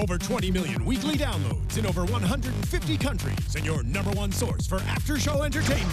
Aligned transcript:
Over 0.00 0.18
20 0.18 0.50
million 0.50 0.84
weekly 0.84 1.14
downloads 1.14 1.78
in 1.78 1.86
over 1.86 2.04
150 2.04 2.96
countries, 2.98 3.54
and 3.54 3.64
your 3.64 3.82
number 3.84 4.10
one 4.10 4.32
source 4.32 4.66
for 4.66 4.78
after-show 4.80 5.42
entertainment. 5.42 5.88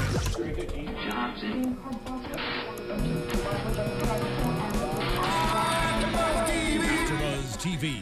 AfterBuzz 7.12 7.58
TV, 7.58 8.02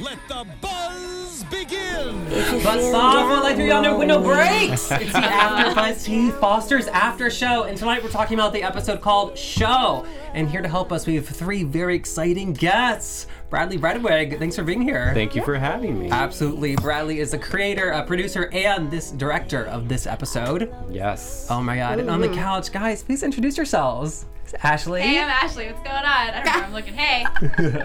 let 0.00 0.18
the 0.28 0.46
buzz 0.60 1.44
begin. 1.44 2.24
But 2.62 2.80
stop, 2.80 3.28
we'll 3.28 3.42
let 3.42 3.58
you 3.58 3.70
on 3.72 3.82
there 3.82 3.96
with 3.96 4.08
no 4.08 4.20
breaks. 4.20 4.90
It's 4.90 5.12
the 5.12 5.18
After 5.18 5.74
Buzz 5.74 6.06
TV 6.06 6.38
Foster's 6.40 6.86
After 6.88 7.30
Show, 7.30 7.64
and 7.64 7.76
tonight 7.76 8.02
we're 8.02 8.10
talking 8.10 8.38
about 8.38 8.52
the 8.52 8.62
episode 8.62 9.00
called 9.00 9.36
Show. 9.38 10.06
And 10.32 10.48
here 10.48 10.62
to 10.62 10.68
help 10.68 10.90
us, 10.92 11.06
we 11.06 11.14
have 11.14 11.28
three 11.28 11.62
very 11.64 11.94
exciting 11.94 12.52
guests. 12.52 13.26
Bradley 13.50 13.78
Bredeweg, 13.78 14.38
thanks 14.38 14.56
for 14.56 14.64
being 14.64 14.82
here. 14.82 15.12
Thank 15.14 15.36
you 15.36 15.44
for 15.44 15.54
having 15.54 15.98
me. 15.98 16.10
Absolutely. 16.10 16.74
Bradley 16.76 17.20
is 17.20 17.30
the 17.30 17.38
creator, 17.38 17.90
a 17.90 18.04
producer, 18.04 18.50
and 18.52 18.90
this 18.90 19.12
director 19.12 19.64
of 19.66 19.88
this 19.88 20.06
episode. 20.06 20.74
Yes. 20.90 21.46
Oh 21.50 21.62
my 21.62 21.76
god. 21.76 22.00
And 22.00 22.10
on 22.10 22.20
the 22.20 22.28
couch, 22.28 22.72
guys, 22.72 23.02
please 23.02 23.22
introduce 23.22 23.56
yourselves. 23.56 24.26
It's 24.44 24.54
Ashley. 24.62 25.00
Hey, 25.00 25.18
I'm 25.22 25.28
Ashley. 25.30 25.66
What's 25.66 25.78
going 25.82 25.96
on? 25.96 26.04
I 26.04 26.30
don't 26.34 26.44
know 26.44 26.52
where 26.52 26.64
I'm 26.64 26.72
looking. 26.74 26.94
Hey. 26.94 27.24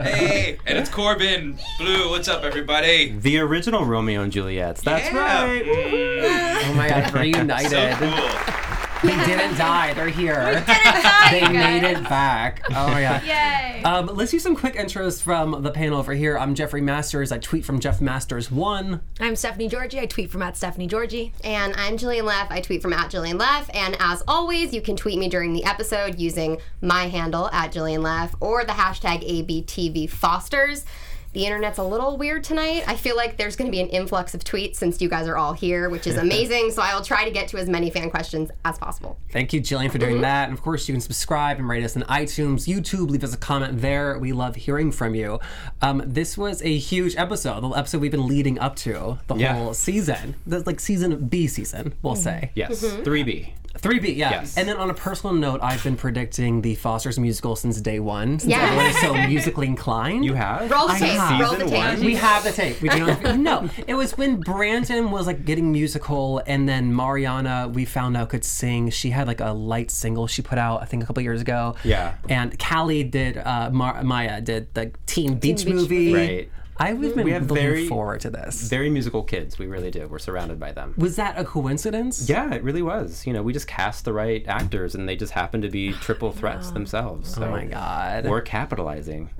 Hey, 0.10 0.58
and 0.66 0.78
it's 0.78 0.90
Corbin. 0.90 1.58
Bleu, 1.78 2.10
what's 2.10 2.28
up, 2.28 2.44
everybody? 2.44 3.12
The 3.18 3.40
original 3.40 3.86
Romeo 3.86 4.24
and 4.24 4.32
Juliet's. 4.32 4.82
That's 4.82 5.12
Yeah. 5.12 5.46
right. 5.46 5.64
Mm. 5.64 6.70
oh 6.70 6.74
my 6.76 6.90
god, 6.90 7.14
reunited. 7.14 7.70
So 7.72 7.96
cool. 7.96 8.79
They 9.02 9.16
didn't 9.26 9.58
die, 9.58 9.94
they're 9.94 10.10
here. 10.10 10.62
die, 10.68 11.28
they 11.32 11.48
made 11.48 11.84
it 11.84 12.04
back. 12.04 12.62
Oh 12.70 12.88
my 12.88 13.02
god. 13.02 13.24
Yay. 13.26 13.82
Um, 13.84 14.08
let's 14.08 14.32
do 14.32 14.40
some 14.40 14.58
quick 14.58 14.76
intros 14.76 15.22
from 15.22 15.64
the 15.64 15.72
panel 15.72 15.98
over 15.98 16.14
here. 16.14 16.38
I'm 16.38 16.54
Jeffrey 16.54 16.82
Masters. 16.82 17.32
I 17.32 17.38
tweet 17.38 17.64
from 17.64 17.80
Jeff 17.80 18.02
Masters 18.02 18.52
one. 18.52 19.00
I'm 19.22 19.38
Stephanie 19.38 19.70
Giorgi. 19.70 20.00
I 20.02 20.06
tweet 20.06 20.30
from 20.30 20.42
at 20.42 20.58
Stephanie 20.58 20.88
Giorgi. 20.88 21.32
And 21.46 21.74
I'm 21.78 21.98
Jillian 21.98 22.24
Leff. 22.24 22.52
I 22.52 22.60
tweet 22.60 22.82
from 22.82 22.92
at 22.92 23.10
Jillian 23.10 23.40
Leff. 23.40 23.70
And 23.74 23.96
as 24.02 24.22
always, 24.28 24.74
you 24.74 24.82
can 24.82 24.98
tweet 24.98 25.18
me 25.18 25.30
during 25.30 25.54
the 25.54 25.64
episode 25.64 26.20
using 26.20 26.58
my 26.82 27.08
handle 27.08 27.50
at 27.54 27.72
Jillian 27.72 28.04
Leff 28.04 28.36
or 28.42 28.66
the 28.66 28.74
hashtag 28.74 29.24
ABTV 29.48 30.10
Fosters. 30.10 30.84
The 31.32 31.46
internet's 31.46 31.78
a 31.78 31.84
little 31.84 32.18
weird 32.18 32.44
tonight. 32.44 32.84
I 32.88 32.96
feel 32.96 33.16
like 33.16 33.38
there's 33.38 33.56
going 33.56 33.68
to 33.68 33.72
be 33.72 33.80
an 33.82 33.88
influx 33.90 34.34
of 34.34 34.44
tweets 34.44 34.78
since 34.78 35.00
you 35.00 35.08
guys 35.08 35.28
are 35.28 35.38
all 35.38 35.54
here, 35.54 35.88
which 35.90 36.08
is 36.08 36.18
amazing. 36.26 36.72
so 36.72 36.82
I 36.82 36.96
will 36.96 37.04
try 37.04 37.24
to 37.24 37.30
get 37.30 37.48
to 37.50 37.58
as 37.58 37.70
many 37.70 37.92
fan 37.92 38.10
questions 38.10 38.50
as 38.66 38.80
possible. 38.80 39.20
Thank 39.32 39.54
you, 39.54 39.62
Jillian, 39.62 39.92
for 39.92 40.00
doing 40.00 40.22
that. 40.22 40.50
And 40.50 40.58
of 40.58 40.64
course, 40.64 40.88
you 40.90 40.94
can 40.96 41.02
subscribe 41.02 41.60
and 41.60 41.70
rate 41.70 41.84
us 41.84 41.96
on 41.96 42.02
iTunes, 42.04 42.68
YouTube. 42.68 43.12
Leave 43.12 43.24
us 43.24 43.34
a 43.36 43.38
comment 43.38 43.80
there. 43.82 44.18
We 44.18 44.32
love 44.34 44.56
hearing 44.56 44.92
from 44.92 45.14
you. 45.14 45.40
Um, 45.84 46.02
this 46.04 46.36
was 46.36 46.64
a 46.64 46.76
huge 46.78 47.16
episode, 47.16 47.62
the 47.62 47.70
episode 47.70 48.02
we've 48.02 48.10
been 48.12 48.28
leading 48.28 48.58
up 48.58 48.76
to 48.78 49.20
the 49.28 49.36
Yeah. 49.36 49.54
whole 49.54 49.76
season. 49.76 50.34
That's 50.48 50.66
like 50.66 50.80
season 50.80 51.28
B 51.28 51.46
season, 51.48 51.94
we'll 52.02 52.16
say. 52.16 52.52
Yes. 52.56 52.84
Mm-hmm. 52.84 53.04
3B. 53.04 53.50
3B, 53.78 54.16
yeah. 54.18 54.32
Yes. 54.32 54.58
And 54.58 54.68
then 54.68 54.78
on 54.78 54.90
a 54.90 54.94
personal 54.94 55.34
note, 55.36 55.60
I've 55.62 55.84
been 55.84 55.96
predicting 55.96 56.62
the 56.62 56.76
Foster's 56.76 57.20
musical 57.20 57.56
since 57.56 57.80
day 57.80 58.00
one, 58.00 58.40
since 58.40 58.50
Yes. 58.50 58.64
everyone 58.64 58.86
is 58.88 58.98
so 59.00 59.28
musically 59.30 59.68
inclined. 59.68 60.26
You 60.26 60.34
have? 60.34 60.70
Roll 60.72 60.88
the 60.88 60.94
I 60.94 61.00
tape. 61.00 61.10
have. 61.12 61.40
Roll 61.40 61.52
the 61.52 61.56
Season 61.60 61.70
tape. 61.70 61.98
one. 61.98 62.06
We 62.06 62.16
have 62.16 62.44
the 62.44 62.52
tape. 62.52 62.82
We 62.82 62.90
do 62.90 63.06
not, 63.06 63.38
no, 63.40 63.70
it 63.88 63.94
was 63.94 64.18
when 64.18 64.40
Brandon 64.42 65.12
was 65.12 65.28
like 65.28 65.46
getting 65.46 65.72
musical, 65.72 66.42
and 66.48 66.68
then 66.68 66.94
Mariana, 66.94 67.70
we 67.72 67.86
found 67.86 68.18
out 68.18 68.30
could 68.30 68.44
sing. 68.44 68.90
She 68.90 69.12
had 69.12 69.28
like 69.28 69.40
a 69.40 69.52
light 69.52 69.92
single 69.92 70.26
she 70.28 70.42
put 70.42 70.58
out, 70.58 70.82
I 70.82 70.86
think, 70.86 71.04
a 71.04 71.06
couple 71.06 71.22
years 71.24 71.40
ago. 71.42 71.76
Yeah. 71.84 72.16
And 72.28 72.58
Callie 72.60 73.04
did, 73.04 73.38
uh, 73.38 73.70
Mar- 73.72 74.04
Maia 74.04 74.42
did 74.42 74.74
the 74.74 74.92
Teen 75.06 75.36
Beach, 75.36 75.64
Beach 75.64 75.74
movie. 75.74 76.14
Right. 76.14 76.52
I've 76.82 77.00
been 77.02 77.24
We 77.26 77.32
have 77.32 77.50
looking 77.50 77.64
very- 77.64 77.88
forward 77.88 78.22
to 78.22 78.30
this. 78.30 78.62
Very 78.70 78.90
musical 78.90 79.22
kids. 79.24 79.60
We 79.60 79.66
really 79.68 79.92
do. 79.92 80.08
We're 80.08 80.20
surrounded 80.20 80.60
by 80.60 80.72
them. 80.72 80.94
was 80.98 81.18
that 81.18 81.38
a 81.38 81.44
coincidence? 81.44 82.30
Yeah, 82.30 82.54
it 82.54 82.64
really 82.64 82.82
was. 82.82 83.28
You 83.28 83.34
know, 83.34 83.44
we 83.44 83.52
just 83.52 83.68
cast 83.68 84.06
the 84.06 84.14
right 84.14 84.48
actors 84.48 84.96
and 84.96 85.08
they 85.08 85.16
just 85.18 85.34
happen 85.34 85.62
to 85.62 85.70
be 85.70 85.92
triple 86.02 86.32
threats 86.32 86.72
themselves. 86.72 87.34
So 87.36 87.44
Oh 87.44 87.52
my 87.52 87.66
god. 87.66 88.26
We're 88.28 88.42
capitalizing. 88.42 89.30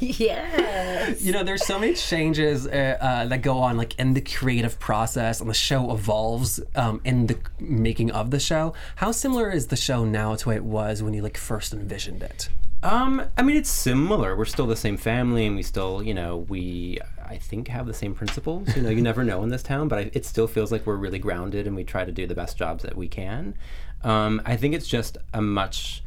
Yes. 0.00 1.22
you 1.22 1.32
know 1.32 1.42
there's 1.44 1.64
so 1.64 1.78
many 1.78 1.94
changes 1.94 2.66
uh, 2.66 2.96
uh, 3.00 3.26
that 3.26 3.42
go 3.42 3.58
on 3.58 3.76
like 3.76 3.98
in 3.98 4.14
the 4.14 4.20
creative 4.20 4.78
process 4.78 5.40
and 5.40 5.48
the 5.48 5.54
show 5.54 5.90
evolves 5.92 6.60
um, 6.74 7.00
in 7.04 7.26
the 7.26 7.38
making 7.58 8.10
of 8.10 8.30
the 8.30 8.38
show 8.40 8.74
how 8.96 9.10
similar 9.12 9.50
is 9.50 9.68
the 9.68 9.76
show 9.76 10.04
now 10.04 10.34
to 10.34 10.48
what 10.48 10.56
it 10.56 10.64
was 10.64 11.02
when 11.02 11.14
you 11.14 11.22
like 11.22 11.36
first 11.36 11.72
envisioned 11.72 12.22
it 12.22 12.48
Um, 12.82 13.22
I 13.36 13.42
mean, 13.42 13.56
it's 13.56 13.70
similar. 13.70 14.34
We're 14.36 14.44
still 14.44 14.66
the 14.66 14.76
same 14.76 14.96
family, 14.96 15.46
and 15.46 15.54
we 15.54 15.62
still, 15.62 16.02
you 16.02 16.14
know, 16.14 16.38
we 16.48 16.98
I 17.24 17.38
think 17.38 17.68
have 17.68 17.86
the 17.86 17.94
same 17.94 18.14
principles. 18.14 18.74
You 18.76 18.82
know, 18.82 18.90
you 18.90 19.02
never 19.10 19.24
know 19.24 19.42
in 19.42 19.50
this 19.50 19.62
town, 19.62 19.88
but 19.88 19.98
I, 19.98 20.10
it 20.12 20.26
still 20.26 20.48
feels 20.48 20.72
like 20.72 20.84
we're 20.86 20.96
really 20.96 21.18
grounded, 21.18 21.66
and 21.66 21.76
we 21.76 21.84
try 21.84 22.04
to 22.04 22.12
do 22.12 22.26
the 22.26 22.34
best 22.34 22.56
jobs 22.56 22.82
that 22.82 22.96
we 22.96 23.08
can. 23.08 23.54
Um, 24.02 24.42
I 24.44 24.56
think 24.56 24.74
it's 24.74 24.88
just 24.88 25.18
a 25.32 25.40
much. 25.40 26.02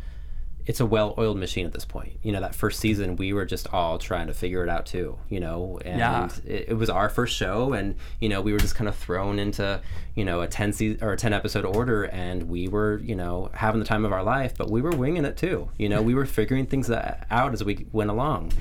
It's 0.68 0.80
a 0.80 0.86
well-oiled 0.86 1.38
machine 1.38 1.66
at 1.68 1.74
this 1.74 1.86
point. 1.86 2.14
You 2.24 2.32
know, 2.32 2.42
that 2.42 2.56
first 2.56 2.80
season, 2.80 3.18
we 3.18 3.34
were 3.34 3.46
just 3.46 3.72
all 3.72 4.00
trying 4.00 4.28
to 4.28 4.34
figure 4.34 4.64
it 4.64 4.70
out 4.70 4.86
too. 4.88 5.18
You 5.30 5.40
know, 5.40 5.80
and 5.86 6.00
Yeah. 6.00 6.30
it, 6.46 6.70
it 6.70 6.74
was 6.74 6.90
our 6.90 7.08
first 7.10 7.36
show, 7.36 7.74
and 7.74 7.96
you 8.20 8.30
know, 8.30 8.42
we 8.42 8.52
were 8.52 8.60
just 8.60 8.74
kind 8.76 8.88
of 8.88 8.96
thrown 8.96 9.38
into 9.40 9.80
you 10.16 10.26
know 10.26 10.42
a 10.42 10.48
ten 10.48 10.74
season 10.74 11.04
or 11.04 11.14
a 11.14 11.18
ten 11.18 11.34
episode 11.34 11.66
order, 11.66 12.06
and 12.06 12.50
we 12.50 12.68
were 12.68 13.00
you 13.04 13.16
know 13.16 13.50
having 13.54 13.80
the 13.80 13.86
time 13.86 14.06
of 14.06 14.12
our 14.12 14.24
life, 14.24 14.54
but 14.58 14.72
we 14.72 14.82
were 14.82 14.92
winging 14.92 15.26
it 15.26 15.38
too. 15.38 15.70
You 15.78 15.90
know, 15.90 16.02
we 16.02 16.16
were 16.16 16.26
figuring 16.26 16.66
things 16.66 16.90
out 16.90 17.54
as 17.54 17.64
we 17.64 17.86
went 17.92 18.10
along. 18.10 18.52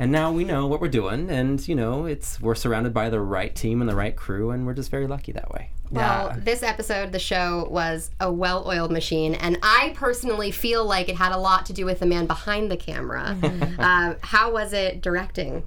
And 0.00 0.10
now 0.10 0.32
we 0.32 0.44
know 0.44 0.66
what 0.66 0.80
we're 0.80 0.88
doing, 0.88 1.28
and 1.30 1.66
you 1.68 1.74
know, 1.74 2.06
it's 2.06 2.40
we're 2.40 2.54
surrounded 2.54 2.94
by 2.94 3.10
the 3.10 3.20
right 3.20 3.54
team 3.54 3.82
and 3.82 3.88
the 3.90 3.94
right 3.94 4.16
crew, 4.16 4.50
and 4.50 4.66
we're 4.66 4.72
just 4.74 4.90
very 4.90 5.06
lucky 5.06 5.30
that 5.32 5.52
way. 5.52 5.70
Well, 5.90 6.28
Yeah. 6.28 6.36
this 6.42 6.62
episode, 6.62 7.12
the 7.12 7.18
show, 7.18 7.68
was 7.70 8.10
a 8.18 8.32
well 8.32 8.64
oiled 8.66 8.90
machine, 8.92 9.34
and 9.34 9.58
I 9.62 9.92
personally 9.94 10.52
feel 10.52 10.86
like 10.86 11.10
it 11.10 11.16
had 11.16 11.32
a 11.32 11.36
lot 11.36 11.66
to 11.66 11.74
do 11.74 11.84
with 11.84 12.00
the 12.00 12.06
man 12.06 12.26
behind 12.26 12.70
the 12.70 12.78
camera. 12.78 13.36
uh, 13.78 14.14
how 14.22 14.50
was 14.52 14.72
it 14.72 15.02
directing 15.02 15.64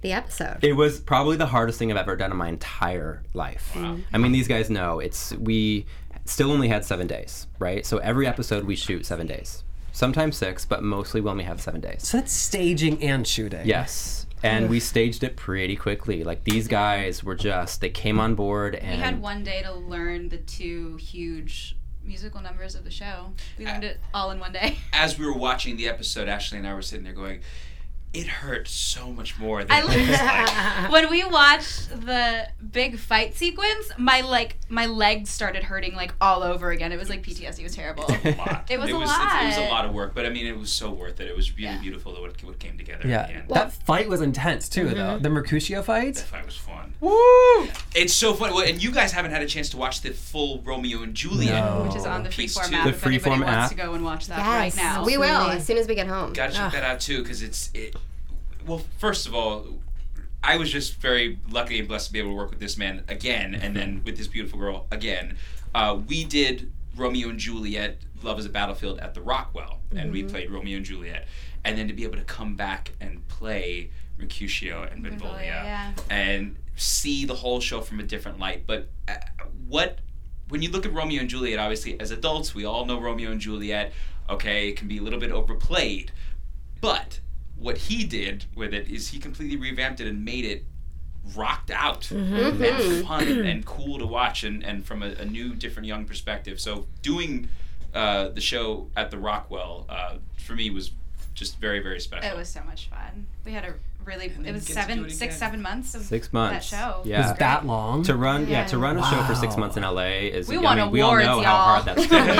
the 0.00 0.12
episode? 0.12 0.58
It 0.62 0.74
was 0.74 1.00
probably 1.00 1.36
the 1.36 1.46
hardest 1.46 1.78
thing 1.80 1.90
I've 1.90 1.98
ever 1.98 2.14
done 2.14 2.30
in 2.30 2.36
my 2.36 2.48
entire 2.48 3.24
life. 3.34 3.76
I 4.12 4.16
mean, 4.18 4.30
these 4.30 4.46
guys 4.46 4.70
know 4.70 5.00
it's 5.00 5.32
we 5.32 5.86
still 6.24 6.52
only 6.52 6.68
had 6.68 6.84
seven 6.84 7.08
days, 7.08 7.48
right? 7.58 7.84
So 7.84 7.98
every 7.98 8.28
episode 8.28 8.62
we 8.64 8.76
shoot 8.76 9.04
seven 9.06 9.26
days, 9.26 9.64
sometimes 9.96 10.36
six, 10.36 10.64
but 10.66 10.82
mostly 10.82 11.20
we 11.20 11.30
only 11.30 11.44
have 11.44 11.60
seven 11.60 11.80
days. 11.80 12.06
so 12.06 12.18
that's 12.18 12.32
staging 12.32 13.02
and 13.02 13.26
shooting 13.26 13.66
Yes. 13.66 14.26
And 14.42 14.68
we 14.68 14.78
staged 14.78 15.24
it 15.24 15.34
pretty 15.36 15.74
quickly. 15.74 16.22
Like 16.22 16.44
these 16.44 16.68
guys 16.68 17.24
were 17.24 17.34
just 17.34 17.80
they 17.80 17.88
came 17.88 18.20
on 18.20 18.34
board 18.34 18.74
and 18.76 18.98
we 18.98 19.02
had 19.02 19.20
one 19.20 19.42
day 19.42 19.62
to 19.62 19.72
learn 19.72 20.28
the 20.28 20.36
two 20.36 20.96
huge 20.96 21.74
musical 22.04 22.40
numbers 22.40 22.74
of 22.76 22.84
the 22.84 22.90
show. 22.90 23.32
We 23.58 23.64
learned 23.64 23.84
it 23.84 23.98
all 24.14 24.30
in 24.30 24.38
one 24.38 24.52
day. 24.52 24.78
As 24.92 25.18
we 25.18 25.26
were 25.26 25.32
watching 25.36 25.76
the 25.76 25.88
episode, 25.88 26.28
Ashley 26.28 26.58
and 26.58 26.66
I 26.66 26.74
were 26.74 26.82
sitting 26.82 27.04
there 27.04 27.14
going, 27.14 27.40
it 28.16 28.26
hurt 28.26 28.66
so 28.66 29.12
much 29.12 29.38
more 29.38 29.62
than 29.62 29.70
I 29.70 29.80
it 29.80 29.84
was 29.84 29.96
like. 29.96 30.90
when 30.90 31.10
we 31.10 31.24
watched 31.24 31.90
the 31.90 32.48
big 32.72 32.98
fight 32.98 33.34
sequence, 33.34 33.90
my 33.98 34.22
like 34.22 34.56
my 34.68 34.86
legs 34.86 35.28
started 35.28 35.62
hurting 35.62 35.94
like 35.94 36.14
all 36.20 36.42
over 36.42 36.70
again. 36.70 36.92
It 36.92 36.98
was 36.98 37.10
like 37.10 37.22
PTSD. 37.22 37.60
It 37.60 37.62
was 37.62 37.74
terrible. 37.76 38.04
a 38.04 38.34
lot. 38.36 38.70
It 38.70 38.80
was 38.80 38.88
it 38.88 38.94
a 38.94 38.98
was, 38.98 39.10
It, 39.10 39.46
was 39.46 39.56
a 39.58 39.60
lot. 39.62 39.70
lot 39.70 39.84
of 39.84 39.92
work, 39.92 40.14
but 40.14 40.24
I 40.24 40.30
mean, 40.30 40.46
it 40.46 40.58
was 40.58 40.72
so 40.72 40.90
worth 40.90 41.20
it. 41.20 41.28
It 41.28 41.36
was 41.36 41.52
really 41.52 41.64
Yeah. 41.64 41.80
beautiful 41.80 42.14
that 42.14 42.22
what, 42.22 42.42
what 42.42 42.58
came 42.58 42.78
together 42.78 43.06
yeah 43.06 43.20
at 43.20 43.28
the 43.28 43.34
end. 43.34 43.48
that 43.50 43.72
fight 43.72 44.08
was 44.08 44.20
intense 44.22 44.68
too 44.68 44.88
though 44.88 44.94
mm-hmm. 44.94 45.22
the 45.22 45.30
mercutio 45.30 45.82
fight 45.82 46.14
that 46.14 46.24
fight 46.24 46.46
was 46.46 46.56
fun. 46.56 46.94
Woo! 47.00 47.68
It's 47.94 48.14
so 48.14 48.32
fun. 48.32 48.54
Well, 48.54 48.66
and 48.66 48.82
you 48.82 48.90
guys 48.90 49.12
haven't 49.12 49.32
had 49.32 49.42
a 49.42 49.46
chance 49.46 49.68
to 49.70 49.76
watch 49.76 50.00
the 50.00 50.10
full 50.12 50.62
Romeo 50.62 51.02
and 51.02 51.14
Juliet. 51.14 51.64
No. 51.64 51.84
Which 51.84 51.96
is 51.96 52.06
on 52.06 52.22
the 52.22 52.30
Piece 52.30 52.56
freeform 52.56 52.72
app. 52.72 52.84
The 52.84 52.90
if 52.90 53.06
anybody 53.06 53.36
Freeform 53.36 53.44
wants 53.44 53.68
to 53.70 53.74
go 53.74 53.92
and 53.94 54.04
watch 54.04 54.26
that 54.28 54.38
Yes, 54.38 54.76
right 54.76 54.76
now. 54.76 55.04
we 55.04 55.18
will 55.18 55.50
as 55.50 55.66
soon 55.66 55.76
as 55.76 55.86
we 55.86 55.94
get 55.94 56.06
home. 56.06 56.32
Gotta 56.32 56.52
check 56.52 56.72
that 56.72 56.84
out 56.84 57.00
too, 57.00 57.22
because 57.22 57.42
it's 57.42 57.70
it. 57.74 57.96
Well, 58.66 58.82
first 58.98 59.26
of 59.26 59.34
all, 59.34 59.66
I 60.42 60.56
was 60.56 60.70
just 60.70 60.96
very 61.00 61.38
lucky 61.50 61.78
and 61.78 61.88
blessed 61.88 62.08
to 62.08 62.12
be 62.12 62.18
able 62.18 62.30
to 62.30 62.36
work 62.36 62.50
with 62.50 62.60
this 62.60 62.76
man 62.76 63.04
again, 63.08 63.54
and 63.54 63.76
then 63.76 64.02
with 64.04 64.16
this 64.16 64.26
beautiful 64.26 64.58
girl 64.58 64.86
again. 64.90 65.36
Uh, 65.74 66.00
we 66.06 66.24
did 66.24 66.72
Romeo 66.96 67.28
and 67.28 67.38
Juliet, 67.38 67.98
Love 68.22 68.38
is 68.38 68.46
a 68.46 68.50
Battlefield 68.50 68.98
at 68.98 69.14
the 69.14 69.20
Rockwell, 69.20 69.80
and 69.94 70.10
we 70.10 70.22
played 70.22 70.50
Romeo 70.50 70.78
and 70.78 70.86
Juliet, 70.86 71.26
and 71.64 71.76
then 71.76 71.86
to 71.88 71.94
be 71.94 72.04
able 72.04 72.16
to 72.16 72.24
come 72.24 72.56
back 72.56 72.92
and 73.00 73.26
play 73.28 73.90
Mercutio 74.18 74.82
and 74.84 75.02
Benvolio, 75.02 75.44
yeah. 75.44 75.92
and 76.10 76.56
see 76.76 77.24
the 77.24 77.34
whole 77.34 77.60
show 77.60 77.80
from 77.80 78.00
a 78.00 78.02
different 78.02 78.38
light. 78.38 78.66
But 78.66 78.88
uh, 79.06 79.16
what 79.68 79.98
when 80.48 80.62
you 80.62 80.70
look 80.70 80.86
at 80.86 80.92
Romeo 80.92 81.20
and 81.20 81.28
Juliet, 81.28 81.58
obviously 81.58 82.00
as 82.00 82.10
adults, 82.10 82.54
we 82.54 82.64
all 82.64 82.86
know 82.86 83.00
Romeo 83.00 83.30
and 83.30 83.40
Juliet. 83.40 83.92
Okay, 84.28 84.68
it 84.68 84.76
can 84.76 84.88
be 84.88 84.98
a 84.98 85.02
little 85.02 85.20
bit 85.20 85.30
overplayed, 85.30 86.10
but 86.80 87.20
what 87.58 87.78
he 87.78 88.04
did 88.04 88.44
with 88.54 88.74
it 88.74 88.88
is 88.88 89.08
he 89.08 89.18
completely 89.18 89.56
revamped 89.56 90.00
it 90.00 90.06
and 90.06 90.24
made 90.24 90.44
it 90.44 90.64
rocked 91.34 91.70
out. 91.70 92.10
And 92.10 93.06
fun 93.06 93.28
and 93.46 93.64
cool 93.64 93.98
to 93.98 94.06
watch 94.06 94.44
and, 94.44 94.62
and 94.64 94.84
from 94.84 95.02
a, 95.02 95.08
a 95.12 95.24
new 95.24 95.54
different 95.54 95.86
young 95.86 96.04
perspective. 96.04 96.60
So 96.60 96.86
doing 97.02 97.48
uh, 97.94 98.28
the 98.28 98.40
show 98.40 98.90
at 98.96 99.10
the 99.10 99.18
rockwell 99.18 99.86
uh, 99.88 100.16
for 100.36 100.54
me 100.54 100.70
was 100.70 100.92
just 101.34 101.58
very 101.58 101.80
very 101.80 102.00
special. 102.00 102.30
It 102.30 102.36
was 102.36 102.48
so 102.48 102.62
much 102.64 102.88
fun. 102.88 103.26
We 103.44 103.52
had 103.52 103.64
a 103.64 103.74
really. 104.06 104.26
It 104.26 104.36
was 104.36 104.44
get 104.46 104.52
to 104.60 104.66
do 104.66 104.72
seven, 104.72 105.04
it 105.04 105.10
six, 105.10 105.36
seven 105.36 105.60
months 105.60 105.94
of 105.94 106.02
Six 106.02 106.32
months. 106.32 106.70
that 106.70 106.76
show. 106.76 107.02
Yeah. 107.04 107.30
Was 107.30 107.38
that 107.38 107.66
long? 107.66 108.02
To 108.04 108.14
run, 108.16 108.48
yeah, 108.48 108.64
to 108.66 108.78
run 108.78 108.96
a 108.98 109.02
show 109.02 109.22
for 109.24 109.34
six 109.34 109.56
months 109.56 109.76
in 109.76 109.82
LA 109.82 110.02
is. 110.30 110.48
We 110.48 110.56
I 110.56 110.60
won 110.60 110.78
mean, 110.78 110.90
we 110.90 111.00
all 111.00 111.10
awards, 111.10 111.26
know 111.26 111.40
how 111.40 111.42
y'all. 111.42 111.82
hard 111.82 111.84
that's 111.84 112.06
been. 112.06 112.26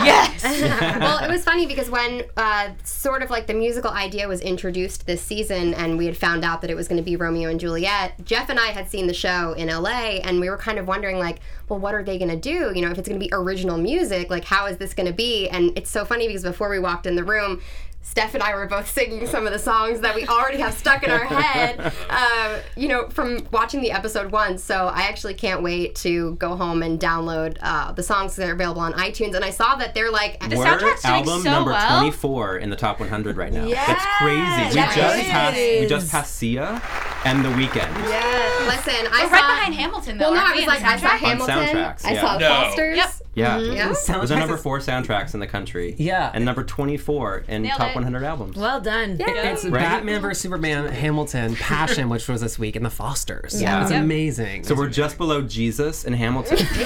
Yes. 0.00 0.42
well, 1.00 1.22
it 1.22 1.30
was 1.30 1.44
funny 1.44 1.66
because 1.66 1.90
when 1.90 2.22
uh, 2.36 2.70
sort 2.84 3.22
of 3.22 3.30
like 3.30 3.46
the 3.46 3.54
musical 3.54 3.90
idea 3.90 4.26
was 4.26 4.40
introduced 4.40 5.06
this 5.06 5.20
season 5.22 5.74
and 5.74 5.98
we 5.98 6.06
had 6.06 6.16
found 6.16 6.44
out 6.44 6.62
that 6.62 6.70
it 6.70 6.74
was 6.74 6.88
going 6.88 6.96
to 6.96 7.02
be 7.04 7.16
Romeo 7.16 7.50
and 7.50 7.60
Juliet, 7.60 8.24
Jeff 8.24 8.48
and 8.48 8.58
I 8.58 8.68
had 8.68 8.88
seen 8.90 9.06
the 9.06 9.14
show 9.14 9.52
in 9.52 9.68
LA 9.68 10.20
and 10.24 10.40
we 10.40 10.48
were 10.48 10.56
kind 10.56 10.78
of 10.78 10.88
wondering, 10.88 11.18
like, 11.18 11.40
well, 11.68 11.78
what 11.78 11.94
are 11.94 12.02
they 12.02 12.18
going 12.18 12.30
to 12.30 12.36
do? 12.36 12.72
You 12.74 12.82
know, 12.82 12.90
if 12.90 12.98
it's 12.98 13.08
going 13.08 13.20
to 13.20 13.24
be 13.24 13.30
original 13.32 13.76
music, 13.76 14.30
like, 14.30 14.44
how 14.44 14.66
is 14.66 14.78
this 14.78 14.94
going 14.94 15.06
to 15.06 15.12
be? 15.12 15.48
And 15.48 15.76
it's 15.76 15.90
so 15.90 16.04
funny 16.04 16.26
because 16.26 16.42
before 16.42 16.68
we 16.70 16.78
walked 16.78 17.06
in 17.06 17.14
the 17.14 17.24
room, 17.24 17.60
Steph 18.02 18.34
and 18.34 18.42
I 18.42 18.54
were 18.54 18.66
both 18.66 18.88
singing 18.90 19.26
some 19.26 19.46
of 19.46 19.52
the 19.52 19.58
songs 19.58 20.00
that 20.00 20.14
we 20.14 20.26
already 20.26 20.58
have 20.58 20.72
stuck 20.74 21.04
in 21.04 21.10
our 21.10 21.18
head, 21.24 21.92
uh, 22.08 22.58
you 22.76 22.88
know, 22.88 23.08
from 23.10 23.46
watching 23.52 23.82
the 23.82 23.92
episode 23.92 24.32
once. 24.32 24.64
So 24.64 24.86
I 24.88 25.02
actually 25.02 25.34
can't 25.34 25.62
wait 25.62 25.94
to 25.96 26.34
go 26.36 26.56
home 26.56 26.82
and 26.82 26.98
download 26.98 27.58
uh, 27.60 27.92
the 27.92 28.02
songs 28.02 28.34
that 28.36 28.48
are 28.48 28.52
available 28.54 28.80
on 28.80 28.94
iTunes. 28.94 29.34
And 29.34 29.44
I 29.44 29.50
saw 29.50 29.76
that 29.76 29.94
they're 29.94 30.10
like, 30.10 30.40
The 30.40 30.56
We're 30.56 30.64
soundtrack's 30.64 31.02
doing 31.02 31.14
album 31.14 31.42
so 31.42 31.50
number 31.50 31.70
well. 31.72 31.98
24 32.00 32.56
in 32.58 32.70
the 32.70 32.76
top 32.76 33.00
100 33.00 33.36
right 33.36 33.52
now. 33.52 33.64
Yes, 33.66 33.86
That's 33.86 34.06
crazy. 34.18 34.40
We 34.40 34.74
that 34.74 34.94
just 34.96 35.18
is. 35.18 35.26
passed 35.28 35.56
we 35.56 35.86
just 35.86 36.10
passed 36.10 36.36
Sia 36.36 36.82
and 37.24 37.44
The 37.44 37.50
Weeknd. 37.50 37.74
Yeah. 38.08 38.66
Listen, 38.66 39.06
I 39.12 39.24
We're 39.24 39.28
saw. 39.28 39.34
right 39.34 39.56
behind 39.56 39.74
Hamilton, 39.74 40.18
though. 40.18 40.24
Well, 40.30 40.34
no, 40.34 40.40
aren't 40.40 40.54
I 40.54 40.56
was 40.56 40.66
like, 40.66 40.82
I 40.82 40.96
saw? 40.96 41.08
Hamilton. 41.08 41.54
soundtracks, 41.54 42.04
I 42.06 42.12
yeah. 42.12 42.20
saw 42.20 42.38
No. 42.38 42.48
Foster's. 42.48 42.96
Yep. 42.96 43.10
Yeah. 43.34 43.58
Yeah. 43.58 43.86
It 43.86 43.88
was 43.90 44.04
the 44.06 44.12
Soundtracks 44.12 44.38
number 44.38 44.56
four 44.56 44.78
soundtracks 44.80 45.34
in 45.34 45.40
the 45.40 45.46
country. 45.46 45.94
Yeah. 45.98 46.30
And 46.34 46.44
number 46.44 46.64
24 46.64 47.44
in 47.48 47.62
Nailed 47.62 47.78
top 47.78 47.89
it. 47.90 47.94
100 47.94 48.22
albums. 48.24 48.56
Well 48.56 48.80
done. 48.80 49.16
It's 49.20 49.64
Right? 49.64 49.80
Batman 49.80 50.20
vs 50.20 50.40
Superman, 50.42 50.88
Hamilton, 50.88 51.54
Passion, 51.56 52.08
which 52.08 52.26
was 52.28 52.40
this 52.40 52.58
week, 52.58 52.76
and 52.76 52.84
The 52.84 52.90
Fosters. 52.90 53.60
Yeah. 53.60 53.82
it's 53.82 53.90
Yep. 53.90 54.02
amazing. 54.02 54.64
so 54.64 54.74
we're 54.74 54.88
just 54.88 55.16
below 55.18 55.42
Jesus 55.42 56.04
and 56.04 56.14
Hamilton. 56.14 56.58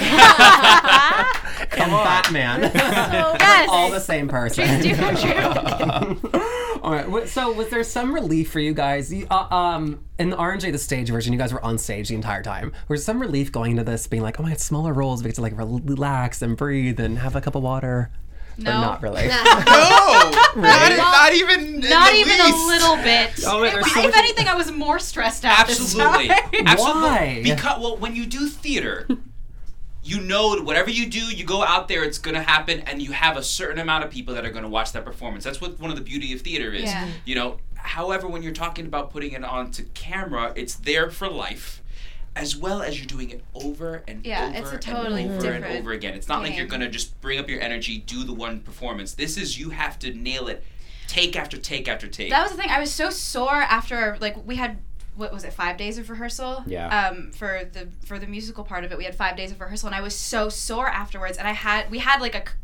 and 1.77 1.91
Batman, 1.91 2.61
Yes. 2.73 3.69
all 3.71 3.89
the 3.91 3.99
same 3.99 4.27
person. 4.27 4.65
Dreams 4.67 4.83
do 4.83 4.95
come 4.95 5.15
true. 6.21 6.41
All 6.81 6.91
right. 6.91 7.27
So, 7.27 7.51
was 7.51 7.69
there 7.69 7.83
some 7.83 8.13
relief 8.13 8.51
for 8.51 8.59
you 8.59 8.73
guys? 8.73 9.11
You, 9.11 9.25
uh, 9.31 9.47
um, 9.53 10.01
in 10.19 10.29
the 10.29 10.37
RNJ, 10.37 10.71
the 10.71 10.77
stage 10.77 11.09
version, 11.09 11.33
you 11.33 11.39
guys 11.39 11.51
were 11.51 11.63
on 11.63 11.77
stage 11.77 12.09
the 12.09 12.15
entire 12.15 12.43
time. 12.43 12.71
Was 12.87 13.01
there 13.05 13.13
some 13.13 13.19
relief 13.21 13.51
going 13.51 13.71
into 13.71 13.83
this, 13.83 14.05
being 14.07 14.21
like, 14.21 14.39
"Oh 14.39 14.43
my 14.43 14.49
God, 14.49 14.59
smaller 14.59 14.93
roles, 14.93 15.23
we 15.23 15.29
get 15.29 15.35
to 15.35 15.41
like 15.41 15.53
relax 15.57 16.41
and 16.41 16.55
breathe 16.55 16.99
and 16.99 17.17
have 17.19 17.35
a 17.35 17.41
cup 17.41 17.55
of 17.55 17.63
water"? 17.63 18.11
No. 18.57 18.71
Or 18.71 18.73
not 18.73 19.01
really. 19.01 19.27
no 19.27 19.33
not, 19.33 20.55
not 20.55 21.33
even 21.33 21.59
in 21.59 21.79
Not 21.81 22.11
the 22.11 22.17
even 22.17 22.37
least. 22.37 22.57
a 22.57 22.67
little 22.67 22.95
bit. 22.97 23.31
Oh, 23.47 23.61
wait, 23.61 23.73
if, 23.73 23.85
so 23.87 24.01
if 24.07 24.15
anything, 24.15 24.47
I 24.47 24.55
was 24.55 24.71
more 24.71 24.97
stressed 24.99 25.45
out 25.45 25.59
Absolutely. 25.59 26.27
this 26.27 26.39
time. 26.39 26.49
Absolutely. 26.67 27.01
Why? 27.01 27.41
Because 27.43 27.81
well, 27.81 27.97
when 27.97 28.15
you 28.15 28.25
do 28.25 28.47
theater, 28.47 29.07
you 30.03 30.21
know 30.21 30.55
that 30.55 30.63
whatever 30.65 30.89
you 30.89 31.07
do, 31.07 31.19
you 31.19 31.43
go 31.45 31.63
out 31.63 31.87
there, 31.87 32.03
it's 32.03 32.17
gonna 32.17 32.41
happen, 32.41 32.79
and 32.81 33.01
you 33.01 33.11
have 33.11 33.37
a 33.37 33.43
certain 33.43 33.79
amount 33.79 34.03
of 34.03 34.09
people 34.09 34.33
that 34.35 34.45
are 34.45 34.51
gonna 34.51 34.69
watch 34.69 34.91
that 34.93 35.05
performance. 35.05 35.43
That's 35.43 35.59
what 35.61 35.79
one 35.79 35.89
of 35.89 35.95
the 35.95 36.03
beauty 36.03 36.33
of 36.33 36.41
theater 36.41 36.71
is. 36.71 36.85
Yeah. 36.85 37.07
You 37.25 37.35
know. 37.35 37.57
However, 37.75 38.27
when 38.27 38.41
you're 38.41 38.51
talking 38.51 38.87
about 38.87 39.11
putting 39.11 39.33
it 39.33 39.43
onto 39.43 39.83
camera, 39.93 40.51
it's 40.55 40.73
there 40.73 41.11
for 41.11 41.29
life. 41.29 41.83
As 42.35 42.55
well 42.57 42.81
as 42.81 42.97
you're 42.97 43.05
doing 43.07 43.29
it 43.29 43.43
over 43.53 44.03
and 44.07 44.25
Yeah, 44.25 44.47
over 44.47 44.57
it's 44.57 44.69
a 44.71 44.73
and 44.73 44.81
totally 44.81 45.29
over 45.29 45.51
and 45.51 45.63
over 45.65 45.91
again. 45.93 46.13
It's 46.15 46.27
not 46.27 46.41
like 46.43 46.57
you're 46.57 46.67
gonna 46.67 46.89
just 46.89 47.19
bring 47.21 47.39
up 47.39 47.49
your 47.49 47.61
energy, 47.61 47.99
do 47.99 48.23
the 48.23 48.33
one 48.33 48.59
performance. 48.59 49.13
This 49.13 49.37
is 49.37 49.57
you 49.57 49.69
have 49.69 49.97
to 49.99 50.13
nail 50.13 50.47
it, 50.49 50.63
take 51.07 51.35
after 51.37 51.57
take 51.57 51.87
after 51.87 52.07
take. 52.07 52.31
That 52.31 52.43
was 52.43 52.51
the 52.51 52.57
thing. 52.57 52.69
I 52.69 52.79
was 52.79 52.91
so 52.91 53.09
sore 53.09 53.61
after 53.61 54.17
like 54.19 54.35
we 54.45 54.57
had 54.57 54.79
what 55.15 55.31
was 55.31 55.45
it 55.45 55.53
five 55.53 55.77
days 55.77 55.97
of 55.97 56.09
rehearsal 56.09 56.61
Yeah. 56.67 57.07
um 57.07 57.31
for 57.31 57.61
the 57.71 57.87
for 58.05 58.19
the 58.19 58.27
musical 58.27 58.65
part 58.65 58.83
of 58.83 58.91
it 58.91 58.97
we 58.97 59.05
had 59.05 59.15
five 59.15 59.37
days 59.37 59.49
of 59.49 59.61
rehearsal 59.61 59.87
and 59.87 59.95
i 59.95 60.01
was 60.01 60.13
so 60.13 60.49
sore 60.49 60.89
afterwards 60.89 61.37
and 61.37 61.47
i 61.47 61.53
had 61.53 61.89
we 61.89 61.99
had 61.99 62.19
like 62.19 62.35
a 62.35 62.39
c- 62.49 62.55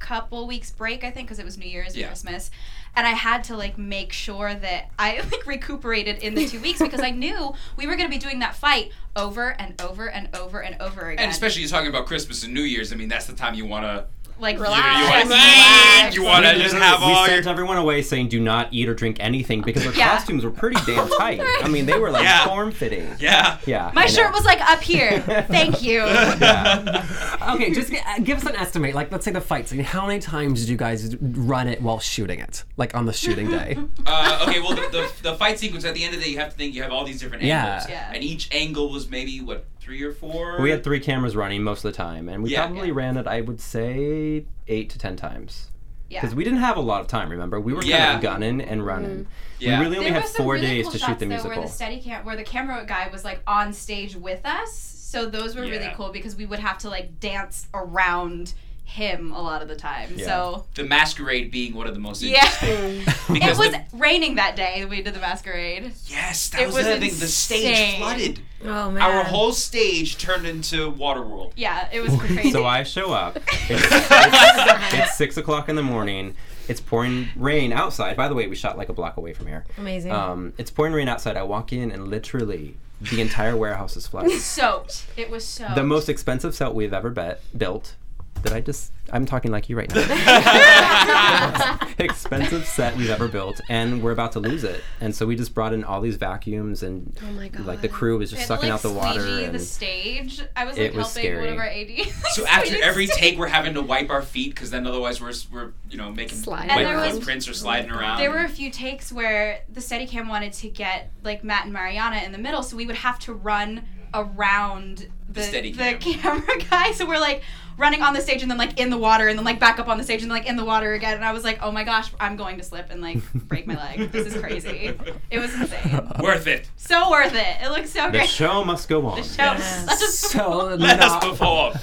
couple 0.00 0.46
weeks 0.46 0.70
break 0.70 1.04
i 1.04 1.10
think 1.10 1.28
because 1.28 1.38
it 1.38 1.44
was 1.44 1.56
new 1.58 1.66
year's 1.68 1.96
Yeah. 1.96 2.06
and 2.06 2.10
christmas 2.10 2.50
and 2.96 3.06
i 3.06 3.10
had 3.10 3.44
to 3.44 3.56
like 3.56 3.78
make 3.78 4.12
sure 4.12 4.52
that 4.54 4.90
i 4.98 5.16
like 5.32 5.46
recuperated 5.46 6.18
in 6.18 6.34
the 6.34 6.46
two 6.48 6.60
weeks 6.60 6.80
because 6.80 7.00
i 7.00 7.10
knew 7.10 7.52
we 7.76 7.86
were 7.86 7.96
going 7.96 8.08
to 8.08 8.14
be 8.14 8.18
doing 8.18 8.40
that 8.40 8.54
fight 8.56 8.90
over 9.16 9.50
and 9.60 9.80
over 9.80 10.08
and 10.08 10.34
over 10.36 10.60
and 10.62 10.80
over 10.80 11.10
again 11.10 11.24
and 11.24 11.30
especially 11.32 11.62
you're 11.62 11.70
talking 11.70 11.88
about 11.88 12.06
Christmas 12.06 12.44
and 12.44 12.54
New 12.54 12.62
Year's. 12.62 12.92
I 12.92 12.96
mean, 12.96 13.08
that's 13.08 13.26
the 13.26 13.32
time 13.32 13.54
you 13.54 13.66
wanna 13.66 14.06
like 14.40 14.58
relax, 14.58 14.98
you 14.98 15.04
want 15.10 15.22
to 15.22 15.28
relax. 15.28 16.08
eat. 16.12 16.14
You 16.16 16.22
want 16.24 16.44
to 16.46 16.54
just 16.58 16.74
have 16.74 17.00
we 17.00 17.06
all 17.06 17.26
sent 17.26 17.44
your. 17.44 17.52
everyone 17.52 17.76
away 17.76 18.02
saying 18.02 18.28
do 18.28 18.40
not 18.40 18.68
eat 18.72 18.88
or 18.88 18.94
drink 18.94 19.18
anything 19.20 19.62
because 19.62 19.84
their 19.84 19.92
Yeah. 19.94 20.16
costumes 20.16 20.44
were 20.44 20.50
pretty 20.50 20.80
damn 20.86 21.08
tight. 21.18 21.40
I 21.62 21.68
mean, 21.68 21.86
they 21.86 21.98
were 21.98 22.10
like 22.10 22.24
Yeah. 22.24 22.46
form 22.46 22.72
fitting. 22.72 23.08
Yeah. 23.18 23.58
Yeah. 23.66 23.90
my 23.94 24.02
I 24.02 24.06
shirt 24.06 24.30
know. 24.30 24.36
was 24.38 24.44
like 24.44 24.60
up 24.60 24.80
here 24.82 25.20
thank 25.48 25.82
you 25.82 26.00
okay, 26.02 27.72
just 27.72 27.90
g- 27.90 27.98
uh, 27.98 28.18
give 28.22 28.38
us 28.38 28.46
an 28.46 28.56
estimate. 28.56 28.94
Like, 28.94 29.10
let's 29.12 29.24
say 29.24 29.30
the 29.32 29.40
fight 29.40 29.68
scene. 29.68 29.80
How 29.80 30.06
many 30.06 30.20
times 30.20 30.60
did 30.60 30.68
you 30.68 30.76
guys 30.76 31.16
run 31.20 31.68
it 31.68 31.80
while 31.82 31.98
shooting 32.00 32.40
it? 32.40 32.64
Like 32.76 32.94
on 32.94 33.06
the 33.06 33.12
shooting 33.12 33.50
day? 33.50 33.76
Uh, 34.06 34.44
okay, 34.48 34.60
well, 34.60 34.74
the, 34.74 34.82
the, 34.90 35.30
the 35.30 35.34
fight 35.36 35.58
sequence 35.58 35.84
at 35.84 35.94
the 35.94 36.04
end 36.04 36.14
of 36.14 36.20
the 36.20 36.26
day, 36.26 36.32
you 36.32 36.38
have 36.38 36.50
to 36.50 36.56
think 36.56 36.74
you 36.74 36.82
have 36.82 36.92
all 36.92 37.04
these 37.04 37.20
different 37.20 37.42
Yeah. 37.44 37.64
angles, 37.74 37.90
Yeah. 37.90 38.10
and 38.14 38.22
each 38.22 38.48
angle 38.54 38.90
was 38.90 39.08
maybe 39.08 39.40
what 39.40 39.64
three 39.90 40.02
or 40.04 40.12
four. 40.12 40.60
We 40.60 40.70
had 40.70 40.84
three 40.84 41.00
cameras 41.00 41.34
running 41.34 41.64
most 41.64 41.84
of 41.84 41.90
the 41.92 41.96
time, 41.96 42.28
and 42.28 42.44
we 42.44 42.50
Yeah. 42.50 42.66
probably 42.66 42.88
Yeah. 42.88 42.94
ran 42.94 43.16
it, 43.16 43.26
I 43.26 43.40
would 43.40 43.60
say, 43.60 44.44
eight 44.68 44.88
to 44.90 44.98
ten 44.98 45.16
times. 45.16 45.66
yeah 46.08 46.20
Because 46.20 46.34
we 46.34 46.42
didn't 46.44 46.58
have 46.60 46.76
a 46.76 46.80
lot 46.80 47.00
of 47.00 47.06
time, 47.08 47.28
remember? 47.30 47.60
We 47.60 47.72
were 47.72 47.82
kind 47.82 48.16
of 48.16 48.20
gunning 48.20 48.60
and 48.60 48.84
running. 48.86 49.10
Mm-hmm. 49.10 49.30
Yeah. 49.60 49.78
We 49.80 49.84
really 49.86 49.96
only 49.98 50.10
there 50.10 50.14
had 50.20 50.22
was 50.24 50.32
some 50.32 50.44
four 50.44 50.54
really 50.54 50.66
days 50.66 50.84
cool 50.84 50.92
to 50.92 50.98
shots, 50.98 51.08
shoot 51.10 51.18
the 51.20 51.24
though, 51.24 51.28
musical. 51.30 51.50
Where 51.56 51.66
the 51.66 51.72
steady 51.72 52.00
cam, 52.00 52.24
where 52.24 52.36
the 52.36 52.42
camera 52.44 52.84
guy 52.86 53.08
was 53.12 53.24
like 53.24 53.40
on 53.48 53.72
stage 53.72 54.14
with 54.16 54.44
us, 54.44 54.72
so 54.76 55.26
those 55.26 55.54
were 55.56 55.62
really 55.62 55.90
cool 55.96 56.10
because 56.10 56.36
we 56.36 56.46
would 56.46 56.58
have 56.60 56.78
to 56.78 56.88
like 56.88 57.18
dance 57.20 57.66
around 57.74 58.54
him 58.90 59.32
a 59.32 59.40
lot 59.40 59.62
of 59.62 59.68
the 59.68 59.76
time. 59.76 60.10
Yeah. 60.16 60.26
So 60.26 60.64
the 60.74 60.84
masquerade 60.84 61.50
being 61.50 61.74
one 61.74 61.86
of 61.86 61.94
the 61.94 62.00
most 62.00 62.22
yeah, 62.22 62.40
it 62.62 63.28
was 63.58 63.70
the- 63.70 63.84
raining 63.92 64.34
that 64.34 64.56
day. 64.56 64.84
We 64.84 65.00
did 65.02 65.14
the 65.14 65.20
masquerade. 65.20 65.92
yes, 66.06 66.48
that 66.50 66.60
it 66.62 66.66
was, 66.66 66.76
was 66.76 66.86
the 66.86 66.92
thing. 66.98 67.10
The 67.10 67.26
stage 67.26 67.64
insane. 67.66 67.98
flooded. 68.00 68.40
Oh 68.64 68.90
man. 68.90 69.02
Our 69.02 69.24
whole 69.24 69.52
stage 69.52 70.18
turned 70.18 70.44
into 70.46 70.92
Waterworld. 70.92 71.52
Yeah, 71.56 71.88
it 71.92 72.00
was 72.00 72.14
crazy. 72.18 72.50
So 72.50 72.64
I 72.66 72.82
show 72.82 73.12
up. 73.12 73.36
It's, 73.36 73.70
it's, 73.70 74.94
it's 74.94 75.16
six 75.16 75.36
o'clock 75.36 75.68
in 75.68 75.76
the 75.76 75.82
morning. 75.82 76.34
It's 76.68 76.80
pouring 76.80 77.28
rain 77.36 77.72
outside. 77.72 78.16
By 78.16 78.28
the 78.28 78.34
way, 78.34 78.46
we 78.48 78.54
shot 78.56 78.76
like 78.76 78.88
a 78.88 78.92
block 78.92 79.16
away 79.16 79.32
from 79.32 79.46
here. 79.46 79.64
Amazing. 79.78 80.12
Um, 80.12 80.52
it's 80.58 80.70
pouring 80.70 80.92
rain 80.92 81.08
outside. 81.08 81.36
I 81.36 81.42
walk 81.42 81.72
in 81.72 81.90
and 81.90 82.08
literally 82.08 82.76
the 83.00 83.20
entire 83.20 83.56
warehouse 83.56 83.96
is 83.96 84.06
flooded. 84.06 84.38
soaked. 84.40 85.06
It 85.16 85.30
was 85.30 85.44
so 85.44 85.66
the 85.74 85.82
most 85.82 86.08
expensive 86.08 86.54
set 86.54 86.74
we've 86.74 86.92
ever 86.92 87.10
bet, 87.10 87.40
built. 87.56 87.94
Did 88.42 88.52
I 88.52 88.60
just? 88.60 88.92
I'm 89.12 89.26
talking 89.26 89.50
like 89.50 89.68
you 89.68 89.76
right 89.76 89.92
now. 89.94 91.78
expensive 91.98 92.64
set 92.64 92.96
we've 92.96 93.10
ever 93.10 93.28
built, 93.28 93.60
and 93.68 94.02
we're 94.02 94.12
about 94.12 94.32
to 94.32 94.40
lose 94.40 94.64
it. 94.64 94.82
And 95.00 95.14
so 95.14 95.26
we 95.26 95.36
just 95.36 95.54
brought 95.54 95.72
in 95.72 95.84
all 95.84 96.00
these 96.00 96.16
vacuums, 96.16 96.82
and 96.82 97.16
Oh 97.26 97.32
my 97.32 97.48
god. 97.48 97.66
like 97.66 97.80
the 97.80 97.88
crew 97.88 98.18
was 98.18 98.30
just 98.30 98.40
had 98.42 98.46
to, 98.46 98.48
sucking 98.54 98.68
like, 98.70 98.74
out 98.74 98.82
the 98.82 98.92
water. 98.92 99.20
squeegee 99.20 99.44
And 99.44 99.54
the 99.54 99.58
stage. 99.58 100.42
I 100.56 100.64
was 100.64 100.76
It 100.78 100.94
like 100.94 101.04
was 101.04 101.14
helping 101.14 101.36
one 101.40 101.48
of 101.48 101.58
our 101.58 101.66
ADs. 101.68 102.12
So 102.34 102.46
after 102.46 102.82
every 102.82 103.06
take, 103.08 103.38
we're 103.38 103.48
having 103.48 103.74
to 103.74 103.82
wipe 103.82 104.10
our 104.10 104.22
feet 104.22 104.54
because 104.54 104.70
then 104.70 104.86
otherwise 104.86 105.20
we're, 105.20 105.32
we're 105.52 105.72
you 105.90 105.98
know 105.98 106.10
making 106.12 106.38
Sliding 106.38 106.68
like 106.68 106.78
And 106.78 106.86
there 106.86 106.96
was- 106.96 107.14
footprints 107.16 107.48
or 107.48 107.54
sliding 107.54 107.90
around. 107.90 108.18
There 108.20 108.30
were 108.30 108.44
a 108.44 108.48
few 108.48 108.70
takes 108.70 109.10
where 109.12 109.62
the 109.72 109.80
Steadicam 109.80 110.28
wanted 110.28 110.52
to 110.54 110.68
get 110.68 111.10
like 111.24 111.42
Matt 111.44 111.64
and 111.64 111.72
Mariana 111.72 112.18
in 112.24 112.32
the 112.32 112.38
middle, 112.38 112.62
so 112.62 112.76
we 112.76 112.86
would 112.86 112.96
have 112.96 113.18
to 113.20 113.32
run 113.34 113.82
around 114.14 115.06
the, 115.28 115.42
steady 115.42 115.72
the 115.72 115.94
camera 116.00 116.58
guy. 116.70 116.90
So 116.92 117.06
we're 117.06 117.20
like 117.20 117.42
running 117.80 118.02
on 118.02 118.12
the 118.14 118.20
stage 118.20 118.42
and 118.42 118.50
then 118.50 118.58
like 118.58 118.78
in 118.78 118.90
the 118.90 118.98
water 118.98 119.26
and 119.28 119.38
then 119.38 119.44
like 119.44 119.58
back 119.58 119.78
up 119.80 119.88
on 119.88 119.96
the 119.98 120.04
stage 120.04 120.22
and 120.22 120.30
then 120.30 120.38
like 120.38 120.46
in 120.46 120.56
the 120.56 120.64
water 120.64 120.92
again. 120.92 121.14
And 121.14 121.24
I 121.24 121.32
was 121.32 121.42
like, 121.42 121.58
oh 121.62 121.72
my 121.72 121.82
gosh, 121.82 122.12
I'm 122.20 122.36
going 122.36 122.58
to 122.58 122.62
slip 122.62 122.90
and 122.90 123.00
like 123.00 123.18
break 123.34 123.66
my 123.66 123.74
leg. 123.76 124.12
This 124.12 124.26
is 124.32 124.40
crazy. 124.40 124.92
It 125.30 125.38
was 125.38 125.52
insane. 125.54 126.08
Worth 126.20 126.46
it. 126.46 126.68
So 126.76 127.10
worth 127.10 127.34
it. 127.34 127.56
It 127.62 127.70
looks 127.70 127.90
so 127.90 128.04
The 128.06 128.10
great. 128.10 128.20
The 128.22 128.26
show 128.28 128.64
must 128.64 128.88
go 128.88 129.06
on. 129.06 129.16
The 129.20 129.24
show. 129.26 129.42
Let's 129.86 130.00
just 130.00 130.18
So 130.20 130.74
Let 130.78 131.00
us 131.00 131.10
not, 131.10 131.22
perform. 131.22 131.74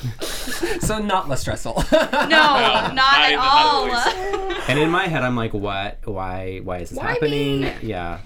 so 0.81 0.99
not 0.99 1.27
less 1.27 1.41
stressful. 1.41 1.83
no, 1.91 1.97
not, 2.29 2.93
not 2.95 3.19
at 3.19 3.35
all. 3.37 3.91
And 4.69 4.79
in 4.79 4.89
my 4.89 5.07
head, 5.07 5.23
I'm 5.23 5.35
like, 5.35 5.53
what? 5.53 5.99
Why? 6.05 6.59
Why 6.63 6.77
is 6.79 6.89
this 6.91 6.99
Why 6.99 7.13
happening? 7.13 7.61
me? 7.61 7.73
Yeah. 7.81 8.19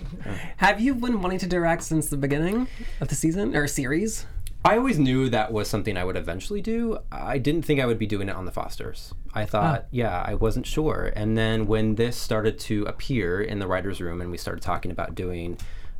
Have 0.57 0.79
you 0.81 0.93
been 0.95 1.21
wanting 1.21 1.39
to 1.39 1.47
direct 1.47 1.83
since 1.83 2.09
the 2.09 2.17
beginning 2.17 2.67
of 2.99 3.07
the 3.07 3.15
season 3.15 3.55
or 3.55 3.67
series? 3.67 4.25
I 4.63 4.77
always 4.77 4.99
knew 4.99 5.27
that 5.29 5.51
was 5.51 5.67
something 5.67 5.97
I 5.97 6.03
would 6.03 6.15
eventually 6.15 6.61
do. 6.61 6.99
I 7.11 7.39
didn't 7.39 7.63
think 7.63 7.79
I 7.79 7.85
would 7.87 7.97
be 7.97 8.05
doing 8.05 8.29
it 8.29 8.35
on 8.35 8.45
the 8.45 8.51
Fosters. 8.51 9.13
I 9.33 9.45
thought, 9.45 9.87
yeah, 9.89 10.21
I 10.25 10.35
wasn't 10.35 10.67
sure. 10.67 11.11
And 11.15 11.35
then 11.35 11.65
when 11.65 11.95
this 11.95 12.15
started 12.15 12.59
to 12.59 12.83
appear 12.83 13.41
in 13.41 13.57
the 13.57 13.65
writer's 13.65 13.99
room 13.99 14.21
and 14.21 14.29
we 14.29 14.37
started 14.37 14.61
talking 14.61 14.91
about 14.91 15.15
doing 15.15 15.57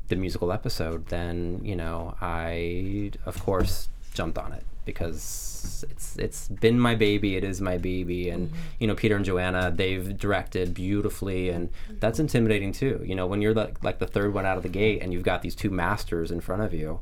the 0.10 0.15
musical 0.15 0.51
episode, 0.51 1.08
then, 1.08 1.62
you 1.63 1.75
know, 1.75 2.15
I, 2.22 3.12
of 3.25 3.44
course, 3.44 3.89
jumped 4.13 4.38
on 4.38 4.53
it 4.53 4.63
because 4.86 5.50
it's 5.89 6.18
it's 6.18 6.48
been 6.48 6.80
my 6.80 6.96
baby 6.96 7.36
it 7.36 7.44
is 7.44 7.62
my 7.62 7.77
baby 7.77 8.30
and 8.30 8.51
you 8.80 8.88
know 8.88 8.96
peter 8.96 9.15
and 9.15 9.25
joanna 9.25 9.72
they've 9.75 10.18
directed 10.18 10.74
beautifully 10.74 11.50
and 11.50 11.70
that's 12.00 12.20
intimidating 12.20 12.72
too 12.72 13.01
you 13.06 13.15
know 13.15 13.27
when 13.27 13.41
you're 13.41 13.53
like, 13.53 13.84
like 13.84 14.00
the 14.00 14.08
third 14.08 14.34
one 14.34 14.46
out 14.46 14.58
of 14.58 14.63
the 14.63 14.70
gate 14.70 15.01
and 15.01 15.13
you've 15.13 15.24
got 15.24 15.41
these 15.41 15.56
two 15.56 15.70
masters 15.70 16.32
in 16.32 16.39
front 16.41 16.62
of 16.62 16.74
you 16.74 17.00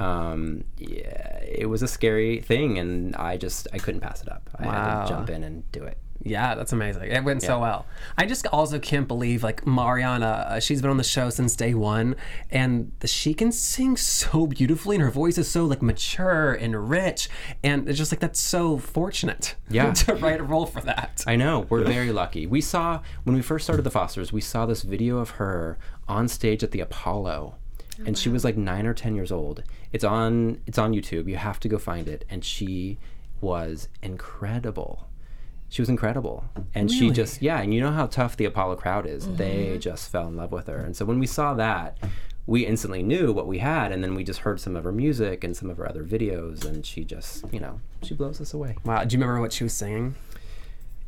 um, 0.00 0.64
yeah, 0.78 1.38
it 1.40 1.68
was 1.68 1.82
a 1.82 1.88
scary 1.88 2.40
thing 2.40 2.78
and 2.78 3.14
i 3.16 3.36
just 3.36 3.68
i 3.72 3.78
couldn't 3.78 4.00
pass 4.00 4.22
it 4.22 4.28
up. 4.30 4.48
I 4.56 4.64
had 4.64 5.02
to 5.02 5.08
jump 5.08 5.30
in 5.30 5.42
and 5.44 5.70
do 5.72 5.82
it 5.84 5.98
Yeah, 6.24 6.54
that's 6.54 6.72
amazing. 6.72 7.10
It 7.10 7.24
went 7.24 7.42
so 7.42 7.58
well. 7.58 7.86
I 8.16 8.26
just 8.26 8.46
also 8.48 8.78
can't 8.78 9.08
believe 9.08 9.42
like 9.42 9.66
Mariana. 9.66 10.46
Uh, 10.48 10.60
she's 10.60 10.80
been 10.80 10.90
on 10.90 10.96
the 10.96 11.04
show 11.04 11.30
since 11.30 11.56
day 11.56 11.74
one, 11.74 12.16
and 12.50 12.92
she 13.04 13.34
can 13.34 13.50
sing 13.50 13.96
so 13.96 14.46
beautifully, 14.46 14.96
and 14.96 15.02
her 15.04 15.10
voice 15.10 15.36
is 15.38 15.50
so 15.50 15.64
like 15.64 15.82
mature 15.82 16.52
and 16.52 16.88
rich, 16.88 17.28
and 17.64 17.88
it's 17.88 17.98
just 17.98 18.12
like 18.12 18.20
that's 18.20 18.40
so 18.40 18.78
fortunate. 18.78 19.56
Yeah. 19.72 19.90
to 19.94 20.14
write 20.16 20.38
a 20.38 20.42
role 20.44 20.66
for 20.66 20.82
that. 20.82 21.24
I 21.26 21.34
know. 21.36 21.60
We're 21.70 21.82
very 21.82 22.12
lucky. 22.12 22.46
We 22.46 22.60
saw 22.60 23.00
when 23.24 23.34
we 23.34 23.40
first 23.40 23.64
started 23.64 23.82
the 23.82 23.90
Fosters, 23.90 24.34
we 24.34 24.42
saw 24.42 24.66
this 24.66 24.82
video 24.82 25.16
of 25.16 25.30
her 25.30 25.78
on 26.08 26.28
stage 26.28 26.62
at 26.62 26.72
the 26.72 26.80
Apollo. 26.80 27.54
And 28.04 28.18
she 28.18 28.28
was 28.28 28.44
like 28.44 28.56
9 28.56 28.86
or 28.86 28.94
10 28.94 29.14
years 29.14 29.30
old. 29.32 29.62
It's 29.92 30.04
on 30.04 30.60
it's 30.66 30.76
on 30.78 30.92
YouTube. 30.92 31.26
You 31.28 31.36
have 31.36 31.58
to 31.60 31.68
go 31.68 31.78
find 31.78 32.06
it 32.08 32.24
and 32.28 32.44
she 32.44 32.98
was 33.40 33.88
incredible. 34.02 35.08
She 35.72 35.80
was 35.80 35.88
incredible. 35.88 36.44
And 36.74 36.90
she 36.90 37.10
just 37.10 37.40
yeah, 37.40 37.58
and 37.62 37.72
you 37.72 37.80
know 37.80 37.92
how 37.92 38.06
tough 38.06 38.36
the 38.36 38.44
Apollo 38.44 38.76
crowd 38.76 39.06
is. 39.06 39.26
They 39.26 39.68
mm-hmm. 39.68 39.78
just 39.78 40.12
fell 40.12 40.28
in 40.28 40.36
love 40.36 40.52
with 40.52 40.66
her. 40.66 40.76
And 40.76 40.94
so 40.94 41.06
when 41.06 41.18
we 41.18 41.26
saw 41.26 41.54
that, 41.54 41.96
we 42.46 42.66
instantly 42.66 43.02
knew 43.02 43.32
what 43.32 43.46
we 43.46 43.56
had 43.56 43.90
and 43.90 44.04
then 44.04 44.14
we 44.14 44.22
just 44.22 44.40
heard 44.40 44.60
some 44.60 44.76
of 44.76 44.84
her 44.84 44.92
music 44.92 45.42
and 45.42 45.56
some 45.56 45.70
of 45.70 45.78
her 45.78 45.88
other 45.88 46.04
videos 46.04 46.66
and 46.66 46.84
she 46.84 47.04
just, 47.04 47.46
you 47.50 47.58
know, 47.58 47.80
she 48.02 48.12
blows 48.12 48.38
us 48.38 48.52
away. 48.52 48.76
Wow. 48.84 49.02
Do 49.04 49.14
you 49.14 49.18
remember 49.18 49.40
what 49.40 49.54
she 49.54 49.64
was 49.64 49.72
singing? 49.72 50.14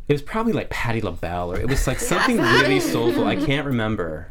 It 0.06 0.12
was 0.12 0.22
probably 0.22 0.52
like 0.52 0.70
Patti 0.70 1.00
LaBelle, 1.00 1.52
or 1.52 1.58
it 1.58 1.68
was 1.68 1.86
like 1.86 1.98
something 2.12 2.38
really 2.38 2.80
soulful. 2.80 3.26
I 3.26 3.36
can't 3.36 3.66
remember. 3.66 4.30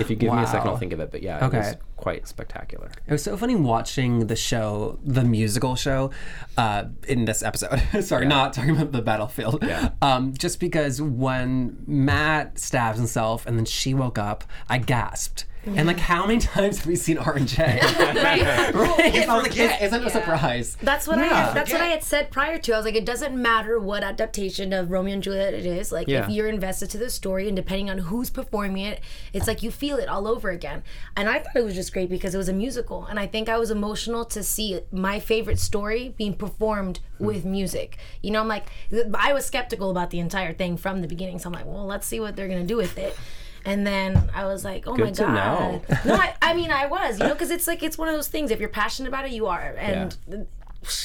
If 0.00 0.10
you 0.10 0.16
give 0.16 0.32
me 0.32 0.42
a 0.42 0.46
second, 0.46 0.68
I'll 0.68 0.76
think 0.76 0.92
of 0.92 1.00
it. 1.00 1.10
But 1.12 1.22
yeah, 1.22 1.46
it 1.46 1.52
was 1.52 1.76
quite 1.96 2.26
spectacular. 2.26 2.90
It 3.06 3.12
was 3.12 3.22
so 3.22 3.36
funny 3.36 3.54
watching 3.54 4.26
the 4.26 4.34
show, 4.34 4.98
the 5.04 5.22
musical 5.22 5.76
show, 5.76 6.10
uh, 6.56 6.86
in 7.06 7.26
this 7.26 7.44
episode. 7.44 7.80
Sorry, 8.00 8.26
not 8.26 8.52
talking 8.52 8.70
about 8.72 8.90
the 8.90 9.02
battlefield. 9.02 9.62
Yeah. 9.62 9.90
Um, 10.02 10.34
just 10.34 10.58
because 10.58 11.00
when 11.00 11.84
Matt 11.86 12.58
stabs 12.58 12.98
himself 12.98 13.46
and 13.46 13.56
then 13.56 13.64
she 13.64 13.94
woke 13.94 14.18
up, 14.18 14.42
I 14.68 14.78
gasped. 14.78 15.46
And 15.64 15.86
like, 15.86 15.98
how 16.00 16.26
many 16.26 16.40
times 16.40 16.78
have 16.78 16.86
we 16.86 16.96
seen 16.96 17.18
R 17.18 17.36
and 17.36 17.46
J? 17.46 17.78
right? 17.82 18.42
I 18.42 18.70
was 18.72 19.26
like, 19.28 19.50
forget. 19.52 19.80
is- 19.80 19.86
Isn't 19.88 20.02
it 20.02 20.06
a 20.06 20.10
surprise? 20.10 20.76
That's 20.82 21.06
what 21.06 21.18
Yeah. 21.18 21.50
I. 21.50 21.54
That's 21.54 21.72
what 21.72 21.80
I 21.80 21.86
had 21.86 22.02
said 22.02 22.30
prior 22.32 22.58
to. 22.58 22.72
I 22.72 22.76
was 22.76 22.84
like, 22.84 22.96
it 22.96 23.06
doesn't 23.06 23.40
matter 23.40 23.78
what 23.78 24.02
adaptation 24.02 24.72
of 24.72 24.90
Romeo 24.90 25.14
and 25.14 25.22
Juliet 25.22 25.54
it 25.54 25.64
is. 25.64 25.92
Like, 25.92 26.08
Yeah. 26.08 26.24
if 26.24 26.30
you're 26.30 26.48
invested 26.48 26.90
to 26.90 26.98
the 26.98 27.08
story, 27.10 27.46
and 27.46 27.56
depending 27.56 27.90
on 27.90 27.98
who's 27.98 28.28
performing 28.28 28.84
it, 28.86 29.00
it's 29.32 29.46
like 29.46 29.62
you 29.62 29.70
feel 29.70 29.98
it 29.98 30.08
all 30.08 30.26
over 30.26 30.50
again. 30.50 30.82
And 31.16 31.28
I 31.28 31.38
thought 31.38 31.54
it 31.54 31.64
was 31.64 31.74
just 31.74 31.92
great 31.92 32.10
because 32.10 32.34
it 32.34 32.38
was 32.38 32.48
a 32.48 32.52
musical, 32.52 33.06
and 33.06 33.20
I 33.20 33.26
think 33.28 33.48
I 33.48 33.58
was 33.58 33.70
emotional 33.70 34.24
to 34.26 34.42
see 34.42 34.80
my 34.90 35.20
favorite 35.20 35.58
story 35.60 36.14
being 36.18 36.34
performed 36.34 36.98
Hmm. 37.18 37.26
with 37.26 37.44
music. 37.44 37.98
You 38.20 38.32
know, 38.32 38.40
I'm 38.40 38.48
like, 38.48 38.66
I 39.14 39.32
was 39.32 39.44
skeptical 39.44 39.90
about 39.90 40.10
the 40.10 40.18
entire 40.18 40.52
thing 40.52 40.76
from 40.76 41.02
the 41.02 41.08
beginning. 41.08 41.38
So 41.38 41.48
I'm 41.48 41.52
like, 41.52 41.66
well, 41.66 41.86
let's 41.86 42.06
see 42.06 42.18
what 42.18 42.34
they're 42.34 42.48
gonna 42.48 42.64
do 42.64 42.76
with 42.76 42.98
it. 42.98 43.16
And 43.64 43.86
then 43.86 44.30
I 44.34 44.46
was 44.46 44.64
like, 44.64 44.86
oh 44.86 44.92
my 44.92 44.96
Good 44.96 45.14
to 45.14 45.22
god. 45.22 45.34
know. 45.34 45.82
no, 46.04 46.14
I, 46.14 46.34
I 46.42 46.54
mean, 46.54 46.70
I 46.70 46.86
was, 46.86 47.18
you 47.20 47.26
know, 47.26 47.32
because 47.34 47.50
it's 47.50 47.66
like 47.66 47.82
it's 47.82 47.96
one 47.96 48.08
of 48.08 48.14
those 48.14 48.28
things. 48.28 48.50
If 48.50 48.58
you're 48.60 48.68
passionate 48.68 49.08
about 49.08 49.24
it, 49.26 49.30
you 49.32 49.46
are, 49.46 49.74
and 49.78 50.16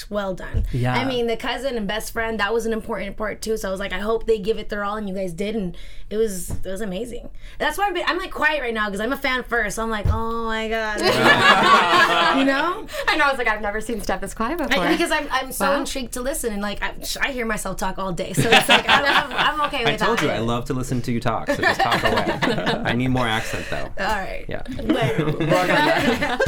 well 0.10 0.34
done. 0.34 0.63
Yeah. 0.72 0.93
I 0.96 1.05
mean, 1.05 1.27
the 1.27 1.38
cousin 1.38 1.77
and 1.77 1.88
best 1.88 2.13
friend 2.13 2.39
that 2.39 2.53
was 2.53 2.65
an 2.65 2.74
important 2.74 3.17
part 3.17 3.41
too. 3.41 3.57
So 3.57 3.67
I 3.67 3.72
was 3.72 3.79
like, 3.79 3.93
I 3.93 4.00
hope 4.00 4.25
they 4.27 4.39
give 4.39 4.57
it 4.57 4.69
their 4.69 4.84
all, 4.84 4.96
and 4.98 5.07
you 5.07 5.15
guys 5.15 5.34
did, 5.34 5.55
and 5.55 5.75
it 6.10 6.17
was 6.17 6.50
it 6.50 6.65
was 6.65 6.81
amazing. 6.81 7.29
That's 7.60 7.77
why 7.77 7.88
I'm, 7.88 7.98
I'm 8.05 8.17
like 8.17 8.31
quiet 8.31 8.62
right 8.62 8.74
now 8.74 8.86
because 8.88 9.00
I'm 9.01 9.12
a 9.13 9.17
fan 9.17 9.43
first. 9.43 9.77
I'm 9.79 9.89
like, 9.89 10.07
oh 10.07 10.46
my 10.46 10.67
god, 10.69 11.00
you 12.38 12.46
know, 12.46 12.88
I 13.07 13.15
know. 13.17 13.25
I 13.25 13.29
was 13.29 13.38
like, 13.38 13.48
I've 13.48 13.62
never 13.62 13.81
seen 13.81 14.01
Steph 14.01 14.22
this 14.22 14.34
quiet 14.34 14.57
before. 14.57 14.84
I, 14.84 14.91
because 14.91 15.12
I'm 15.12 15.27
I'm 15.31 15.51
so 15.51 15.72
Wow. 15.72 15.79
intrigued 15.79 16.13
to 16.13 16.22
listen, 16.22 16.53
and 16.53 16.62
like 16.62 16.81
I, 16.81 16.93
I 17.22 17.31
hear 17.31 17.46
myself 17.46 17.77
talk 17.77 17.98
all 17.98 18.12
day, 18.13 18.34
so 18.34 18.50
it's 18.50 18.69
like 18.69 18.86
I'm, 18.89 19.03
I'm, 19.05 19.31
I'm 19.60 19.62
okay 19.67 19.84
with 19.86 20.01
I 20.01 20.05
told 20.05 20.19
that. 20.19 20.25
you 20.25 20.31
I 20.31 20.39
love 20.39 20.65
to 20.65 20.74
listen 20.74 21.01
to 21.03 21.12
you 21.12 21.19
talk, 21.19 21.48
so 21.50 21.55
just 21.62 21.79
talk 21.81 22.03
away. 22.03 22.39
I 22.86 22.93
need 22.93 23.10
more 23.10 23.27
accent 23.27 23.65
though. 23.69 23.89
All 24.00 24.15
right. 24.15 24.46
Yeah. 24.48 24.63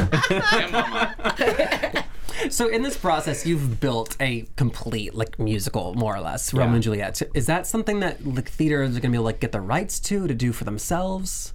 Yeah, 0.50 0.68
mama. 0.72 2.04
So 2.48 2.68
in 2.68 2.82
this 2.82 2.96
process, 2.96 3.44
you've 3.46 3.80
built 3.80 4.16
a 4.20 4.46
complete 4.56 5.14
like 5.14 5.38
musical, 5.38 5.94
more 5.94 6.16
or 6.16 6.20
less, 6.20 6.52
Romeo 6.52 6.68
Yeah. 6.68 6.74
and 6.74 6.82
Juliet. 6.82 7.22
Is 7.34 7.46
that 7.46 7.66
something 7.66 8.00
that 8.00 8.24
like 8.26 8.48
theaters 8.48 8.96
are 8.96 9.00
gonna 9.00 9.12
be 9.12 9.16
able 9.16 9.24
to 9.24 9.26
like 9.26 9.40
get 9.40 9.52
the 9.52 9.60
rights 9.60 10.00
to 10.00 10.26
to 10.26 10.34
do 10.34 10.52
for 10.52 10.64
themselves, 10.64 11.52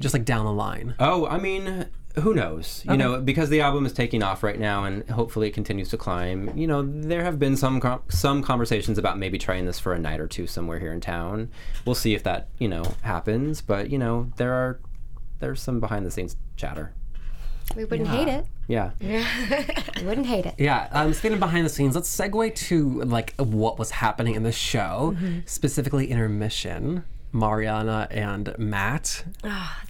just 0.00 0.14
like 0.14 0.24
down 0.24 0.44
the 0.44 0.52
line? 0.52 0.94
Oh, 0.98 1.26
I 1.26 1.38
mean, 1.38 1.86
who 2.16 2.34
knows? 2.34 2.82
You 2.88 2.96
know, 2.96 3.20
because 3.20 3.48
the 3.48 3.60
album 3.60 3.86
is 3.86 3.92
taking 3.92 4.22
off 4.24 4.42
right 4.42 4.58
now, 4.58 4.82
and 4.84 5.08
hopefully 5.10 5.46
it 5.48 5.52
continues 5.52 5.88
to 5.90 5.96
climb. 5.96 6.50
You 6.56 6.66
know, 6.66 6.82
there 6.82 7.22
have 7.22 7.38
been 7.38 7.56
some 7.56 7.78
com- 7.80 8.02
some 8.08 8.42
conversations 8.42 8.98
about 8.98 9.18
maybe 9.18 9.38
trying 9.38 9.66
this 9.66 9.78
for 9.78 9.92
a 9.92 9.98
night 10.00 10.18
or 10.18 10.26
two 10.26 10.46
somewhere 10.48 10.80
here 10.80 10.92
in 10.92 11.00
town. 11.00 11.48
We'll 11.84 11.94
see 11.94 12.14
if 12.14 12.24
that 12.24 12.48
you 12.58 12.66
know 12.68 12.94
happens. 13.02 13.60
But 13.60 13.90
you 13.90 13.98
know, 13.98 14.32
there 14.36 14.52
are 14.52 14.80
there's 15.38 15.60
some 15.62 15.78
behind 15.78 16.04
the 16.04 16.10
scenes 16.10 16.34
chatter. 16.56 16.92
We 17.76 17.84
wouldn't 17.84 18.08
hate 18.08 18.28
it. 18.28 18.46
Yeah. 18.66 18.90
We 19.98 20.06
wouldn't 20.06 20.28
hate 20.28 20.46
it. 20.46 20.54
Yeah, 20.58 20.88
um, 20.92 21.12
speaking 21.12 21.34
of 21.34 21.40
behind 21.40 21.66
the 21.66 21.70
scenes, 21.70 21.96
let's 21.96 22.14
segue 22.14 22.54
to 22.54 23.02
like 23.02 23.34
what 23.36 23.78
was 23.80 23.90
happening 23.90 24.36
in 24.36 24.44
the 24.44 24.52
show, 24.52 25.16
specifically 25.44 26.08
intermission. 26.08 27.04
Mariana 27.32 28.08
and 28.10 28.54
Matt. 28.58 29.22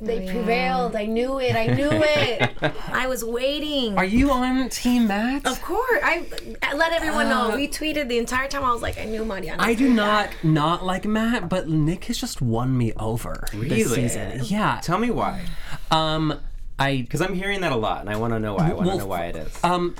They 0.01 0.27
prevailed. 0.29 0.97
I 0.97 1.07
knew 1.07 1.39
it. 1.39 1.55
I 1.55 1.67
knew 1.67 1.89
it. 1.93 2.51
I 2.89 3.07
was 3.07 3.25
waiting. 3.25 3.97
Are 3.97 4.05
you 4.05 4.31
on 4.33 4.69
Team 4.71 5.07
Matt? 5.07 5.47
Of 5.47 5.63
course, 5.63 6.01
I, 6.03 6.27
I 6.63 6.75
let 6.75 6.93
everyone 6.93 7.29
know. 7.29 7.55
We 7.55 7.69
tweeted 7.69 8.09
the 8.09 8.19
entire 8.19 8.49
time. 8.49 8.65
I 8.65 8.73
was 8.73 8.83
like, 8.83 8.99
I 8.99 9.05
knew 9.05 9.25
Mariana. 9.25 9.63
I 9.63 9.75
do 9.75 9.93
not 9.93 10.31
not 10.43 10.85
like 10.85 11.05
Matt, 11.05 11.49
but 11.49 11.69
Nick 11.69 12.07
has 12.07 12.19
just 12.19 12.43
won 12.43 12.77
me 12.77 12.93
over 12.95 13.47
this 13.53 13.95
season. 13.95 14.41
Yeah. 14.45 14.81
Tell 14.83 14.99
me 14.99 15.11
why. 15.11 15.45
Um, 15.91 16.41
I 16.79 16.97
Because 17.03 17.21
I'm 17.21 17.35
hearing 17.35 17.61
that 17.63 17.73
a 17.73 17.77
lot, 17.77 18.01
and 18.01 18.11
I 18.11 18.17
want 18.17 18.33
to 18.35 18.41
know 18.41 18.55
why. 18.55 18.71
I 18.71 18.73
want 18.73 18.83
to 18.85 18.89
Well, 18.89 18.99
know 18.99 19.07
why 19.07 19.27
it 19.27 19.37
is. 19.37 19.65
um, 19.65 19.95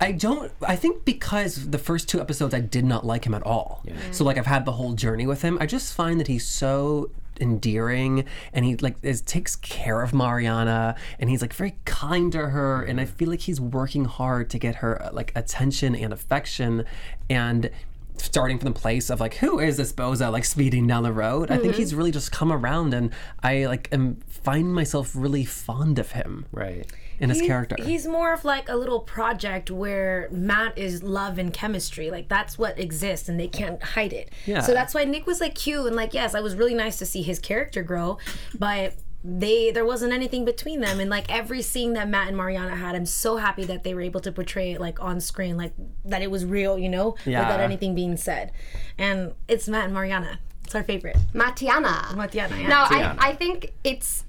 I 0.00 0.12
don't. 0.12 0.52
I 0.66 0.76
think 0.76 1.04
because 1.04 1.70
the 1.70 1.78
first 1.78 2.08
two 2.08 2.20
episodes, 2.20 2.54
I 2.54 2.60
did 2.60 2.84
not 2.84 3.04
like 3.04 3.24
him 3.26 3.34
at 3.34 3.42
all. 3.42 3.84
So 4.12 4.24
like, 4.24 4.38
I've 4.38 4.46
had 4.46 4.64
the 4.64 4.72
whole 4.72 4.92
journey 4.92 5.26
with 5.26 5.42
him. 5.42 5.58
I 5.60 5.66
just 5.66 5.92
find 5.92 6.20
that 6.20 6.28
he's 6.28 6.46
so 6.46 7.10
endearing 7.40 8.24
and 8.52 8.64
he 8.64 8.74
like 8.76 8.96
is, 9.02 9.20
takes 9.20 9.54
care 9.56 10.02
of 10.02 10.12
Mariana 10.12 10.96
and 11.20 11.30
he's 11.30 11.40
like 11.40 11.52
very 11.54 11.76
kind 11.84 12.32
to 12.32 12.48
her 12.48 12.82
and 12.82 13.00
I 13.00 13.04
feel 13.04 13.28
like 13.28 13.42
he's 13.42 13.60
working 13.60 14.06
hard 14.06 14.50
to 14.50 14.58
get 14.58 14.76
her 14.76 15.00
uh, 15.00 15.10
like 15.12 15.30
attention 15.36 15.94
and 15.94 16.12
affection 16.12 16.84
and 17.30 17.70
starting 18.20 18.58
from 18.58 18.72
the 18.72 18.78
place 18.78 19.10
of 19.10 19.20
like 19.20 19.34
who 19.34 19.58
is 19.58 19.76
this 19.76 19.92
boza 19.92 20.30
like 20.30 20.44
speeding 20.44 20.86
down 20.86 21.02
the 21.02 21.12
road 21.12 21.50
I 21.50 21.56
think 21.56 21.72
mm-hmm. 21.72 21.80
he's 21.80 21.94
really 21.94 22.10
just 22.10 22.32
come 22.32 22.52
around 22.52 22.94
and 22.94 23.12
I 23.42 23.66
like 23.66 23.88
am 23.92 24.16
find 24.28 24.74
myself 24.74 25.12
really 25.14 25.44
fond 25.44 25.98
of 25.98 26.12
him 26.12 26.46
right. 26.52 26.86
in 27.18 27.28
his 27.28 27.40
He- 27.40 27.46
character 27.46 27.76
He's 27.82 28.06
more 28.06 28.32
of 28.32 28.44
like 28.44 28.68
a 28.68 28.76
little 28.76 29.00
project 29.00 29.70
where 29.70 30.28
Matt 30.30 30.78
is 30.78 31.02
love 31.02 31.38
and 31.38 31.52
chemistry. 31.52 32.10
Like 32.10 32.28
that's 32.28 32.58
what 32.58 32.78
exists 32.78 33.28
and 33.28 33.38
they 33.38 33.48
can't 33.48 33.82
hide 33.82 34.12
it. 34.12 34.30
Yeah. 34.46 34.60
So 34.60 34.72
that's 34.72 34.94
why 34.94 35.04
Nick 35.04 35.26
was 35.26 35.40
like 35.40 35.54
cute 35.54 35.86
and 35.86 35.96
like 35.96 36.14
yes, 36.14 36.34
I 36.34 36.40
was 36.40 36.54
really 36.54 36.74
nice 36.74 36.98
to 36.98 37.06
see 37.06 37.22
his 37.22 37.38
character 37.38 37.82
grow, 37.82 38.18
but 38.58 38.94
they 39.30 39.70
there 39.70 39.84
wasn't 39.84 40.12
anything 40.12 40.44
between 40.44 40.80
them 40.80 41.00
and 41.00 41.10
like 41.10 41.30
every 41.30 41.60
scene 41.60 41.92
that 41.92 42.08
Matt 42.08 42.28
and 42.28 42.36
Mariana 42.36 42.74
had 42.76 42.94
I'm 42.94 43.04
so 43.04 43.36
happy 43.36 43.64
that 43.64 43.84
they 43.84 43.92
were 43.94 44.00
able 44.00 44.20
to 44.20 44.32
portray 44.32 44.72
it 44.72 44.80
like 44.80 45.02
on 45.02 45.20
screen 45.20 45.56
like 45.56 45.72
that 46.06 46.22
it 46.22 46.30
was 46.30 46.44
real 46.46 46.78
you 46.78 46.88
know 46.88 47.14
Yeah. 47.26 47.40
without 47.40 47.60
anything 47.60 47.94
being 47.94 48.16
said 48.16 48.52
and 48.96 49.32
it's 49.46 49.68
Matt 49.68 49.84
and 49.86 49.94
Mariana 49.94 50.38
it's 50.64 50.74
our 50.74 50.82
favorite 50.82 51.16
Matiana. 51.34 52.14
Matiana 52.16 52.56
yeah. 52.56 52.68
No, 52.68 52.76
I, 52.76 53.16
I 53.30 53.34
think 53.34 53.72
it's. 53.84 54.24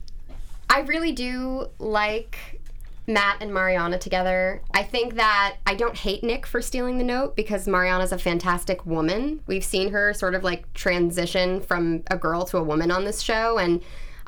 I 0.70 0.82
really 0.82 1.12
do 1.12 1.68
like 1.80 2.62
Matt 3.08 3.38
and 3.42 3.54
Mariana 3.54 3.98
together. 3.98 4.62
I 4.74 4.84
think 4.84 5.16
that 5.16 5.58
I 5.66 5.74
don't 5.76 5.98
hate 5.98 6.24
Nick 6.24 6.46
for 6.46 6.62
stealing 6.62 6.98
the 6.98 7.04
note 7.04 7.36
because 7.36 7.68
Mariana's 7.68 8.12
a 8.14 8.18
fantastic 8.18 8.86
woman. 8.86 9.42
We've 9.48 9.66
seen 9.66 9.92
her 9.92 10.14
sort 10.14 10.34
of 10.36 10.44
like 10.46 10.72
transition 10.74 11.60
from 11.60 12.04
a 12.08 12.16
girl 12.18 12.46
to 12.46 12.58
a 12.58 12.64
woman 12.64 12.90
on 12.92 13.04
this 13.04 13.22
show, 13.22 13.58
and 13.58 13.82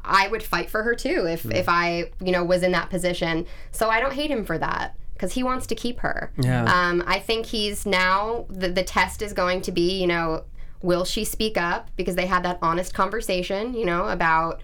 I 0.04 0.28
would 0.28 0.44
fight 0.44 0.70
for 0.70 0.84
her 0.84 0.96
too 0.96 1.28
if 1.28 1.46
if 1.46 1.68
I 1.70 2.12
you 2.24 2.32
know 2.32 2.44
was 2.44 2.64
in 2.64 2.72
that 2.72 2.90
position. 2.90 3.46
So 3.72 3.90
I 3.90 4.00
don't 4.00 4.14
hate 4.14 4.32
him 4.32 4.46
for 4.46 4.58
that. 4.58 4.96
Because 5.14 5.34
he 5.34 5.44
wants 5.44 5.68
to 5.68 5.76
keep 5.76 6.00
her. 6.00 6.32
Yeah. 6.40 6.64
Um, 6.64 7.04
I 7.06 7.20
think 7.20 7.46
he's 7.46 7.86
now 7.86 8.48
the 8.50 8.70
the 8.70 8.82
test 8.82 9.22
is 9.22 9.34
going 9.34 9.62
to 9.62 9.72
be, 9.72 10.02
you 10.02 10.08
know, 10.08 10.46
will 10.82 11.06
she 11.06 11.24
speak 11.24 11.58
up 11.58 11.90
because 11.96 12.16
they 12.16 12.26
had 12.26 12.44
that 12.44 12.58
honest 12.62 12.94
conversation 12.94 13.74
you 13.74 13.86
know 13.86 14.08
about 14.08 14.62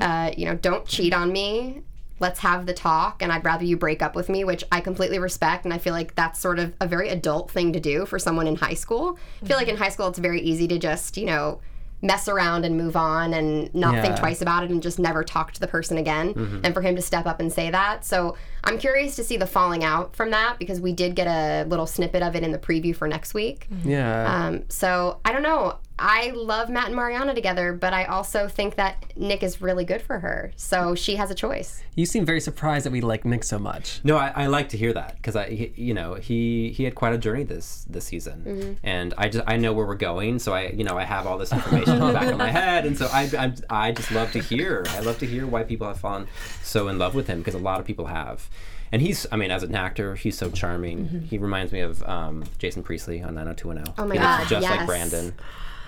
uh, 0.00 0.30
you 0.36 0.46
know 0.46 0.54
don't 0.54 0.86
cheat 0.86 1.12
on 1.12 1.30
me 1.30 1.82
let's 2.20 2.40
have 2.40 2.66
the 2.66 2.72
talk 2.72 3.22
and 3.22 3.30
i'd 3.32 3.44
rather 3.44 3.64
you 3.64 3.76
break 3.76 4.02
up 4.02 4.16
with 4.16 4.28
me 4.28 4.44
which 4.44 4.64
i 4.72 4.80
completely 4.80 5.18
respect 5.18 5.64
and 5.64 5.74
i 5.74 5.78
feel 5.78 5.92
like 5.92 6.14
that's 6.14 6.40
sort 6.40 6.58
of 6.58 6.72
a 6.80 6.86
very 6.86 7.08
adult 7.10 7.50
thing 7.50 7.72
to 7.72 7.80
do 7.80 8.06
for 8.06 8.18
someone 8.18 8.46
in 8.46 8.56
high 8.56 8.74
school 8.74 9.18
i 9.42 9.46
feel 9.46 9.56
like 9.56 9.68
in 9.68 9.76
high 9.76 9.88
school 9.90 10.08
it's 10.08 10.18
very 10.18 10.40
easy 10.40 10.66
to 10.66 10.78
just 10.78 11.16
you 11.16 11.26
know 11.26 11.60
mess 12.00 12.28
around 12.28 12.64
and 12.64 12.76
move 12.76 12.96
on 12.96 13.34
and 13.34 13.74
not 13.74 13.94
think 14.02 14.16
twice 14.16 14.40
about 14.40 14.62
it 14.64 14.70
and 14.70 14.82
just 14.82 14.98
never 14.98 15.24
talk 15.24 15.52
to 15.52 15.60
the 15.60 15.66
person 15.66 15.98
again 15.98 16.32
mm-hmm. 16.32 16.60
and 16.62 16.72
for 16.72 16.80
him 16.80 16.94
to 16.94 17.02
step 17.02 17.26
up 17.26 17.40
and 17.40 17.52
say 17.52 17.70
that. 17.70 18.04
So 18.04 18.36
i'm 18.68 18.78
curious 18.78 19.16
to 19.16 19.24
see 19.24 19.36
the 19.36 19.46
falling 19.46 19.82
out 19.84 20.14
from 20.14 20.30
that 20.30 20.58
because 20.58 20.80
we 20.80 20.92
did 20.92 21.14
get 21.14 21.26
a 21.26 21.66
little 21.68 21.86
snippet 21.86 22.22
of 22.22 22.36
it 22.36 22.42
in 22.42 22.52
the 22.52 22.58
preview 22.58 22.94
for 22.94 23.08
next 23.08 23.34
week 23.34 23.66
Yeah. 23.84 24.46
um, 24.46 24.64
so 24.68 25.20
I 25.24 25.32
don't 25.32 25.42
know. 25.42 25.78
I 26.00 26.30
love 26.30 26.68
Matt 26.70 26.86
and 26.86 26.94
Mariana 26.94 27.34
together, 27.34 27.72
but 27.72 27.92
I 27.92 28.04
also 28.04 28.46
think 28.46 28.76
that 28.76 29.04
Nick 29.16 29.42
is 29.42 29.60
really 29.60 29.84
good 29.84 30.00
for 30.00 30.20
her. 30.20 30.52
So 30.54 30.94
she 30.94 31.16
has 31.16 31.28
a 31.32 31.34
choice. 31.34 31.82
you 31.96 32.06
seem 32.06 32.24
very 32.24 32.40
surprised 32.40 32.86
that 32.86 32.92
we 32.92 33.00
like 33.00 33.24
Nick 33.24 33.42
so 33.42 33.58
much. 33.58 34.00
No, 34.04 34.16
I, 34.16 34.28
I 34.28 34.46
like 34.46 34.68
to 34.68 34.76
hear 34.76 34.92
that 34.92 35.16
because 35.16 35.34
I, 35.34 35.48
he, 35.50 35.72
you 35.74 35.94
know, 35.94 36.14
he 36.14 36.70
he 36.70 36.84
had 36.84 36.94
quite 36.94 37.14
a 37.14 37.18
journey 37.18 37.42
this 37.42 37.84
this 37.90 38.04
season, 38.04 38.78
and 38.84 39.12
I 39.18 39.28
just 39.28 39.42
I 39.48 39.56
know 39.56 39.72
where 39.72 39.86
we're 39.86 39.96
going, 39.96 40.38
so 40.38 40.52
I 40.52 40.68
you 40.68 40.84
know 40.84 40.96
I 40.96 41.02
have 41.02 41.26
all 41.26 41.36
this 41.36 41.52
information 41.52 41.94
in 41.96 42.06
the 42.06 42.12
back 42.12 42.30
of 42.30 42.38
my 42.38 42.50
head, 42.60 42.86
and 42.86 42.96
so 42.96 43.06
I 43.12 43.22
I, 43.36 43.52
I 43.88 43.92
just 43.92 44.12
love 44.12 44.30
to 44.32 44.38
hear. 44.38 44.84
I 44.90 45.00
love 45.00 45.18
to 45.18 45.26
hear 45.26 45.48
why 45.48 45.64
people 45.64 45.88
have 45.88 45.98
fallen 45.98 46.28
so 46.62 46.86
in 46.86 46.98
love 46.98 47.16
with 47.16 47.26
him 47.26 47.38
because 47.38 47.54
a 47.54 47.58
lot 47.70 47.80
of 47.80 47.86
people 47.86 48.06
have. 48.06 48.48
And 48.92 49.02
he's, 49.02 49.26
I 49.30 49.36
mean, 49.36 49.50
as 49.50 49.62
an 49.62 49.74
actor, 49.74 50.14
he's 50.14 50.36
so 50.38 50.50
charming. 50.50 51.26
He 51.28 51.36
reminds 51.38 51.72
me 51.72 51.80
of 51.80 52.02
um, 52.04 52.44
Jason 52.58 52.82
Priestley 52.82 53.22
on 53.22 53.34
90210. 53.34 53.94
Oh 53.98 54.06
my 54.08 54.14
he 54.14 54.20
God, 54.20 54.38
looks 54.40 54.50
just 54.50 54.68
like. 54.68 54.86
Brandon. 54.86 55.34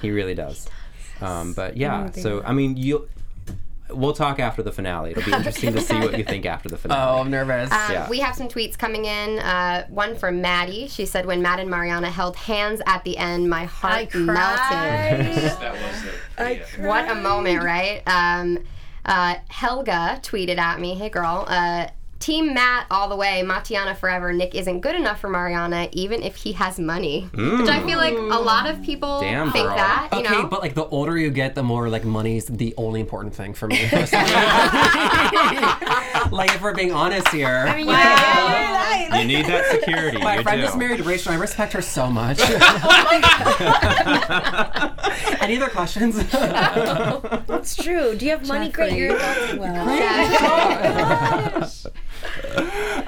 He 0.03 0.11
really 0.11 0.35
does. 0.35 0.69
Um, 1.21 1.53
but 1.53 1.77
yeah, 1.77 2.11
so 2.11 2.43
I 2.45 2.53
mean, 2.53 2.77
you. 2.77 3.09
We'll 3.93 4.13
talk 4.13 4.39
after 4.39 4.63
the 4.63 4.71
finale. 4.71 5.11
It'll 5.11 5.25
be 5.25 5.33
interesting 5.37 5.73
to 5.73 5.81
see 5.81 5.99
what 5.99 6.17
you 6.17 6.23
think 6.23 6.47
after 6.47 6.69
the 6.69 6.79
finale. 6.83 7.19
Oh, 7.19 7.21
I'm 7.23 7.31
nervous. 7.31 7.73
Um, 7.73 7.79
Yeah. 7.91 8.09
We 8.09 8.21
have 8.21 8.37
some 8.37 8.47
tweets 8.47 8.79
coming 8.79 9.05
in. 9.05 9.41
Uh, 9.41 9.85
one 9.89 10.15
from 10.17 10.41
Maddie. 10.41 10.87
She 10.87 11.07
said, 11.07 11.27
"When 11.27 11.43
Matt 11.43 11.59
and 11.59 11.69
Mariana 11.69 12.09
held 12.09 12.37
hands 12.37 12.81
at 12.87 13.03
the 13.03 13.17
end, 13.19 13.51
my 13.51 13.65
heart 13.65 14.15
melted." 14.15 14.39
That 15.61 15.73
was 15.73 16.03
the. 16.37 16.55
yeah. 16.79 16.87
What 16.87 17.11
a 17.11 17.17
moment, 17.17 17.65
right? 17.65 18.03
Um, 18.07 18.59
uh, 19.05 19.35
Helga 19.49 20.21
tweeted 20.23 20.59
at 20.59 20.79
me, 20.79 20.95
"Hey 20.95 21.09
girl, 21.09 21.45
uh, 21.49 21.89
Team 22.21 22.55
Matt 22.55 22.87
all 22.91 23.09
the 23.09 23.17
way, 23.17 23.43
Matiana 23.43 23.95
forever. 23.95 24.33
Nick 24.33 24.55
isn't 24.55 24.81
good 24.81 24.95
enough 24.95 25.21
for 25.21 25.29
Mariana, 25.29 25.89
even 25.93 26.23
if 26.23 26.37
he 26.37 26.53
has 26.53 26.79
money." 26.79 27.29
Which 27.33 27.69
I 27.69 27.85
feel 27.87 27.99
like 27.99 28.15
a 28.15 28.41
lot 28.41 28.69
of 28.71 28.83
people 28.83 29.21
Damn, 29.21 29.51
think 29.53 29.67
girl. 29.67 29.77
that. 29.77 30.09
You 30.13 30.19
okay, 30.21 30.35
know, 30.35 30.47
but 30.47 30.61
like 30.61 30.75
the 30.75 30.85
older 30.87 31.17
you 31.19 31.31
get, 31.31 31.55
the 31.55 31.63
more 31.63 31.89
like 31.89 32.05
money's 32.05 32.45
the 32.45 32.75
only 32.77 33.01
important 33.01 33.35
thing 33.35 33.55
for 33.55 33.67
me. 33.67 33.81
like 36.31 36.55
if 36.55 36.61
we're 36.63 36.75
being 36.75 36.93
honest 36.93 37.29
here. 37.29 37.65
I 37.69 37.77
mean, 37.77 37.89
yeah, 37.89 39.15
You 39.21 39.27
need 39.27 39.47
that 39.47 39.71
security. 39.71 40.19
my 40.19 40.37
you 40.37 40.43
friend 40.43 40.61
do. 40.61 40.67
is 40.69 40.77
married 40.77 40.99
to 40.99 41.05
Rachel. 41.05 41.33
I 41.33 41.37
respect 41.37 41.73
her 41.73 41.83
so 41.83 42.11
much. 42.11 42.39
Oh 42.43 42.97
Any 45.41 45.57
other 45.57 45.71
questions? 45.71 46.17
That's 46.31 47.75
true 47.77 48.15
do 48.17 48.25
you 48.25 48.31
have 48.33 48.47
money 48.47 48.71
great 48.71 48.93
you're 48.93 49.19
adulting 49.19 49.59
well 49.59 49.85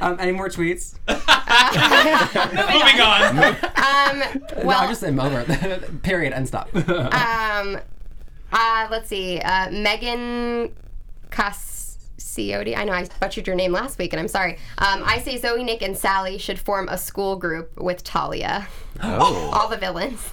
um, 0.03 0.17
any 0.21 0.33
more 0.33 0.49
tweets? 0.49 0.95
Moving 1.09 3.01
on. 3.01 3.39
um, 3.39 4.41
no, 4.59 4.65
well, 4.65 4.81
I 4.81 4.87
just 4.89 5.03
am 5.05 5.21
over 5.21 5.45
it. 5.47 6.03
Period. 6.03 6.33
And 6.33 6.47
stop. 6.47 6.75
Um, 6.75 7.79
uh, 8.53 8.89
let's 8.91 9.09
see. 9.09 9.41
Uh, 9.41 9.71
Megan 9.71 10.75
Cassiotti. 11.31 12.77
I 12.77 12.85
know 12.85 12.93
I 12.93 13.07
butchered 13.21 13.47
your 13.47 13.57
name 13.57 13.73
last 13.73 13.99
week, 13.99 14.13
and 14.13 14.21
I'm 14.21 14.29
sorry. 14.29 14.59
Um, 14.79 15.03
I 15.05 15.19
say 15.19 15.37
Zoe, 15.39 15.65
Nick, 15.65 15.83
and 15.83 15.97
Sally 15.97 16.39
should 16.39 16.59
form 16.59 16.89
a 16.89 16.99
school 16.99 17.37
group 17.37 17.79
with 17.81 18.03
Talia. 18.05 18.67
Oh. 19.03 19.51
All 19.55 19.69
the 19.69 19.77
villains. 19.79 20.31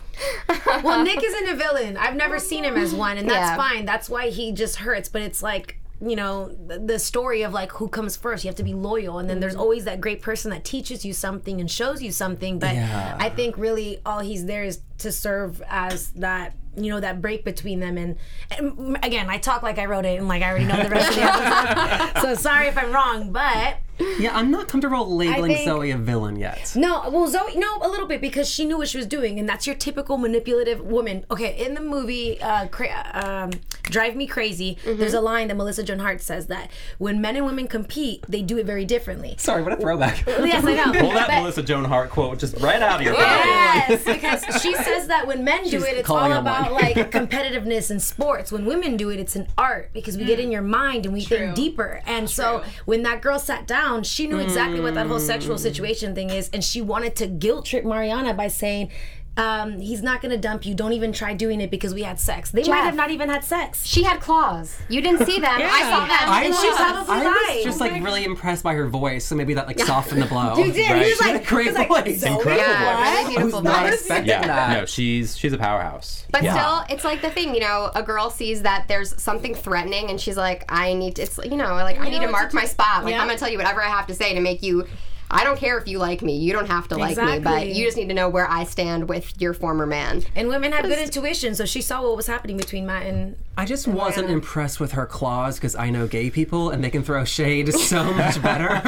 well 0.83 1.01
Nick 1.01 1.23
isn't 1.23 1.47
a 1.47 1.55
villain 1.55 1.95
I've 1.95 2.17
never 2.17 2.39
seen 2.39 2.65
him 2.65 2.75
as 2.75 2.93
one 2.93 3.17
and 3.17 3.29
that's 3.29 3.51
Yeah. 3.51 3.55
fine 3.55 3.85
that's 3.85 4.09
why 4.09 4.29
he 4.31 4.51
just 4.51 4.75
hurts 4.75 5.07
but 5.07 5.21
it's 5.21 5.41
like 5.41 5.78
you 6.01 6.15
know 6.15 6.49
the, 6.67 6.99
story 6.99 7.41
of 7.41 7.53
like 7.53 7.71
who 7.73 7.87
comes 7.87 8.15
first. 8.15 8.43
You 8.43 8.49
have 8.49 8.55
to 8.57 8.63
be 8.63 8.73
loyal. 8.73 9.19
And 9.19 9.29
then 9.29 9.39
there's 9.39 9.55
mm. 9.55 9.59
always 9.59 9.85
that 9.85 9.99
great 10.01 10.21
person 10.21 10.51
that 10.51 10.63
teaches 10.63 11.03
you 11.05 11.13
something 11.13 11.59
and 11.59 11.69
shows 11.69 12.01
you 12.01 12.11
something. 12.11 12.59
But 12.59 12.75
Yeah. 12.75 13.17
i 13.19 13.29
think 13.29 13.57
really 13.57 13.99
all 14.05 14.19
he's 14.19 14.45
there 14.45 14.63
is 14.63 14.81
to 14.99 15.11
serve 15.11 15.61
as 15.69 16.11
that 16.11 16.55
you 16.75 16.89
know 16.89 16.99
that 16.99 17.21
break 17.21 17.43
between 17.43 17.79
them. 17.79 17.97
And, 17.97 18.17
and 18.51 18.97
again 19.03 19.29
i 19.29 19.37
talk 19.37 19.63
like 19.63 19.77
i 19.77 19.85
wrote 19.85 20.05
it 20.05 20.19
and 20.19 20.27
like 20.27 20.43
i 20.43 20.49
already 20.49 20.65
know 20.65 20.81
the 20.81 20.89
rest 20.89 21.09
of 21.09 21.15
the 21.15 21.23
episode. 21.23 22.21
So 22.21 22.35
sorry 22.35 22.67
if 22.67 22.77
i'm 22.77 22.91
wrong 22.91 23.31
but 23.31 23.77
yeah, 24.19 24.35
I'm 24.35 24.49
not 24.51 24.67
comfortable 24.67 25.15
labeling 25.15 25.53
think- 25.53 25.67
Zoe 25.67 25.91
a 25.91 25.97
villain 25.97 26.35
yet. 26.37 26.73
no, 26.75 27.09
well, 27.09 27.27
Zoe, 27.27 27.55
no, 27.57 27.77
a 27.81 27.87
little 27.89 28.07
bit 28.07 28.21
because 28.21 28.49
she 28.49 28.65
knew 28.65 28.77
what 28.77 28.87
she 28.87 28.97
was 28.97 29.05
doing, 29.07 29.39
and 29.39 29.47
that's 29.47 29.65
your 29.67 29.75
typical 29.75 30.17
manipulative 30.17 30.81
woman. 30.81 31.25
Okay, 31.31 31.65
in 31.65 31.73
the 31.73 31.81
movie 31.81 32.41
uh, 32.41 32.67
cra- 32.67 33.11
um, 33.13 33.51
Drive 33.83 34.15
Me 34.15 34.27
Crazy, 34.27 34.77
there's 34.85 35.13
a 35.13 35.21
line 35.21 35.47
that 35.49 35.55
Melissa 35.55 35.83
Joan 35.83 35.99
Hart 35.99 36.21
says 36.21 36.47
that 36.47 36.69
when 36.97 37.21
men 37.21 37.35
and 37.35 37.45
women 37.45 37.67
compete, 37.67 38.23
they 38.29 38.41
do 38.41 38.57
it 38.57 38.65
very 38.65 38.85
differently. 38.85 39.35
Sorry, 39.37 39.63
what 39.63 39.73
a 39.73 39.77
throwback. 39.77 40.25
yes, 40.27 40.63
I 40.65 40.75
know. 40.75 40.99
Pull 40.99 41.09
that 41.11 41.27
But- 41.27 41.39
Melissa 41.41 41.63
Joan 41.63 41.85
Hart 41.85 42.09
quote 42.09 42.39
just 42.39 42.57
right 42.59 42.81
out 42.81 42.99
of 42.99 43.05
your 43.05 43.15
pocket. 43.15 43.45
Yes, 43.45 44.03
because 44.03 44.61
she 44.61 44.73
says 44.75 45.07
that 45.07 45.27
when 45.27 45.43
men 45.43 45.63
do 45.63 45.69
She's 45.71 45.83
it, 45.83 45.97
it's 45.97 46.09
all 46.09 46.31
about 46.31 46.71
one. 46.71 46.81
like 46.81 46.95
competitiveness 47.11 47.89
in 47.91 47.99
sports. 47.99 48.51
When 48.51 48.65
women 48.65 48.95
do 48.97 49.09
it, 49.09 49.19
it's 49.19 49.35
an 49.35 49.47
art 49.57 49.89
because 49.93 50.17
we 50.17 50.25
get 50.25 50.39
in 50.39 50.51
your 50.51 50.61
mind 50.61 51.05
and 51.05 51.13
we 51.13 51.21
think 51.21 51.55
deeper. 51.55 52.01
And 52.05 52.29
so 52.29 52.63
when 52.85 53.03
that 53.03 53.21
girl 53.21 53.39
sat 53.39 53.67
down, 53.67 53.88
she 54.03 54.27
knew 54.27 54.39
exactly 54.39 54.79
what 54.79 54.93
that 54.95 55.07
whole 55.07 55.19
sexual 55.19 55.55
hmm. 55.55 55.61
situation 55.61 56.15
thing 56.15 56.29
is, 56.29 56.49
and 56.53 56.63
she 56.63 56.81
wanted 56.81 57.15
to 57.17 57.27
guilt 57.27 57.65
trip 57.65 57.85
Mariana 57.85 58.33
by 58.33 58.47
saying. 58.47 58.91
Um, 59.39 59.79
he's 59.79 60.01
not 60.03 60.21
gonna 60.21 60.37
dump 60.37 60.65
you. 60.65 60.75
Don't 60.75 60.91
even 60.93 61.13
try 61.13 61.33
doing 61.33 61.61
it 61.61 61.71
because 61.71 61.93
we 61.93 62.03
had 62.03 62.19
sex. 62.19 62.51
They 62.51 62.63
might 62.63 62.81
have 62.81 62.95
not 62.95 63.09
even 63.09 63.29
had 63.29 63.43
sex. 63.43 63.85
She 63.85 64.03
had 64.03 64.19
claws. 64.19 64.75
You 64.89 65.01
didn't 65.01 65.25
see 65.25 65.39
them. 65.39 65.49
I 65.63 65.81
saw 65.83 65.99
them. 66.01 66.09
I 66.29 66.41
And 66.43 66.49
was, 66.53 66.61
she 66.61 66.69
probably 66.71 67.15
I 67.15 67.23
lied. 67.23 67.55
was 67.55 67.63
just 67.63 67.79
like 67.79 68.03
really 68.03 68.25
impressed 68.25 68.63
by 68.63 68.73
her 68.73 68.87
voice, 68.87 69.25
so 69.25 69.35
maybe 69.35 69.53
that 69.53 69.65
like 69.67 69.79
softened 69.79 70.21
the 70.21 70.25
blow. 70.25 70.55
You 70.57 70.73
did. 70.73 70.91
Right. 70.91 71.03
He 71.03 71.09
was 71.11 71.17
She 71.19 71.23
had 71.23 71.33
like, 71.35 71.43
a 71.43 71.47
great 71.47 71.63
he 71.63 71.69
was 71.69 71.77
like, 71.77 71.87
voice. 71.87 72.23
Incredible 72.23 72.55
Yeah, 72.57 72.95
what? 72.95 73.17
really 73.23 73.35
beautiful 73.37 73.61
not 73.61 73.83
voice. 73.85 73.93
expecting 73.93 74.27
Yeah, 74.29 74.45
that. 74.47 74.77
no, 74.79 74.85
she's 74.85 75.37
she's 75.37 75.53
a 75.53 75.57
powerhouse. 75.57 76.25
But 76.31 76.43
Yeah. 76.43 76.53
still, 76.85 76.95
it's 76.95 77.05
like 77.05 77.21
the 77.21 77.29
thing, 77.29 77.53
you 77.55 77.61
know, 77.61 77.91
a 77.95 78.03
girl 78.03 78.29
sees 78.29 78.63
that 78.63 78.87
there's 78.89 79.19
something 79.21 79.55
threatening 79.55 80.09
and 80.09 80.19
she's 80.19 80.35
like, 80.37 80.65
I 80.69 80.93
need 80.93 81.15
to, 81.15 81.21
it's, 81.23 81.37
you 81.43 81.55
know, 81.55 81.73
like, 81.75 81.97
I 81.99 82.09
need 82.09 82.21
to 82.21 82.27
mark 82.29 82.53
my 82.53 82.65
spot. 82.65 83.05
Like, 83.05 83.13
Yeah. 83.13 83.21
I'm 83.21 83.27
going 83.27 83.37
to 83.37 83.39
tell 83.39 83.49
you 83.51 83.57
whatever 83.57 83.81
I 83.81 83.87
have 83.89 84.07
to 84.07 84.13
say 84.13 84.33
to 84.35 84.41
make 84.41 84.61
you, 84.61 84.85
I 85.31 85.43
don't 85.43 85.59
care 85.59 85.77
if 85.77 85.87
you 85.87 85.99
like 85.99 86.21
me. 86.21 86.37
You 86.37 86.53
don't 86.53 86.67
have 86.67 86.87
to 86.87 86.97
like 86.97 87.17
me, 87.17 87.39
but 87.39 87.67
you 87.67 87.85
just 87.85 87.97
need 87.97 88.09
to 88.09 88.15
know 88.15 88.29
where 88.29 88.49
I 88.49 88.63
stand 88.63 89.09
with 89.09 89.39
your 89.39 89.53
former 89.53 89.85
man. 89.85 90.23
And 90.35 90.47
women 90.47 90.71
have 90.71 90.85
good 90.85 90.97
intuition, 90.97 91.55
so 91.55 91.65
she 91.65 91.81
saw 91.81 92.01
what 92.01 92.17
was 92.17 92.27
happening 92.27 92.57
between 92.57 92.85
Matt 92.85 93.05
and 93.05 93.35
I 93.59 93.65
just 93.65 93.89
wasn't 93.89 94.29
impressed 94.29 94.79
with 94.79 94.93
her 94.93 95.05
claws 95.05 95.55
because 95.55 95.75
I 95.75 95.89
know 95.89 96.07
gay 96.07 96.29
people 96.29 96.69
and 96.69 96.81
they 96.81 96.89
can 96.89 97.03
throw 97.03 97.25
shade 97.25 97.73
so 97.73 98.01
much 98.13 98.41
better. 98.41 98.69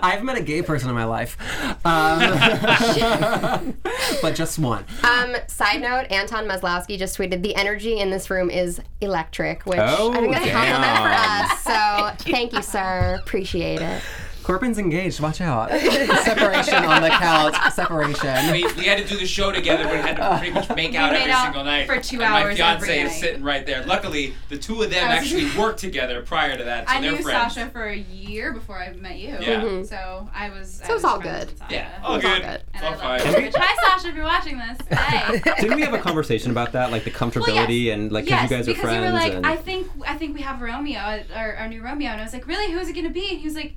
I've 0.00 0.22
met 0.22 0.38
a 0.38 0.42
gay 0.42 0.62
person 0.62 0.88
in 0.88 0.94
my 0.94 1.04
life, 1.04 1.36
um, 1.84 2.20
but 4.22 4.36
just 4.36 4.60
one. 4.60 4.84
Um, 5.02 5.34
side 5.48 5.80
note, 5.80 6.06
Anton 6.10 6.46
Maslowski 6.46 6.96
just 6.96 7.18
tweeted, 7.18 7.42
the 7.42 7.56
energy 7.56 7.98
in 7.98 8.10
this 8.10 8.30
room 8.30 8.48
is 8.48 8.80
electric, 9.00 9.66
which 9.66 9.80
Oh, 9.80 10.12
I 10.12 10.20
think 10.20 10.32
that's 10.32 10.46
a 10.46 10.52
compliment 10.52 10.96
for 10.96 11.08
us. 11.08 11.60
So 11.64 12.10
thank 12.30 12.52
you, 12.52 12.62
sir. 12.62 13.18
Appreciate 13.20 13.82
it. 13.82 14.00
Corbin's 14.48 14.78
engaged. 14.78 15.20
Watch 15.20 15.42
out. 15.42 15.68
Separation 16.24 16.82
on 16.82 17.02
the 17.02 17.10
couch. 17.10 17.54
Separation. 17.74 18.50
We, 18.50 18.64
we 18.78 18.84
had 18.84 18.96
to 18.96 19.04
do 19.04 19.18
the 19.18 19.26
show 19.26 19.52
together, 19.52 19.84
but 19.84 19.96
had 20.00 20.16
to 20.16 20.38
pretty 20.38 20.54
much 20.54 20.70
make 20.74 20.94
out 20.94 21.12
made 21.12 21.18
every 21.20 21.32
out 21.32 21.42
single 21.44 21.64
night. 21.64 21.86
for 21.86 22.00
two 22.00 22.22
and 22.22 22.32
my 22.32 22.44
hours 22.44 22.56
fiance 22.56 22.98
every 22.98 23.10
is 23.10 23.14
sitting 23.20 23.42
right 23.42 23.66
there. 23.66 23.84
Luckily, 23.84 24.32
the 24.48 24.56
two 24.56 24.80
of 24.82 24.88
them 24.88 25.04
actually 25.10 25.50
worked 25.58 25.80
together 25.80 26.22
prior 26.22 26.56
to 26.56 26.64
that, 26.64 26.88
so 26.88 26.94
I 26.96 27.00
they're 27.02 27.12
knew 27.12 27.18
friends. 27.18 27.52
Sasha 27.56 27.68
for 27.68 27.84
a 27.88 27.94
year 27.98 28.54
before 28.54 28.78
I 28.78 28.90
met 28.94 29.18
you. 29.18 29.36
Yeah. 29.38 29.60
Mhm. 29.60 29.86
So 29.86 30.30
I 30.34 30.48
was. 30.48 30.80
I 30.82 30.86
So 30.86 30.94
it's 30.94 31.02
was 31.02 31.04
all 31.04 31.20
good. 31.20 31.52
Yeah, 31.68 32.00
all 32.02 32.16
It's 32.16 32.24
all 32.24 32.32
good. 32.36 32.42
good. 32.42 32.62
And 32.72 32.84
all 32.86 32.92
I 33.02 33.18
love 33.18 33.20
fine. 33.20 33.42
her. 33.42 33.50
Hi, 33.54 33.88
Sasha, 33.98 34.08
if 34.08 34.14
you're 34.14 34.24
watching 34.24 34.56
this. 34.56 34.78
Hey. 34.98 35.40
Didn't 35.60 35.76
we 35.76 35.82
have 35.82 35.92
a 35.92 35.98
conversation 35.98 36.50
about 36.52 36.72
that, 36.72 36.90
like 36.90 37.04
the 37.04 37.10
comfortability 37.10 37.84
yes. 37.84 37.94
and 37.98 38.10
like 38.12 38.24
'cause 38.24 38.30
yes, 38.30 38.50
you 38.50 38.56
guys 38.56 38.66
are 38.68 38.72
because 38.72 38.82
friends? 38.82 39.04
you 39.06 39.12
were 39.12 39.40
like. 39.42 39.44
I 39.44 39.56
think 39.56 39.88
I 40.06 40.14
think 40.16 40.34
we 40.34 40.40
have 40.40 40.62
Romeo, 40.62 40.98
our, 41.34 41.54
our 41.56 41.68
new 41.68 41.82
Romeo, 41.82 42.10
and 42.12 42.20
I 42.22 42.24
was 42.24 42.32
like, 42.32 42.46
really, 42.46 42.72
who's 42.72 42.88
it 42.88 42.94
gonna 42.94 43.10
be? 43.10 43.28
And 43.32 43.38
he 43.40 43.44
was 43.44 43.54
like, 43.54 43.74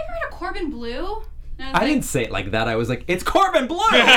I 0.00 0.06
think 0.06 0.08
we're 0.08 0.28
gonna 0.28 0.36
Corbin 0.36 0.70
Bleu. 0.70 1.22
I, 1.58 1.68
I 1.68 1.72
like, 1.72 1.82
didn't 1.82 2.04
say 2.04 2.22
it 2.22 2.30
like 2.30 2.52
that. 2.52 2.68
I 2.68 2.76
was 2.76 2.88
like, 2.88 3.04
it's 3.06 3.22
Corbin 3.22 3.66
Bleu. 3.66 3.78
You 3.92 4.00
did? 4.00 4.06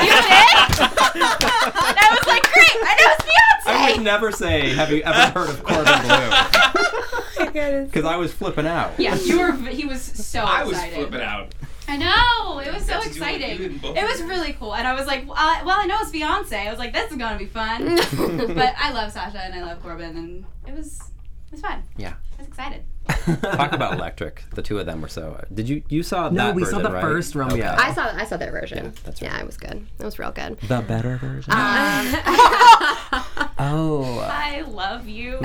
I 2.00 2.08
was 2.10 2.26
like, 2.26 2.42
great, 2.52 2.76
I 2.82 2.96
know 2.98 3.12
it's 3.12 3.24
Beyonce. 3.24 3.66
I 3.66 3.92
would 3.92 4.02
never 4.02 4.32
say, 4.32 4.70
have 4.74 4.90
you 4.90 5.02
ever 5.02 5.38
heard 5.38 5.50
of 5.50 5.62
Corbin 5.62 5.84
Bleu? 5.84 6.08
Oh 6.10 6.64
because 7.54 8.04
I 8.04 8.16
was 8.16 8.32
flipping 8.32 8.66
out. 8.66 8.98
Yeah, 8.98 9.14
you 9.14 9.38
were. 9.38 9.52
He 9.52 9.84
was 9.84 10.02
so 10.02 10.40
I 10.40 10.64
was 10.64 10.72
excited. 10.72 10.94
flipping 10.94 11.20
out. 11.20 11.54
I 11.86 11.96
know. 11.96 12.58
It 12.60 12.72
was 12.72 12.86
so 12.86 12.94
Got 12.94 13.02
to 13.04 13.12
do 13.12 13.20
what 13.20 13.40
you 13.40 13.44
exciting. 13.46 13.80
and 13.84 13.98
It 13.98 14.08
was 14.08 14.22
really 14.22 14.54
cool, 14.54 14.74
and 14.74 14.88
I 14.88 14.94
was 14.94 15.06
like, 15.06 15.26
well, 15.26 15.36
I, 15.36 15.62
well, 15.64 15.76
I 15.78 15.84
know 15.86 15.96
it's 16.00 16.10
Beyonce. 16.10 16.66
I 16.66 16.70
was 16.70 16.78
like, 16.78 16.92
this 16.92 17.10
is 17.10 17.18
gonna 17.18 17.38
be 17.38 17.46
fun. 17.46 17.84
but 18.54 18.74
I 18.78 18.90
love 18.92 19.12
Sasha 19.12 19.38
and 19.38 19.54
I 19.54 19.62
love 19.62 19.82
Corbin, 19.82 20.16
and 20.16 20.44
it 20.66 20.74
was 20.74 21.00
it 21.00 21.52
was 21.52 21.60
fun. 21.60 21.82
Yeah. 21.96 22.14
I 22.34 22.38
was 22.38 22.48
excited. 22.48 22.84
Talk 23.42 23.72
about 23.72 23.94
electric. 23.94 24.44
The 24.54 24.62
two 24.62 24.78
of 24.78 24.86
them 24.86 25.00
were 25.02 25.08
so. 25.08 25.44
Did 25.52 25.68
you 25.68 25.82
you 25.88 26.02
saw 26.02 26.28
No, 26.30 26.46
that 26.46 26.54
we 26.54 26.64
saw 26.64 26.78
the 26.78 26.90
right? 26.90 27.02
first 27.02 27.34
Romeo. 27.34 27.56
Okay. 27.56 27.66
I 27.66 27.92
saw 27.94 28.06
I 28.14 28.24
saw 28.24 28.36
their 28.36 28.50
version. 28.50 28.84
Yeah, 28.86 28.90
that's 29.04 29.20
right. 29.22 29.30
Yeah, 29.30 29.40
it 29.40 29.46
was 29.46 29.56
good. 29.56 29.86
It 29.98 30.04
was 30.04 30.18
real 30.18 30.32
good. 30.32 30.58
the 30.60 30.80
better 30.86 31.16
version. 31.18 31.52
oh. 33.58 34.20
I 34.30 34.62
love 34.68 35.08
you. 35.08 35.38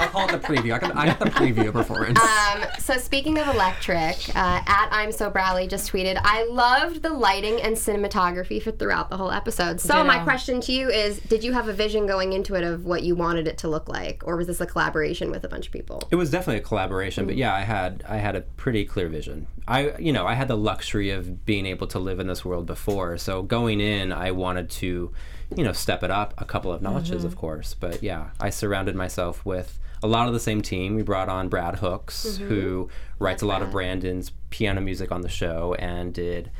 I'll 0.00 0.08
call 0.08 0.28
it 0.28 0.32
the 0.32 0.38
preview. 0.38 0.72
I 0.74 0.78
got, 0.78 0.96
I 0.96 1.06
got 1.06 1.18
the 1.18 1.26
preview 1.26 1.70
performance. 1.72 2.18
Um, 2.18 2.64
so 2.78 2.96
speaking 2.96 3.38
of 3.38 3.48
electric, 3.54 4.30
uh, 4.34 4.62
at 4.66 4.88
I'm 4.90 5.12
so 5.12 5.28
Bradley 5.28 5.66
just 5.66 5.92
tweeted, 5.92 6.18
I 6.24 6.44
loved 6.46 7.02
the 7.02 7.10
lighting 7.10 7.60
and 7.60 7.76
cinematography 7.76 8.62
for 8.62 8.70
throughout 8.70 9.10
the 9.10 9.18
whole 9.18 9.30
episode. 9.30 9.78
So 9.80 10.02
my 10.02 10.22
question 10.24 10.60
to 10.62 10.72
you 10.72 10.88
is, 10.88 11.18
did 11.20 11.44
you 11.44 11.52
have 11.52 11.68
a 11.68 11.74
vision 11.74 12.06
going 12.06 12.32
into 12.32 12.54
it 12.54 12.64
of 12.64 12.86
what 12.86 13.02
you 13.02 13.14
wanted 13.14 13.46
it 13.46 13.58
to 13.58 13.68
look 13.68 13.88
like, 13.90 14.22
or 14.24 14.36
was 14.36 14.46
this 14.46 14.60
a 14.62 14.66
collaboration 14.66 15.30
with 15.30 15.44
a 15.44 15.48
bunch 15.48 15.66
of 15.66 15.72
people? 15.72 16.08
It 16.10 16.16
was 16.16 16.30
definitely 16.30 16.39
a 16.48 16.60
collaboration, 16.60 17.24
Mm. 17.24 17.28
but 17.28 17.36
yeah, 17.36 17.54
I 17.54 17.60
had 17.60 18.04
I 18.08 18.16
had 18.18 18.36
a 18.36 18.40
pretty 18.42 18.84
clear 18.84 19.08
vision. 19.08 19.46
I 19.68 19.96
you 19.98 20.12
know 20.12 20.26
I 20.26 20.34
had 20.34 20.48
the 20.48 20.56
luxury 20.56 21.10
of 21.10 21.44
being 21.46 21.66
able 21.66 21.86
to 21.88 21.98
live 21.98 22.20
in 22.20 22.26
this 22.26 22.44
world 22.44 22.66
before, 22.66 23.18
so 23.18 23.42
going 23.42 23.80
in, 23.80 24.12
I 24.12 24.30
wanted 24.32 24.70
to, 24.70 25.12
you 25.56 25.64
know, 25.64 25.72
step 25.72 26.02
it 26.02 26.10
up 26.10 26.34
a 26.38 26.44
couple 26.44 26.72
of 26.72 26.82
notches, 26.82 27.18
Mm-hmm. 27.18 27.26
of 27.26 27.36
course. 27.36 27.74
But 27.78 28.02
yeah, 28.02 28.30
I 28.40 28.50
surrounded 28.50 28.94
myself 28.96 29.44
with 29.44 29.78
a 30.02 30.06
lot 30.06 30.26
of 30.28 30.32
the 30.34 30.40
same 30.40 30.62
team. 30.62 30.94
We 30.96 31.02
brought 31.02 31.28
on 31.28 31.48
Brad 31.48 31.76
Hooks, 31.76 32.26
Mm-hmm. 32.26 32.48
who 32.48 32.88
writes 33.18 33.42
a 33.42 33.46
lot 33.46 33.60
of 33.62 33.70
Brandon's 33.70 34.32
piano 34.50 34.80
music 34.80 35.12
on 35.12 35.20
the 35.20 35.28
show, 35.28 35.74
and 35.78 36.12
did 36.14 36.50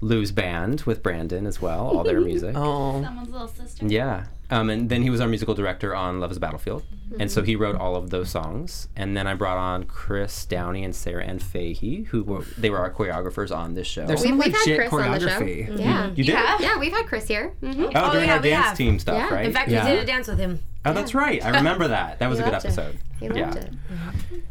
Lou's 0.00 0.30
band 0.32 0.82
with 0.82 1.02
Brandon 1.02 1.44
as 1.46 1.60
well, 1.60 1.86
all 1.88 2.04
their 2.04 2.20
music. 2.30 2.54
oh. 2.56 3.02
Someone's 3.02 3.30
little 3.30 3.48
sister. 3.48 3.86
Yeah. 3.86 4.26
Um, 4.50 4.70
and 4.70 4.88
then 4.88 5.02
he 5.02 5.10
was 5.10 5.20
our 5.20 5.28
musical 5.28 5.54
director 5.54 5.94
on 5.94 6.20
Love 6.20 6.30
is 6.30 6.38
a 6.38 6.40
Battlefield. 6.40 6.82
And 7.20 7.30
so 7.30 7.42
he 7.42 7.54
wrote 7.54 7.76
all 7.76 7.96
of 7.96 8.08
those 8.10 8.30
songs. 8.30 8.88
And 8.96 9.14
then 9.16 9.26
I 9.26 9.34
brought 9.34 9.58
on 9.58 9.84
Chris 9.84 10.46
Downey 10.46 10.84
and 10.84 10.94
Sarah 10.96 11.24
Ann 11.24 11.38
Fahey, 11.38 12.04
who 12.04 12.22
were 12.22 12.44
they 12.56 12.70
were 12.70 12.78
our 12.78 12.90
choreographers 12.90 13.54
on 13.54 13.74
this 13.74 13.86
show. 13.86 14.06
There's 14.06 14.20
We've, 14.22 14.30
some 14.30 14.38
we've 14.38 14.52
had 14.54 14.60
legit 14.66 14.88
Chris 14.90 14.92
on 15.04 15.12
the 15.12 15.20
show. 15.20 15.26
choreography. 15.40 15.78
Yeah. 15.78 16.06
you 16.08 16.24
did? 16.24 16.28
Yeah. 16.28 16.56
Yeah, 16.60 16.78
we've 16.78 16.92
had 16.92 17.06
Chris 17.06 17.28
here. 17.28 17.48
hmm 17.60 17.84
Oh, 17.84 17.90
Oh, 17.94 18.12
during 18.12 18.28
yeah, 18.28 18.36
our 18.36 18.42
dance 18.42 18.78
team 18.78 18.98
stuff, 18.98 19.16
Yeah. 19.16 19.34
right? 19.34 19.44
In 19.46 19.52
fact, 19.52 19.70
Yeah. 19.70 19.84
we 19.84 19.90
did 19.90 20.02
a 20.02 20.06
dance 20.06 20.28
with 20.28 20.38
him. 20.38 20.60
oh, 20.86 20.92
that's 20.94 21.14
right. 21.14 21.44
I 21.44 21.50
remember 21.50 21.88
that. 21.88 22.18
That 22.18 22.28
was 22.30 22.38
a 22.38 22.42
good 22.42 22.54
episode. 22.54 22.98
He 23.20 23.28
loved 23.28 23.38
yeah. 23.56 23.62
it. 23.62 23.72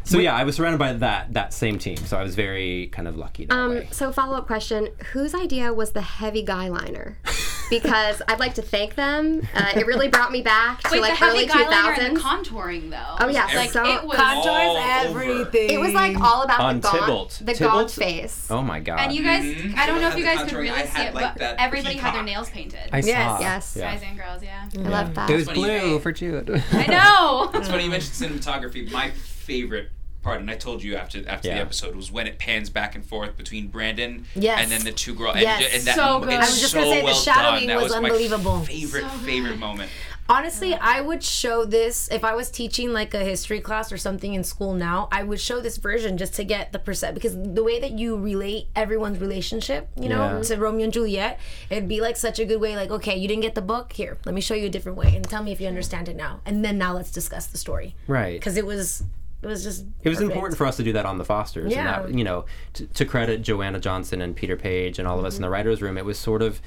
So 0.04 0.20
yeah, 0.20 0.36
I 0.36 0.44
was 0.44 0.56
surrounded 0.56 0.78
by 0.78 0.94
that 0.94 1.34
that 1.34 1.54
same 1.54 1.80
team. 1.80 1.98
So 1.98 2.18
I 2.18 2.24
was 2.24 2.36
very 2.36 2.88
kind 2.88 3.08
of 3.08 3.18
lucky 3.18 3.46
that 3.46 3.56
Um, 3.56 3.70
way. 3.72 3.88
so 3.92 4.12
follow 4.12 4.38
up 4.38 4.46
question: 4.48 4.90
Whose 5.14 5.34
idea 5.34 5.74
was 5.74 5.92
the 5.94 6.02
heavy 6.02 6.44
guy 6.44 6.68
liner? 6.70 7.18
Because 7.70 8.22
I'd 8.28 8.40
like 8.40 8.54
to 8.56 8.62
thank 8.62 8.96
them. 8.96 9.48
Uh, 9.54 9.72
it 9.76 9.86
really 9.86 10.08
brought 10.08 10.32
me 10.32 10.42
back 10.42 10.82
to 10.84 10.90
Wait, 10.92 11.02
like 11.02 11.12
the 11.12 11.16
heavy 11.18 11.38
early 11.40 11.46
guy 11.48 11.64
two 11.64 11.70
liner 11.70 12.02
and 12.02 12.16
the 12.16 12.20
contouring 12.22 12.90
though. 12.90 13.16
Oh 13.20 13.28
yeah, 13.28 13.46
like 13.56 13.72
so 13.72 13.86
it 13.86 14.04
was. 14.06 14.18
Contours 14.18 14.78
everything. 15.08 15.70
it 15.72 15.80
was 15.80 15.94
like 15.94 16.18
all 16.22 16.44
about 16.44 16.60
On 16.62 16.80
the 16.80 16.88
gaunt, 16.88 17.00
Tybalt. 17.02 17.42
the 17.44 17.54
Tybalt? 17.54 17.74
gaunt 17.88 17.92
face. 17.92 18.48
Oh 18.50 18.62
my 18.62 18.80
god. 18.80 19.00
And 19.00 19.12
you 19.14 19.24
guys, 19.24 19.44
Mhm. 19.44 19.76
I 19.78 19.86
don't 19.88 20.00
know 20.02 20.08
if 20.08 20.18
you 20.18 20.24
guys 20.24 20.44
could 20.44 20.54
really 20.58 20.70
I 20.70 20.86
see 20.86 21.02
it, 21.02 21.14
like, 21.14 21.34
but 21.34 21.40
that 21.40 21.56
everybody 21.60 21.96
had 21.98 22.14
their 22.16 22.24
nails 22.24 22.50
painted. 22.50 22.90
I 22.94 23.02
saw. 23.02 23.08
Yes. 23.10 23.42
Yes, 23.42 23.76
Yeah. 23.78 23.92
Guys 23.94 24.04
and 24.08 24.18
girls, 24.18 24.44
yeah. 24.44 24.70
I 24.78 24.90
love 24.90 25.14
that. 25.16 25.30
It 25.30 25.36
was 25.36 25.50
blue 25.50 26.00
for 26.00 26.12
Jude. 26.12 26.50
I 26.72 26.86
know. 26.88 27.52
It's 27.54 27.68
funny 27.70 27.84
you 27.86 27.90
mentioned 27.90 28.14
cinematography. 28.14 28.90
My 28.92 29.10
favorite 29.12 29.90
part, 30.28 30.42
and 30.42 30.52
I 30.52 30.56
told 30.56 30.84
you 30.84 30.96
after 30.98 31.28
after 31.28 31.48
the 31.48 31.56
episode, 31.56 31.96
was 31.96 32.12
when 32.12 32.28
it 32.28 32.38
pans 32.38 32.70
back 32.70 32.96
and 32.96 33.06
forth 33.06 33.38
between 33.38 33.68
Brandon 33.68 34.26
Yes. 34.36 34.60
and 34.62 34.70
then 34.72 34.84
the 34.84 34.92
two 34.92 35.14
girls. 35.16 35.38
Yes. 35.40 35.64
And, 35.66 35.74
and 35.76 35.84
that, 35.88 35.96
So 35.96 36.20
good. 36.20 36.30
It's 36.34 36.48
I 36.48 36.50
was 36.52 36.60
just 36.60 36.74
so 36.74 36.80
gonna 36.84 36.92
say 36.92 37.06
the 37.06 37.14
shadowing 37.14 37.68
done. 37.68 37.78
That 37.78 37.84
was 37.84 37.92
my 37.94 37.98
unbelievable. 38.10 38.60
Favorite 38.62 39.04
So 39.04 39.18
favorite 39.20 39.58
moment. 39.58 39.90
Honestly, 40.30 40.74
I 40.74 41.00
would 41.00 41.24
show 41.24 41.64
this 41.64 42.10
if 42.12 42.26
I 42.26 42.36
was 42.36 42.52
teaching 42.52 42.92
like 42.92 43.14
a 43.14 43.20
history 43.24 43.62
class 43.62 43.94
or 43.94 43.98
something 43.98 44.34
in 44.34 44.44
school 44.44 44.74
now. 44.74 45.08
I 45.10 45.24
would 45.24 45.40
show 45.40 45.62
this 45.62 45.78
version 45.78 46.18
just 46.18 46.34
to 46.34 46.44
get 46.44 46.74
the 46.74 46.80
percent 46.80 47.16
because 47.16 47.34
the 47.42 47.64
way 47.64 47.80
that 47.80 47.92
you 47.94 48.18
relate 48.18 48.68
everyone's 48.76 49.20
relationship, 49.20 49.88
you 49.96 50.10
know, 50.10 50.36
Yeah. 50.36 50.42
to 50.44 50.58
Romeo 50.58 50.84
and 50.84 50.92
Juliet, 50.92 51.40
it'd 51.70 51.88
be 51.88 52.02
like 52.02 52.18
such 52.18 52.40
a 52.40 52.46
good 52.46 52.60
way. 52.60 52.76
Like, 52.76 52.92
okay, 52.92 53.16
you 53.16 53.26
didn't 53.30 53.44
get 53.44 53.56
the 53.56 53.62
book. 53.62 53.94
Here, 53.94 54.18
let 54.26 54.36
me 54.36 54.42
show 54.42 54.54
you 54.54 54.66
a 54.66 54.70
different 54.70 54.98
way, 54.98 55.16
and 55.16 55.24
tell 55.24 55.44
me 55.44 55.54
if 55.54 55.62
you 55.62 55.68
understand 55.70 56.10
it 56.10 56.18
now. 56.18 56.42
And 56.46 56.56
then 56.66 56.78
now 56.78 56.92
let's 56.94 57.12
discuss 57.12 57.48
the 57.48 57.58
story 57.58 57.96
right. 58.08 58.34
because 58.38 58.58
it 58.58 58.66
was, 58.66 59.04
it 59.48 59.52
was 59.52 59.64
just. 59.64 59.86
It 60.04 60.10
was 60.10 60.18
perfect. 60.18 60.32
important 60.32 60.58
for 60.58 60.66
us 60.66 60.78
to 60.78 60.84
do 60.84 60.94
that 60.94 61.06
on 61.06 61.18
the 61.18 61.26
Fosters. 61.26 61.72
Yeah. 61.72 62.02
And 62.02 62.14
that, 62.14 62.18
you 62.18 62.24
know, 62.24 62.46
to, 62.74 62.86
to 62.88 63.06
credit 63.06 63.42
Joanna 63.42 63.80
Johnson 63.80 64.22
and 64.22 64.36
Peter 64.36 64.56
Paige 64.56 65.00
and 65.00 65.08
all 65.08 65.20
of 65.20 65.26
us 65.26 65.36
in 65.36 65.42
the 65.42 65.46
mm-hmm. 65.46 65.54
writer's 65.54 65.82
room, 65.82 65.98
it 65.98 66.06
was 66.06 66.18
sort 66.18 66.42
of 66.42 66.62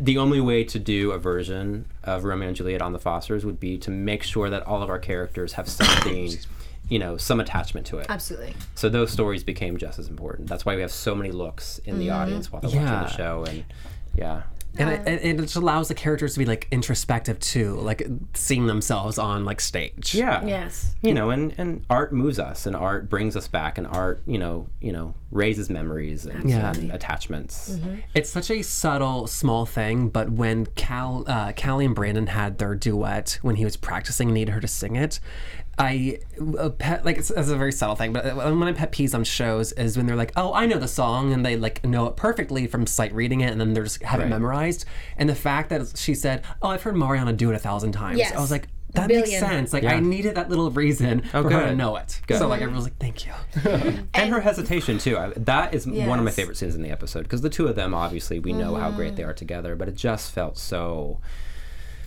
the 0.00 0.18
only 0.18 0.40
way 0.40 0.64
to 0.64 0.78
do 0.78 1.12
a 1.12 1.18
version 1.18 1.86
of 2.04 2.24
Romeo 2.24 2.48
and 2.48 2.56
Juliet 2.56 2.82
on 2.82 2.92
the 2.92 2.98
Fosters 2.98 3.44
would 3.44 3.60
be 3.60 3.78
to 3.78 3.90
make 3.90 4.22
sure 4.22 4.50
that 4.50 4.66
all 4.66 4.82
of 4.82 4.90
our 4.90 4.98
characters 4.98 5.54
have 5.54 5.68
something, 5.68 6.32
you 6.88 6.98
know, 6.98 7.16
some 7.16 7.40
attachment 7.40 7.86
to 7.88 7.98
it. 7.98 8.06
Absolutely. 8.08 8.54
So 8.74 8.88
those 8.88 9.10
stories 9.12 9.44
became 9.44 9.76
just 9.76 9.98
as 9.98 10.08
important. 10.08 10.48
That's 10.48 10.64
why 10.64 10.74
we 10.74 10.82
have 10.82 10.92
so 10.92 11.14
many 11.14 11.30
looks 11.30 11.78
in 11.84 11.98
the 11.98 12.08
mm-hmm. 12.08 12.16
audience 12.16 12.52
while 12.52 12.62
they're 12.62 12.70
Yeah. 12.70 13.02
watching 13.02 13.08
the 13.08 13.16
show. 13.16 13.44
And 13.44 13.64
yeah. 14.14 14.42
And 14.76 14.90
it, 14.90 15.08
it, 15.08 15.24
it 15.24 15.36
just 15.40 15.56
allows 15.56 15.88
the 15.88 15.94
characters 15.94 16.34
to 16.34 16.38
be 16.38 16.44
like 16.44 16.68
introspective 16.70 17.40
too, 17.40 17.74
like 17.80 18.06
seeing 18.34 18.66
themselves 18.66 19.18
on 19.18 19.44
like 19.44 19.60
stage. 19.60 20.14
Yeah. 20.14 20.44
Yes. 20.44 20.94
you 21.02 21.14
know 21.14 21.30
and 21.30 21.54
and 21.58 21.84
art 21.90 22.12
moves 22.12 22.38
us 22.38 22.66
and 22.66 22.76
art 22.76 23.08
brings 23.08 23.34
us 23.36 23.48
back 23.48 23.78
and 23.78 23.86
art 23.86 24.20
you 24.26 24.38
know 24.38 24.66
you 24.80 24.92
know 24.92 25.14
raises 25.30 25.68
memories 25.70 26.26
and, 26.26 26.48
Yeah. 26.48 26.70
and 26.72 26.90
attachments 26.92 27.78
It's 28.14 28.30
such 28.30 28.50
a 28.50 28.62
subtle, 28.62 29.26
small 29.26 29.66
thing, 29.66 30.08
but 30.10 30.30
when 30.30 30.66
Cal, 30.66 31.24
uh, 31.26 31.52
Callie 31.52 31.84
and 31.84 31.94
Brandon 31.94 32.26
had 32.28 32.58
their 32.58 32.74
duet 32.74 33.38
when 33.42 33.56
he 33.56 33.64
was 33.64 33.76
practicing 33.76 34.28
and 34.28 34.34
needed 34.34 34.52
her 34.52 34.60
to 34.60 34.68
sing 34.68 34.96
it, 34.96 35.20
I 35.78 36.18
a 36.58 36.70
pet 36.70 37.04
like 37.04 37.18
it's, 37.18 37.30
it's 37.30 37.48
a 37.50 37.56
very 37.56 37.72
subtle 37.72 37.94
thing, 37.96 38.12
but 38.12 38.26
uh, 38.26 38.34
one 38.34 38.48
of 38.48 38.58
my 38.58 38.72
pet 38.72 38.90
peeves 38.90 39.14
on 39.14 39.22
shows 39.24 39.72
is 39.72 39.96
when 39.96 40.06
they're 40.06 40.16
like, 40.16 40.32
"Oh, 40.36 40.52
I 40.52 40.66
know 40.66 40.78
the 40.78 40.88
song," 40.88 41.32
and 41.32 41.46
they 41.46 41.56
like 41.56 41.84
know 41.84 42.06
it 42.06 42.16
perfectly 42.16 42.66
from 42.66 42.86
sight 42.86 43.12
reading 43.14 43.42
it, 43.42 43.52
and 43.52 43.60
then 43.60 43.74
they're 43.74 43.84
just 43.84 44.02
have 44.02 44.20
it 44.20 44.28
memorized. 44.28 44.84
And 45.16 45.28
the 45.28 45.34
fact 45.34 45.70
that 45.70 45.96
she 45.96 46.14
said, 46.14 46.42
"Oh, 46.62 46.68
I've 46.68 46.82
heard 46.82 46.96
Mariana 46.96 47.32
do 47.32 47.50
it 47.50 47.54
a 47.54 47.58
thousand 47.58 47.92
times," 47.92 48.18
Yes. 48.18 48.34
I 48.34 48.40
was 48.40 48.50
like. 48.50 48.68
That 48.94 49.08
makes 49.08 49.28
sense. 49.38 49.74
Like 49.74 49.82
Yeah. 49.82 49.92
I 49.96 50.00
needed 50.00 50.36
that 50.36 50.48
little 50.48 50.70
reason 50.70 51.20
for 51.20 51.42
her 51.50 51.66
to 51.66 51.74
know 51.74 51.96
it. 51.96 52.22
Good. 52.26 52.38
So 52.38 52.48
like 52.48 52.62
everyone's 52.62 52.84
like, 52.86 52.96
"Thank 52.96 53.26
you." 53.26 53.32
and 54.14 54.30
her 54.30 54.40
hesitation 54.40 54.96
too 54.96 55.18
I, 55.18 55.28
that 55.36 55.74
is 55.74 55.86
one 55.86 56.18
of 56.18 56.24
my 56.24 56.30
favorite 56.30 56.56
scenes 56.56 56.74
in 56.74 56.80
the 56.80 56.88
episode 56.90 57.24
because 57.24 57.42
the 57.42 57.50
two 57.50 57.68
of 57.68 57.76
them 57.76 57.92
obviously 57.92 58.38
we 58.38 58.54
know 58.54 58.76
how 58.76 58.90
great 58.90 59.14
they 59.14 59.24
are 59.24 59.34
together 59.34 59.76
but 59.76 59.88
it 59.88 59.94
just 59.94 60.32
felt 60.32 60.56
so 60.56 61.20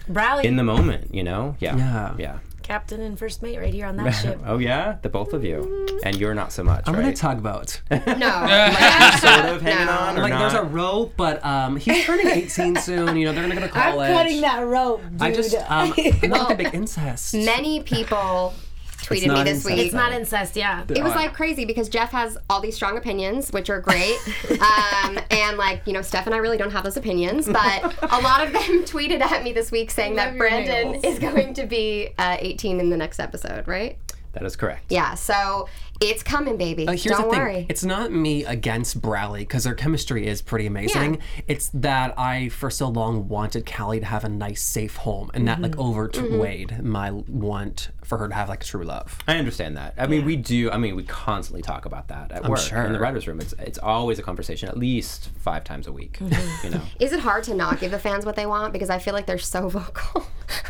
Bradley, 0.08 0.48
in 0.48 0.56
the 0.56 0.64
moment 0.64 1.14
you 1.14 1.24
know 1.24 1.56
yeah 1.60 1.78
Yeah. 1.78 2.16
yeah 2.18 2.40
captain 2.64 3.02
and 3.02 3.18
first 3.18 3.42
mate, 3.42 3.58
right 3.58 3.74
here 3.74 3.86
on 3.86 3.98
that 3.98 4.12
ship. 4.12 4.40
oh 4.46 4.58
yeah 4.58 4.98
the 5.02 5.10
both 5.10 5.34
of 5.34 5.44
you 5.44 5.88
and 6.04 6.18
you're 6.18 6.34
not 6.34 6.52
so 6.52 6.64
much 6.64 6.84
I'm 6.88 6.94
right 6.96 7.02
gonna 7.02 7.16
tugboat. 7.16 7.82
No, 7.92 7.98
sort 7.98 9.46
of 9.46 9.62
hanging 9.62 9.86
No. 9.86 9.92
on 9.92 10.18
or 10.18 10.22
like 10.22 10.30
not? 10.32 10.40
there's 10.40 10.54
a 10.54 10.64
rope, 10.64 11.14
but 11.18 11.44
um, 11.46 11.76
he's 11.78 12.04
turning 12.06 12.28
18 12.28 12.76
soon. 12.78 13.16
You 13.18 13.26
know 13.26 13.34
they're 13.34 13.44
gonna 13.48 13.56
go 13.60 13.68
to 13.68 13.78
I'm 13.78 13.96
cutting 13.98 14.42
that 14.42 14.60
rope, 14.66 15.02
dude. 15.12 15.22
I 15.22 15.32
just 15.34 15.56
um, 15.70 15.94
not 16.24 16.50
like 16.50 16.52
a 16.52 16.56
big 16.64 16.74
incest. 16.74 17.34
many 17.34 17.82
people 17.84 18.54
tweeted 19.02 19.34
me 19.34 19.44
this 19.44 19.58
incest. 19.58 19.66
week. 19.66 19.86
it's 19.86 19.94
not 19.94 20.12
incest, 20.12 20.56
yeah. 20.56 20.84
it 20.90 21.04
was 21.04 21.16
like 21.16 21.34
crazy 21.34 21.66
because 21.66 21.90
Jeff 21.90 22.12
has 22.12 22.38
all 22.50 22.62
these 22.62 22.76
strong 22.76 22.98
opinions, 22.98 23.52
which 23.52 23.70
are 23.70 23.80
great. 23.90 24.18
um, 24.52 25.20
and 25.32 25.58
like, 25.58 25.82
you 25.86 25.94
know, 25.94 26.02
Steph 26.02 26.26
and 26.26 26.36
I 26.36 26.40
really 26.40 26.58
don't 26.58 26.72
have 26.72 26.84
those 26.84 26.98
opinions, 26.98 27.48
but 27.48 27.96
a 28.04 28.22
lot 28.22 28.46
of 28.46 28.54
them 28.54 28.62
tweeted 28.86 29.22
at 29.22 29.44
me 29.44 29.54
this 29.54 29.72
week 29.72 29.92
saying 29.92 30.16
that 30.16 30.38
Brandon 30.38 30.92
nails. 30.94 31.04
is 31.04 31.20
going 31.20 31.54
to 31.56 31.66
be 31.66 32.10
uh, 32.18 32.38
18 32.40 32.80
in 32.80 32.90
the 32.90 32.98
next 32.98 33.20
episode, 33.20 33.68
right? 33.68 33.98
That 34.34 34.44
is 34.44 34.56
correct. 34.56 34.86
Yeah, 34.90 35.16
so 35.16 35.68
it's 36.02 36.24
coming, 36.24 36.58
baby. 36.58 36.88
Uh, 36.88 36.92
here's 36.92 37.06
Don't 37.06 37.28
the 37.28 37.30
thing. 37.30 37.40
worry. 37.40 37.66
It's 37.70 37.84
not 37.84 38.12
me 38.12 38.44
against 38.44 39.00
Brallie 39.00 39.42
because 39.42 39.64
their 39.64 39.76
chemistry 39.76 40.28
is 40.28 40.42
pretty 40.42 40.66
amazing. 40.66 41.16
Yeah. 41.16 41.42
It's 41.48 41.70
that 41.76 42.18
I, 42.18 42.50
for 42.50 42.70
so 42.70 42.88
long, 42.88 43.28
wanted 43.28 43.72
Callie 43.72 44.00
to 44.00 44.06
have 44.06 44.24
a 44.24 44.30
nice, 44.30 44.62
safe 44.62 44.98
home, 44.98 45.30
and 45.34 45.48
that 45.48 45.62
like 45.62 45.78
overweighed 45.78 46.84
my 46.84 47.12
want 47.12 47.90
for 48.04 48.18
her 48.18 48.28
to 48.28 48.34
have 48.34 48.50
like 48.50 48.64
a 48.64 48.66
true 48.66 48.84
love. 48.84 49.20
I 49.28 49.38
understand 49.38 49.78
that. 49.78 49.94
I 49.98 50.08
mean, 50.08 50.26
we 50.26 50.36
do. 50.36 50.72
I 50.72 50.78
mean, 50.78 50.96
we 50.96 51.04
constantly 51.04 51.62
talk 51.62 51.86
about 51.86 52.08
that 52.08 52.32
at 52.32 52.48
work 52.48 52.60
sure. 52.60 52.84
in 52.84 52.94
the 52.94 53.00
writers' 53.00 53.28
room. 53.28 53.40
It's 53.40 53.54
it's 53.60 53.78
always 53.78 54.20
a 54.20 54.24
conversation, 54.24 54.70
at 54.70 54.78
least 54.78 55.30
five 55.38 55.64
times 55.64 55.88
a 55.88 55.92
week. 55.92 56.18
Mm-hmm. 56.20 56.68
You 56.68 56.74
know, 56.74 56.82
Is 57.00 57.14
it 57.14 57.20
hard 57.20 57.44
to 57.46 57.54
not 57.54 57.80
give 57.80 57.92
the 57.92 58.00
fans 58.00 58.26
what 58.26 58.36
they 58.36 58.46
want 58.46 58.74
because 58.74 58.90
I 58.90 59.00
feel 59.00 59.14
like 59.14 59.28
they're 59.28 59.38
so 59.38 59.70
vocal? 59.70 60.26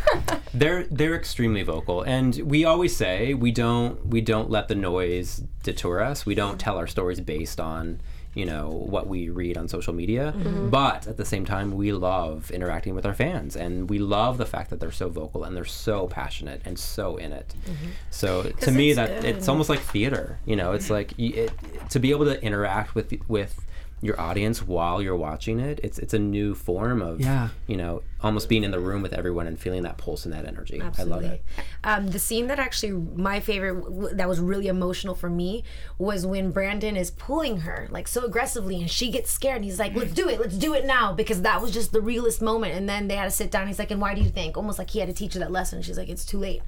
they're 0.53 0.83
they're 0.85 1.15
extremely 1.15 1.63
vocal, 1.63 2.01
and 2.01 2.35
we 2.45 2.65
always 2.65 2.95
say 2.95 3.33
we 3.33 3.51
don't 3.51 4.05
we 4.05 4.21
don't 4.21 4.49
let 4.49 4.67
the 4.67 4.75
noise 4.75 5.20
deter 5.63 6.01
us. 6.01 6.25
We 6.25 6.35
don't 6.35 6.59
tell 6.59 6.77
our 6.77 6.87
stories 6.87 7.19
based 7.19 7.59
on 7.59 8.01
you 8.33 8.45
know 8.45 8.69
what 8.69 9.07
we 9.07 9.29
read 9.29 9.57
on 9.57 9.67
social 9.67 9.93
media. 9.93 10.33
Mm-hmm. 10.35 10.47
Mm-hmm. 10.47 10.69
But 10.69 11.07
at 11.07 11.17
the 11.17 11.25
same 11.25 11.45
time 11.45 11.73
we 11.73 11.91
love 11.91 12.49
interacting 12.51 12.95
with 12.95 13.05
our 13.05 13.13
fans 13.13 13.55
and 13.55 13.89
we 13.89 13.99
love 13.99 14.37
the 14.37 14.45
fact 14.45 14.69
that 14.69 14.79
they're 14.79 14.91
so 14.91 15.09
vocal 15.09 15.43
and 15.43 15.55
they're 15.55 15.65
so 15.65 16.07
passionate 16.07 16.61
and 16.63 16.79
so 16.79 17.17
in 17.17 17.33
it. 17.33 17.53
Mm-hmm. 17.65 17.87
So 18.09 18.43
to 18.43 18.71
me 18.71 18.91
it's 18.91 18.97
that 18.97 19.25
it's 19.25 19.47
almost 19.47 19.69
like 19.69 19.79
theater 19.79 20.39
you 20.45 20.55
know? 20.55 20.71
It's 20.71 20.89
like 20.89 21.17
it, 21.19 21.51
to 21.89 21.99
be 21.99 22.11
able 22.11 22.25
to 22.25 22.41
interact 22.41 22.95
with 22.95 23.13
with 23.27 23.65
your 24.03 24.19
audience 24.19 24.63
while 24.63 24.99
you're 25.01 25.15
watching 25.15 25.59
it 25.59 25.79
it's 25.83 25.99
it's 25.99 26.13
a 26.13 26.19
new 26.19 26.55
form 26.55 27.01
of 27.01 27.21
Yeah. 27.21 27.49
you 27.67 27.77
know 27.77 28.01
almost 28.23 28.49
being 28.49 28.63
in 28.63 28.71
the 28.71 28.79
room 28.79 29.01
with 29.01 29.13
everyone 29.13 29.47
and 29.47 29.59
feeling 29.59 29.81
that 29.83 29.97
pulse 29.97 30.25
and 30.25 30.33
that 30.33 30.45
energy. 30.45 30.79
I 30.99 31.03
love 31.03 31.23
it 31.23 31.43
Um, 31.83 32.09
the 32.11 32.19
scene 32.19 32.47
that 32.47 32.59
actually 32.59 32.91
my 32.91 33.39
favorite 33.39 34.17
that 34.17 34.27
was 34.27 34.39
really 34.39 34.67
emotional 34.67 35.15
for 35.15 35.29
me 35.29 35.63
was 35.97 36.25
when 36.25 36.51
Brandon 36.51 36.95
is 36.95 37.09
pulling 37.11 37.61
her 37.61 37.87
like 37.91 38.07
so 38.07 38.23
aggressively 38.25 38.79
and 38.81 38.89
she 38.89 39.09
gets 39.11 39.31
scared 39.31 39.57
and 39.57 39.65
he's 39.65 39.79
like 39.79 39.95
let's 39.95 40.13
do 40.13 40.29
it. 40.29 40.39
Let's 40.39 40.57
do 40.57 40.73
it 40.73 40.85
now 40.85 41.13
because 41.13 41.41
that 41.43 41.61
was 41.61 41.71
just 41.71 41.91
the 41.93 42.01
realest 42.01 42.41
moment. 42.41 42.73
And 42.75 42.87
then 42.87 43.07
they 43.07 43.15
had 43.15 43.25
to 43.25 43.31
sit 43.31 43.49
down. 43.51 43.67
He's 43.67 43.79
like 43.79 43.91
and 43.91 43.99
why 44.01 44.13
do 44.13 44.21
you 44.21 44.29
think? 44.29 44.55
Almost 44.57 44.77
like 44.79 44.89
he 44.91 44.99
had 44.99 45.07
to 45.09 45.13
teach 45.15 45.33
her 45.33 45.39
that 45.39 45.51
lesson. 45.51 45.81
She's 45.81 45.97
like 45.97 46.09
it's 46.09 46.25
too 46.25 46.37
late 46.37 46.61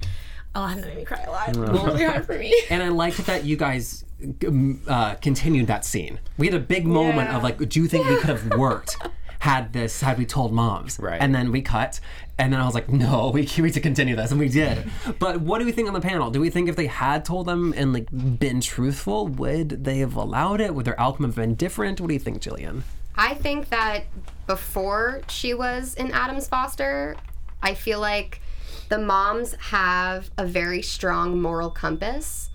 oh 0.54 0.66
that 0.74 0.78
made 0.86 0.96
me 0.96 1.04
cry 1.04 1.22
a 1.26 1.30
lot 1.30 1.48
it 1.48 1.56
was 1.56 1.84
really 1.84 2.04
hard 2.04 2.24
for 2.24 2.38
me 2.38 2.54
And 2.70 2.82
I 2.82 2.88
liked 2.88 3.18
that 3.26 3.44
you 3.44 3.56
guys 3.56 4.04
um, 4.46 4.80
uh, 4.88 5.14
continued 5.16 5.66
that 5.66 5.84
scene. 5.84 6.18
We 6.38 6.46
had 6.46 6.54
a 6.54 6.60
big 6.60 6.86
moment 6.86 7.30
of 7.30 7.42
like, 7.42 7.68
do 7.68 7.80
you 7.80 7.86
think 7.88 8.08
we 8.08 8.16
could 8.16 8.30
have 8.30 8.54
worked? 8.58 8.96
Had 9.40 9.74
this, 9.74 10.00
had 10.00 10.16
we 10.16 10.24
told 10.24 10.54
moms, 10.54 10.98
Right. 10.98 11.20
And 11.20 11.34
then 11.34 11.52
we 11.52 11.60
cut, 11.60 12.00
and 12.38 12.50
then 12.52 12.60
I 12.60 12.64
was 12.64 12.74
like, 12.74 12.88
no, 12.88 13.28
we 13.28 13.46
we 13.58 13.64
need 13.64 13.74
to 13.74 13.80
continue 13.80 14.16
this, 14.16 14.30
and 14.30 14.40
we 14.40 14.48
did. 14.48 14.90
But 15.18 15.42
what 15.42 15.58
do 15.58 15.66
we 15.66 15.72
think 15.72 15.86
on 15.88 15.92
the 15.94 16.00
panel? 16.00 16.30
Do 16.30 16.40
we 16.40 16.48
think 16.48 16.70
if 16.70 16.76
they 16.76 16.86
had 16.86 17.26
told 17.26 17.44
them 17.46 17.74
and 17.76 17.92
like 17.92 18.08
been 18.38 18.62
truthful, 18.62 19.28
would 19.28 19.84
they 19.84 19.98
have 19.98 20.16
allowed 20.16 20.62
it? 20.62 20.74
Would 20.74 20.86
their 20.86 20.98
outcome 20.98 21.26
have 21.26 21.34
been 21.36 21.54
different? 21.56 22.00
What 22.00 22.08
do 22.08 22.14
you 22.14 22.20
think, 22.20 22.40
Jillian? 22.40 22.84
I 23.16 23.34
think 23.34 23.68
that 23.68 24.04
before 24.46 25.20
she 25.28 25.52
was 25.52 25.94
in 25.94 26.10
Adams 26.12 26.48
Foster, 26.48 27.14
I 27.62 27.74
feel 27.74 28.00
like 28.00 28.40
the 28.88 28.98
moms 28.98 29.54
have 29.54 30.30
a 30.38 30.46
very 30.46 30.82
strong 30.82 31.40
moral 31.40 31.70
compass. 31.70 32.50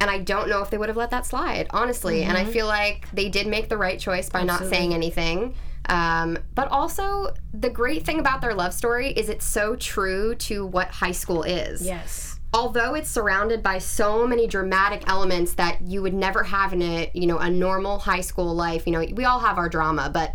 And 0.00 0.10
I 0.10 0.18
don't 0.18 0.48
know 0.48 0.60
if 0.62 0.70
they 0.70 0.76
would 0.76 0.88
have 0.88 0.96
let 0.96 1.10
that 1.10 1.24
slide, 1.24 1.68
honestly. 1.70 2.22
And 2.22 2.36
I 2.36 2.44
feel 2.44 2.66
like 2.66 3.10
they 3.12 3.30
did 3.30 3.46
make 3.46 3.68
the 3.68 3.78
right 3.78 3.98
choice 3.98 4.28
by 4.28 4.42
not 4.42 4.66
saying 4.66 4.92
anything. 4.92 5.54
Um, 5.88 6.36
but 6.54 6.68
also, 6.68 7.32
the 7.54 7.70
great 7.70 8.04
thing 8.04 8.18
about 8.18 8.40
their 8.40 8.54
love 8.54 8.74
story 8.74 9.10
is 9.12 9.28
it's 9.28 9.46
so 9.46 9.76
true 9.76 10.34
to 10.34 10.66
what 10.66 10.88
high 10.88 11.12
school 11.12 11.44
is 11.44 11.82
yes 11.82 12.36
although 12.56 12.94
it's 12.94 13.10
surrounded 13.10 13.62
by 13.62 13.76
so 13.76 14.26
many 14.26 14.46
dramatic 14.46 15.02
elements 15.08 15.54
that 15.54 15.82
you 15.82 16.00
would 16.00 16.14
never 16.14 16.42
have 16.42 16.72
in 16.72 16.80
a 16.80 17.10
you 17.12 17.26
know 17.26 17.38
a 17.38 17.50
normal 17.50 17.98
high 17.98 18.20
school 18.20 18.54
life 18.54 18.86
you 18.86 18.92
know 18.92 19.04
we 19.12 19.24
all 19.24 19.40
have 19.40 19.58
our 19.58 19.68
drama 19.68 20.10
but 20.12 20.34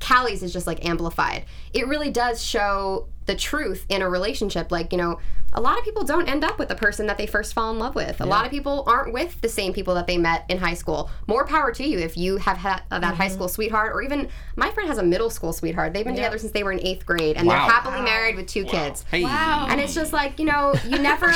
Callie's 0.00 0.42
is 0.42 0.52
just 0.52 0.66
like 0.66 0.84
amplified 0.86 1.44
it 1.74 1.86
really 1.86 2.10
does 2.10 2.42
show 2.42 3.08
the 3.28 3.36
truth 3.36 3.86
in 3.88 4.02
a 4.02 4.08
relationship. 4.10 4.72
Like 4.72 4.90
you 4.90 4.98
know 4.98 5.20
a 5.54 5.60
lot 5.62 5.78
of 5.78 5.84
people 5.84 6.04
don't 6.04 6.28
end 6.28 6.44
up 6.44 6.58
with 6.58 6.68
the 6.68 6.74
person 6.74 7.06
that 7.06 7.16
they 7.16 7.26
first 7.26 7.54
fall 7.54 7.70
in 7.70 7.78
love 7.78 7.94
with. 7.94 8.20
A 8.20 8.26
lot 8.26 8.44
of 8.44 8.50
people 8.50 8.84
aren't 8.86 9.14
with 9.14 9.40
the 9.40 9.48
same 9.48 9.72
people 9.72 9.94
that 9.94 10.06
they 10.06 10.18
met 10.18 10.44
in 10.50 10.58
high 10.58 10.74
school. 10.74 11.08
More 11.26 11.46
power 11.46 11.72
to 11.72 11.82
you 11.82 11.98
if 11.98 12.18
you 12.18 12.36
have 12.36 12.58
had 12.58 12.82
uh, 12.90 12.98
that 12.98 13.14
high 13.14 13.28
school 13.28 13.48
sweetheart 13.48 13.92
or 13.94 14.02
even 14.02 14.28
my 14.56 14.70
friend 14.72 14.90
has 14.90 14.98
a 14.98 15.02
middle 15.02 15.30
school 15.30 15.54
sweetheart. 15.54 15.94
They've 15.94 16.04
been 16.04 16.16
together 16.16 16.36
since 16.36 16.52
they 16.52 16.62
were 16.62 16.72
in 16.72 16.80
eighth 16.84 17.06
grade 17.06 17.38
and 17.38 17.46
Wow. 17.48 17.54
they're 17.54 17.74
happily 17.74 18.02
married 18.02 18.36
with 18.36 18.46
two 18.46 18.64
kids. 18.66 19.06
Hey, 19.10 19.24
and 19.24 19.80
it's 19.80 19.94
just 19.94 20.12
like, 20.12 20.38
you 20.38 20.44
know, 20.44 20.74
you 20.86 20.98
never, 20.98 21.32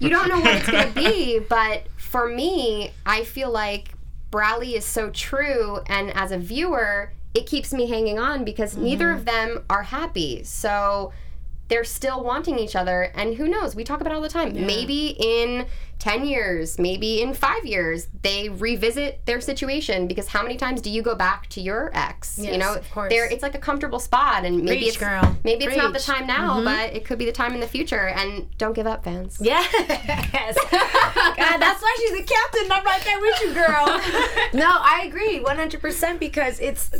you 0.00 0.10
don't 0.10 0.28
know 0.28 0.40
what 0.40 0.56
it's 0.56 0.70
going 0.70 0.88
to 0.88 0.94
be. 0.94 1.40
But 1.48 1.84
for 1.96 2.28
me, 2.28 2.92
I 3.06 3.24
feel 3.24 3.50
like 3.50 3.94
Brallie 4.30 4.76
is 4.76 4.84
so 4.84 5.08
true. 5.08 5.78
And 5.86 6.10
as 6.10 6.30
a 6.30 6.38
viewer, 6.38 7.12
it 7.34 7.46
keeps 7.46 7.72
me 7.72 7.86
hanging 7.88 8.18
on 8.18 8.44
because 8.44 8.76
neither 8.76 9.06
mm-hmm. 9.06 9.18
of 9.18 9.24
them 9.24 9.64
are 9.70 9.84
happy. 9.84 10.42
So 10.44 11.12
they're 11.70 11.84
still 11.84 12.22
wanting 12.22 12.58
each 12.58 12.74
other. 12.74 13.12
And 13.14 13.36
who 13.36 13.48
knows? 13.48 13.76
We 13.76 13.84
talk 13.84 14.00
about 14.00 14.12
it 14.12 14.16
all 14.16 14.22
the 14.22 14.28
time. 14.28 14.54
Maybe 14.66 15.14
in 15.18 15.66
10 16.00 16.26
years, 16.26 16.80
maybe 16.80 17.22
in 17.22 17.32
five 17.32 17.64
years, 17.64 18.08
they 18.22 18.48
revisit 18.48 19.24
their 19.24 19.40
situation 19.40 20.08
because 20.08 20.26
how 20.26 20.42
many 20.42 20.56
times 20.56 20.80
do 20.80 20.90
you 20.90 21.00
go 21.00 21.14
back 21.14 21.46
to 21.50 21.60
your 21.60 21.92
ex? 21.94 22.38
you 22.38 22.58
know, 22.58 22.74
of 22.74 22.90
course. 22.90 23.12
it's 23.12 23.42
like 23.42 23.54
a 23.54 23.58
comfortable 23.58 24.00
spot 24.00 24.44
and 24.44 24.64
maybe 24.64 24.86
it's 24.86 24.96
girl. 24.96 25.36
maybe 25.44 25.64
it's 25.64 25.76
not 25.76 25.92
the 25.92 26.00
time 26.00 26.26
now, 26.26 26.56
mm-hmm. 26.56 26.64
but 26.64 26.92
it 26.92 27.04
could 27.04 27.18
be 27.18 27.24
the 27.24 27.32
time 27.32 27.54
in 27.54 27.60
the 27.60 27.68
future 27.68 28.08
and 28.08 28.46
don't 28.58 28.72
give 28.74 28.86
up, 28.86 29.04
fans. 29.04 29.38
Yes. 29.50 30.56
God, 30.70 31.58
that's 31.58 31.82
why 31.82 31.96
she's 31.98 32.12
the 32.12 32.22
captain. 32.22 32.72
I'm 32.72 32.84
right 32.84 33.02
there 33.04 33.20
with 33.20 33.40
you, 33.42 33.54
girl. 33.54 33.86
no, 34.54 34.68
I 34.68 35.04
agree 35.06 35.40
100% 35.40 36.18
because 36.18 36.58
it's, 36.60 36.90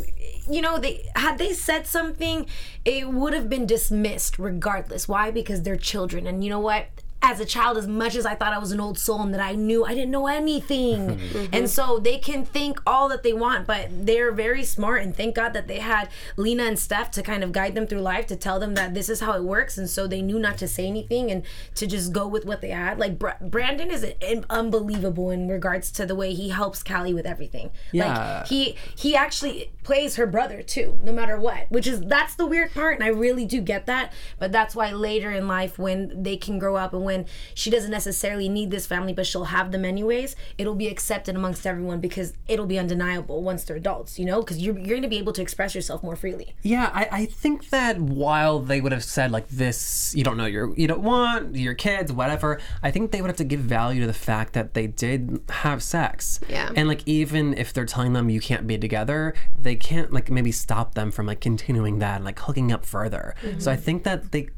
you 0.55 0.61
know, 0.61 0.79
they 0.79 1.09
had 1.17 1.39
they 1.39 1.53
said 1.53 1.87
something, 1.87 2.47
it 2.85 3.09
would 3.09 3.33
have 3.33 3.49
been 3.49 3.67
dismissed 3.67 4.39
regardless. 4.39 5.09
Why? 5.09 5.31
Because 5.31 5.63
they're 5.63 5.77
children. 5.77 6.27
And 6.27 6.43
you 6.43 6.51
know 6.51 6.61
what? 6.61 6.87
As 7.23 7.39
a 7.39 7.45
child, 7.45 7.77
as 7.77 7.87
much 7.87 8.17
as 8.17 8.25
I 8.25 8.35
thought 8.35 8.53
I 8.53 8.59
was 8.59 8.73
an 8.73 8.81
old 8.81 8.99
soul 8.99 9.21
and 9.23 9.35
that 9.35 9.41
I 9.41 9.55
knew, 9.55 9.85
I 9.85 9.95
didn't 9.95 10.11
know 10.11 10.27
anything. 10.27 11.21
Mm-hmm. 11.31 11.55
And 11.55 11.71
so 11.71 11.99
they 11.99 12.19
can 12.19 12.45
think 12.45 12.81
all 12.87 13.09
that 13.09 13.23
they 13.23 13.33
want, 13.33 13.67
but 13.67 13.89
they're 13.91 14.33
very 14.33 14.65
smart. 14.65 15.03
And 15.03 15.15
thank 15.15 15.35
God 15.35 15.53
that 15.53 15.69
they 15.69 15.79
had 15.79 16.09
Lena 16.37 16.65
and 16.65 16.79
Steph 16.79 17.11
to 17.13 17.23
kind 17.23 17.45
of 17.45 17.53
guide 17.53 17.75
them 17.75 17.87
through 17.87 18.01
life, 18.01 18.27
to 18.29 18.37
tell 18.37 18.59
them 18.59 18.75
that 18.75 18.95
this 18.95 19.09
is 19.09 19.21
how 19.21 19.35
it 19.35 19.43
works. 19.43 19.79
And 19.79 19.89
so 19.89 20.07
they 20.07 20.23
knew 20.23 20.39
not 20.39 20.59
to 20.59 20.69
say 20.69 20.87
anything 20.87 21.31
and 21.31 21.43
to 21.75 21.87
just 21.87 22.13
go 22.13 22.27
with 22.27 22.45
what 22.45 22.61
they 22.61 22.71
had. 22.71 22.99
Like 22.99 23.19
Bra- 23.19 23.37
Brandon 23.41 23.91
is 23.91 24.05
unbelievable 24.49 25.31
in 25.31 25.49
regards 25.49 25.91
to 25.93 26.07
the 26.07 26.15
way 26.15 26.33
he 26.35 26.49
helps 26.49 26.83
Callie 26.83 27.15
with 27.15 27.27
everything. 27.27 27.71
Yeah. 27.93 28.39
Like 28.39 28.47
he 28.47 28.77
he 28.97 29.15
actually 29.15 29.73
plays 29.83 30.17
her 30.17 30.27
brother 30.27 30.63
too, 30.63 30.99
no 31.03 31.13
matter 31.13 31.39
what. 31.39 31.71
Which 31.71 31.87
is 31.87 32.01
that's 32.01 32.35
the 32.35 32.47
weird 32.47 32.73
part, 32.73 32.95
and 32.95 33.05
I 33.05 33.09
really 33.09 33.47
do 33.47 33.61
get 33.61 33.87
that. 33.87 34.13
But 34.39 34.53
that's 34.53 34.75
why 34.75 34.93
later 34.93 35.31
in 35.31 35.47
life, 35.49 35.79
when 35.79 36.23
they 36.23 36.37
can 36.37 36.59
grow 36.59 36.77
up 36.77 36.93
and 36.93 37.05
when 37.05 37.10
she 37.55 37.71
doesn't 37.71 37.91
necessarily 37.91 38.49
need 38.49 38.71
this 38.71 38.87
family, 38.87 39.13
but 39.13 39.27
she'll 39.27 39.45
have 39.45 39.73
them 39.73 39.85
anyways, 39.85 40.37
it'll 40.59 40.75
be 40.75 40.89
accepted 40.89 41.37
amongst 41.37 41.67
everyone 41.67 42.01
because 42.01 42.35
it'll 42.49 42.67
be 42.67 42.79
undeniable 42.79 43.43
once 43.43 43.65
they're 43.65 43.77
adults, 43.77 44.19
you 44.19 44.25
know, 44.25 44.41
because 44.41 44.59
you're 44.59 44.79
you're 44.79 44.97
gonna 44.97 45.09
be 45.09 45.19
able 45.19 45.33
to 45.33 45.43
express 45.43 45.75
yourself 45.75 46.03
more 46.03 46.17
freely. 46.17 46.55
Yeah, 46.63 46.91
I, 46.93 47.09
I 47.11 47.27
think 47.27 47.71
that 47.71 48.01
while 48.01 48.61
they 48.61 48.81
would 48.81 48.93
have 48.93 49.05
said 49.05 49.31
like 49.31 49.49
this, 49.49 50.15
you 50.17 50.25
don't 50.25 50.37
know 50.37 50.47
your 50.47 50.75
you 50.77 50.87
don't 50.87 51.03
want 51.03 51.57
your 51.57 51.75
kids, 51.75 52.13
whatever. 52.13 52.61
I 52.83 52.91
think 52.91 53.11
they 53.11 53.21
would 53.21 53.29
have 53.29 53.37
to 53.37 53.45
give 53.45 53.61
value 53.61 54.01
to 54.01 54.07
the 54.07 54.13
fact 54.13 54.53
that 54.55 54.75
they 54.75 54.87
did 54.87 55.41
have 55.49 55.83
sex. 55.83 56.41
Yeah. 56.49 56.71
And 56.75 56.89
like 56.89 57.03
even 57.07 57.55
if 57.55 57.73
they're 57.73 57.87
telling 57.87 58.13
them 58.13 58.31
you 58.31 58.41
can't 58.41 58.67
be 58.67 58.79
together, 58.79 59.35
they 59.59 59.77
can't 59.77 60.13
like 60.13 60.31
maybe 60.31 60.53
stop 60.53 60.95
them 60.95 61.11
from 61.11 61.27
like 61.27 61.41
continuing 61.41 61.99
that 61.99 62.17
and 62.17 62.25
like 62.25 62.39
hooking 62.39 62.73
up 62.73 62.85
further. 62.85 63.35
Mm-hmm. 63.43 63.61
So 63.61 63.71
I 63.71 63.77
think 63.77 64.05
that 64.05 64.33
they 64.33 64.49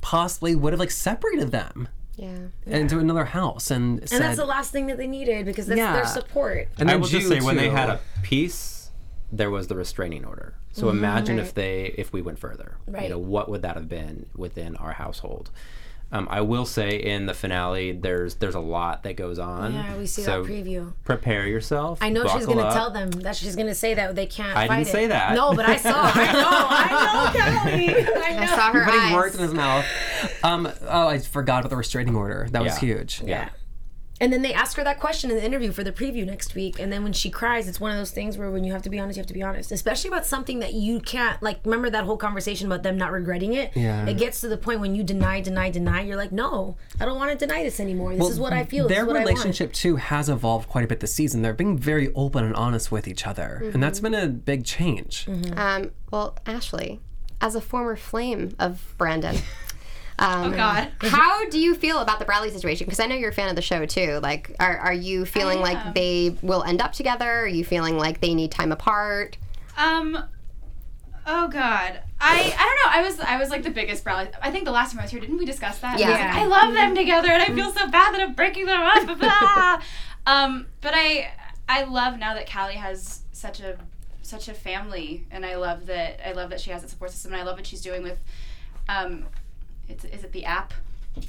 possibly 0.00 0.54
would 0.54 0.72
have 0.72 0.80
like 0.80 0.90
separated 0.90 1.50
them 1.50 1.88
Yeah. 2.16 2.36
into 2.66 2.98
another 2.98 3.24
house 3.26 3.70
and, 3.70 4.00
said, 4.08 4.16
And 4.16 4.24
that's 4.24 4.38
the 4.38 4.46
last 4.46 4.72
thing 4.72 4.86
that 4.86 4.96
they 4.98 5.06
needed 5.06 5.44
because 5.46 5.66
that's 5.66 5.78
Yeah. 5.78 5.92
their 5.94 6.06
support. 6.06 6.68
and 6.78 6.90
I 6.90 6.96
will 6.96 7.06
just 7.06 7.28
Jew, 7.28 7.28
say 7.28 7.40
when 7.40 7.56
they 7.56 7.68
had 7.70 7.88
a 7.90 8.00
peace, 8.22 8.90
there 9.32 9.50
was 9.50 9.68
the 9.68 9.76
restraining 9.76 10.24
order. 10.24 10.54
So 10.72 10.88
imagine 10.88 11.38
if 11.38 11.52
they 11.54 11.94
if 11.98 12.12
we 12.12 12.22
went 12.22 12.38
further. 12.38 12.76
Right. 12.86 13.04
You 13.04 13.08
know, 13.10 13.18
what 13.18 13.48
would 13.48 13.62
that 13.62 13.74
have 13.76 13.88
been 13.88 14.26
within 14.36 14.76
our 14.76 14.92
household? 14.92 15.50
Um, 16.12 16.26
I 16.28 16.40
will 16.40 16.66
say 16.66 16.96
in 17.00 17.26
the 17.26 17.34
finale, 17.34 17.92
there's 17.92 18.34
there's 18.34 18.56
a 18.56 18.60
lot 18.60 19.04
that 19.04 19.14
goes 19.14 19.38
on. 19.38 19.72
Yeah, 19.74 19.96
we 19.96 20.06
see 20.06 20.22
so 20.22 20.42
that 20.42 20.50
preview. 20.50 20.92
Prepare 21.04 21.46
yourself. 21.46 21.98
I 22.02 22.08
know 22.08 22.26
she's 22.26 22.46
gonna 22.46 22.62
up. 22.62 22.74
tell 22.74 22.90
them 22.90 23.10
that 23.22 23.36
she's 23.36 23.54
gonna 23.54 23.74
say 23.76 23.94
that 23.94 24.16
they 24.16 24.26
can't. 24.26 24.56
I 24.56 24.66
fight 24.66 24.78
didn't 24.78 24.88
it. 24.88 24.92
say 24.92 25.06
that. 25.06 25.34
No, 25.34 25.54
but 25.54 25.66
I 25.68 25.76
saw. 25.76 25.92
I 26.14 26.32
know. 26.32 26.48
I 26.50 27.32
know, 27.32 27.40
Kelly. 27.40 27.94
I 28.24 28.34
know. 28.34 28.42
I 28.42 28.46
saw 28.46 28.72
her 28.72 28.84
putting 28.84 29.00
eyes. 29.00 29.14
words 29.14 29.34
in 29.36 29.42
his 29.42 29.54
mouth. 29.54 29.84
Um, 30.42 30.68
oh, 30.88 31.06
I 31.08 31.18
forgot 31.18 31.60
about 31.60 31.70
the 31.70 31.76
restraining 31.76 32.16
order. 32.16 32.48
That 32.50 32.62
was 32.62 32.72
Yeah. 32.74 32.78
huge. 32.96 33.22
Yeah. 33.24 33.48
And 34.20 34.30
then 34.32 34.42
they 34.42 34.52
ask 34.52 34.76
her 34.76 34.84
that 34.84 35.00
question 35.00 35.30
in 35.30 35.36
the 35.36 35.44
interview 35.44 35.72
for 35.72 35.82
the 35.82 35.92
preview 35.92 36.26
next 36.26 36.54
week. 36.54 36.78
And 36.78 36.92
then 36.92 37.02
when 37.02 37.14
she 37.14 37.30
cries, 37.30 37.66
it's 37.66 37.80
one 37.80 37.90
of 37.90 37.96
those 37.96 38.10
things 38.10 38.36
where 38.36 38.50
when 38.50 38.64
you 38.64 38.72
have 38.72 38.82
to 38.82 38.90
be 38.90 38.98
honest, 39.00 39.16
you 39.16 39.20
have 39.22 39.28
to 39.28 39.34
be 39.34 39.42
honest. 39.42 39.72
Especially 39.72 40.08
about 40.08 40.26
something 40.26 40.58
that 40.58 40.74
you 40.74 41.00
can't 41.00 41.42
like 41.42 41.60
remember 41.64 41.88
that 41.88 42.04
whole 42.04 42.18
conversation 42.18 42.66
about 42.66 42.82
them 42.82 42.98
not 42.98 43.12
regretting 43.12 43.54
it? 43.54 43.72
Yeah. 43.74 44.06
It 44.06 44.18
gets 44.18 44.42
to 44.42 44.48
the 44.48 44.58
point 44.58 44.80
when 44.80 44.94
you 44.94 45.02
deny, 45.02 45.40
deny, 45.40 45.70
deny, 45.70 46.02
you're 46.02 46.16
like, 46.16 46.32
No, 46.32 46.76
I 47.00 47.06
don't 47.06 47.16
want 47.16 47.30
to 47.30 47.46
deny 47.46 47.62
this 47.62 47.80
anymore. 47.80 48.14
This 48.14 48.28
is 48.28 48.38
what 48.38 48.52
I 48.52 48.64
feel. 48.64 48.86
This 48.88 48.96
Their 48.96 49.04
is 49.04 49.06
what 49.06 49.16
I 49.16 49.20
want." 49.20 49.30
relationship 49.30 49.72
too 49.72 49.96
has 49.96 50.28
evolved 50.28 50.68
quite 50.68 50.84
a 50.84 50.88
bit 50.88 51.00
this 51.00 51.14
season. 51.14 51.40
They're 51.40 51.54
being 51.54 51.78
very 51.78 52.12
open 52.14 52.44
and 52.44 52.54
honest 52.54 52.92
with 52.92 53.08
each 53.08 53.26
other, 53.26 53.70
and 53.72 53.82
that's 53.82 54.00
been 54.00 54.14
a 54.14 54.28
big 54.28 54.64
change. 54.64 55.26
Um, 55.56 55.92
well, 56.10 56.36
Ashley, 56.44 57.00
as 57.40 57.54
a 57.54 57.60
former 57.60 57.96
flame 57.96 58.54
of 58.58 58.94
Brandon. 58.98 59.36
Um, 60.20 60.52
Oh 60.52 60.56
God. 60.56 60.88
How 61.00 61.48
do 61.48 61.58
you 61.58 61.74
feel 61.74 61.98
about 61.98 62.18
the 62.18 62.24
Brallie 62.24 62.50
situation? 62.50 62.84
Because 62.84 63.00
I 63.00 63.06
know 63.06 63.14
you're 63.16 63.30
a 63.30 63.34
fan 63.34 63.48
of 63.48 63.56
the 63.56 63.62
show 63.62 63.86
too. 63.86 64.20
Like, 64.22 64.54
are, 64.60 64.76
are 64.76 64.92
you 64.92 65.24
feeling 65.24 65.60
like 65.60 65.94
they 65.94 66.36
will 66.42 66.62
end 66.62 66.80
up 66.80 66.92
together? 66.92 67.40
Are 67.40 67.46
you 67.48 67.64
feeling 67.64 67.96
like 67.96 68.20
they 68.20 68.34
need 68.34 68.52
time 68.52 68.70
apart? 68.70 69.36
Um. 69.76 70.16
Oh 71.26 71.48
God. 71.48 72.00
I 72.20 72.54
I 72.58 72.76
don't 72.84 72.92
know. 72.92 72.98
I 72.98 73.02
was 73.02 73.20
I 73.20 73.38
was 73.38 73.50
like 73.50 73.62
the 73.62 73.70
biggest 73.70 74.04
Brallie. 74.04 74.28
I 74.42 74.50
think 74.50 74.64
the 74.66 74.72
last 74.72 74.92
time 74.92 75.00
I 75.00 75.02
was 75.04 75.10
here, 75.10 75.20
didn't 75.20 75.38
we 75.38 75.46
discuss 75.46 75.78
that? 75.78 75.98
Yeah. 75.98 76.08
I, 76.08 76.10
was 76.10 76.20
like, 76.20 76.34
I 76.34 76.44
love 76.46 76.74
them 76.74 76.94
together, 76.94 77.28
and 77.28 77.42
I 77.42 77.46
feel 77.46 77.72
so 77.72 77.88
bad 77.88 78.14
that 78.14 78.20
I'm 78.20 78.34
breaking 78.34 78.66
them 78.66 78.80
up. 78.80 79.06
blah, 79.06 79.14
blah. 79.16 79.82
um. 80.26 80.66
But 80.80 80.92
I 80.94 81.32
I 81.68 81.84
love 81.84 82.18
now 82.18 82.34
that 82.34 82.50
Callie 82.50 82.74
has 82.74 83.22
such 83.32 83.60
a 83.60 83.78
such 84.22 84.48
a 84.48 84.54
family, 84.54 85.26
and 85.30 85.46
I 85.46 85.56
love 85.56 85.86
that 85.86 86.20
I 86.26 86.32
love 86.32 86.50
that 86.50 86.60
she 86.60 86.70
has 86.70 86.84
a 86.84 86.88
support 86.88 87.10
system, 87.10 87.32
and 87.32 87.40
I 87.40 87.44
love 87.44 87.56
what 87.56 87.66
she's 87.66 87.80
doing 87.80 88.02
with, 88.02 88.18
um, 88.88 89.26
it's 89.90 90.04
is 90.04 90.24
it 90.24 90.32
the 90.32 90.44
app? 90.44 90.72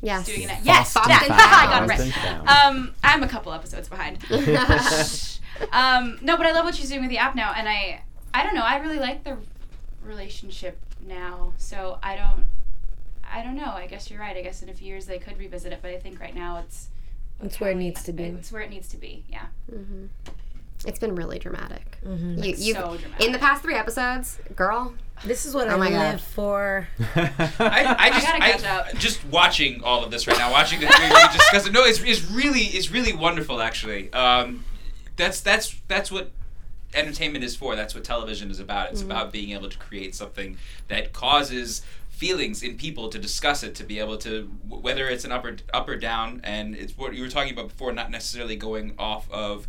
Yes. 0.02 0.26
Doing 0.28 0.44
it. 0.50 0.60
Yes. 0.64 0.94
Boston 0.94 1.12
that- 1.12 1.28
Found. 1.28 1.40
I 1.42 1.88
got 1.88 2.00
it 2.00 2.46
right. 2.46 2.66
Um, 2.66 2.94
I'm 3.04 3.24
a 3.24 3.28
couple 3.28 3.52
episodes 3.52 3.90
behind. 3.90 4.20
um, 5.72 6.20
no, 6.22 6.38
but 6.38 6.46
I 6.46 6.52
love 6.52 6.66
what 6.66 6.76
she's 6.76 6.90
doing 6.90 7.02
with 7.02 7.10
the 7.10 7.18
app 7.18 7.36
now, 7.36 7.54
and 7.56 7.68
I, 7.68 8.04
I 8.34 8.44
don't 8.44 8.56
know. 8.56 8.64
I 8.64 8.78
really 8.78 9.00
like 9.00 9.24
the 9.24 9.38
relationship 10.04 10.78
now, 11.06 11.54
so 11.58 11.98
I 12.04 12.16
don't, 12.16 12.46
I 13.30 13.44
don't 13.44 13.56
know. 13.56 13.72
I 13.72 13.88
guess 13.88 14.10
you're 14.10 14.20
right. 14.20 14.36
I 14.38 14.42
guess 14.42 14.62
in 14.62 14.70
a 14.70 14.74
few 14.74 14.88
years 14.88 15.06
they 15.06 15.18
could 15.20 15.38
revisit 15.38 15.74
it, 15.74 15.80
but 15.82 15.92
I 15.92 15.98
think 16.00 16.20
right 16.20 16.36
now 16.36 16.58
it's. 16.58 16.90
It's 17.44 17.60
where 17.60 17.72
it 17.72 17.78
needs 17.78 18.04
to 18.04 18.14
be. 18.14 18.24
It's 18.26 18.52
where 18.52 18.62
it 18.62 18.70
needs 18.70 18.88
to 18.90 18.98
be. 18.98 19.24
Yeah. 19.28 19.48
It's 20.86 21.00
been 21.00 21.16
really 21.16 21.40
dramatic. 21.40 21.98
Mm-hmm. 22.06 22.44
You, 22.44 22.54
you've, 22.58 22.78
so 22.78 22.98
dramatic. 22.98 23.26
In 23.26 23.32
the 23.32 23.40
past 23.40 23.62
three 23.62 23.76
episodes, 23.76 24.40
girl, 24.56 24.94
This 25.26 25.46
is 25.46 25.54
what 25.54 25.68
Oh 25.68 25.76
I 25.76 25.78
my 25.78 25.90
live 25.90 26.14
God. 26.14 26.22
for. 26.22 26.88
I, 27.16 27.96
I 28.00 28.10
just, 28.10 28.28
gotta 28.28 28.44
I, 28.68 28.80
up. 28.80 28.96
just 28.96 29.24
watching 29.26 29.84
all 29.84 30.04
of 30.04 30.12
this 30.12 30.28
right 30.28 30.38
now, 30.38 30.52
watching 30.52 30.80
the 30.80 30.88
three 30.88 31.06
of 31.06 31.12
you 31.12 31.38
discuss 31.38 31.68
it. 31.68 31.74
No, 31.74 31.84
it's, 31.84 32.02
it's 32.02 32.30
really, 32.32 32.62
it's 32.62 32.90
really 32.92 33.14
wonderful 33.14 33.62
actually. 33.62 34.12
Um, 34.14 34.66
that's 35.18 35.42
that's 35.42 35.76
that's 35.88 36.12
what 36.12 36.32
entertainment 36.94 37.44
is 37.44 37.56
for. 37.56 37.76
That's 37.76 37.94
what 37.94 38.04
television 38.04 38.50
is 38.52 38.60
about. 38.60 38.92
It's 38.92 39.02
about 39.02 39.32
being 39.32 39.52
able 39.52 39.70
to 39.70 39.78
create 39.78 40.16
something 40.16 40.58
that 40.88 41.14
causes 41.14 41.84
feelings 42.10 42.62
in 42.64 42.78
people 42.78 43.10
to 43.10 43.18
discuss 43.20 43.64
it, 43.64 43.74
to 43.76 43.84
be 43.84 44.00
able 44.00 44.18
to 44.18 44.44
whether 44.68 45.08
it's 45.08 45.24
an 45.26 45.32
up 45.32 45.46
or 45.46 45.58
up 45.74 45.88
or 45.88 45.96
down, 45.98 46.42
and 46.44 46.76
it's 46.76 46.98
what 46.98 47.14
you 47.14 47.22
were 47.22 47.30
talking 47.30 47.54
about 47.54 47.68
before, 47.70 47.92
not 47.94 48.10
necessarily 48.12 48.56
going 48.56 48.94
off 48.98 49.30
of 49.32 49.68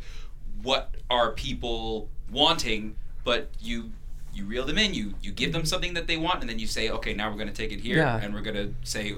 what 0.63 0.95
are 1.11 1.33
people 1.33 2.09
wanting, 2.31 2.97
but 3.25 3.49
you 3.61 3.93
you 4.35 4.47
reel 4.47 4.65
them 4.65 4.79
in, 4.79 4.95
you 4.95 5.15
you 5.23 5.31
give 5.33 5.53
them 5.53 5.65
something 5.67 5.95
that 5.95 6.07
they 6.07 6.17
want, 6.17 6.41
and 6.41 6.49
then 6.49 6.59
you 6.59 6.67
say, 6.67 6.89
okay, 6.91 7.13
now 7.15 7.29
we're 7.31 7.37
going 7.37 7.49
to 7.49 7.55
take 7.55 7.73
it 7.73 7.81
here, 7.81 7.97
Yeah. 7.99 8.19
and 8.23 8.33
we're 8.35 8.41
going 8.41 8.57
to 8.57 8.75
say 8.83 9.15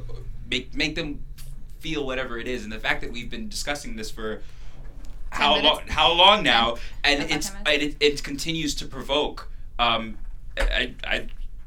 make 0.51 0.75
make 0.75 0.95
them 0.95 1.23
feel 1.81 2.05
whatever 2.05 2.39
it 2.39 2.49
is. 2.49 2.65
And 2.65 2.73
the 2.73 2.79
fact 2.81 3.01
that 3.03 3.13
we've 3.13 3.31
been 3.31 3.49
discussing 3.49 3.97
this 3.97 4.11
for 4.11 4.43
how 5.31 5.61
long 5.61 5.81
how 5.89 6.13
long 6.13 6.43
now, 6.43 6.77
and 7.03 7.23
it's 7.31 7.51
10 7.51 7.59
and 7.67 7.83
it, 7.83 7.97
it 8.01 8.23
continues 8.23 8.75
to 8.77 8.87
provoke. 8.87 9.51
Um, 9.79 10.19
I 10.59 10.95
I. 11.05 11.27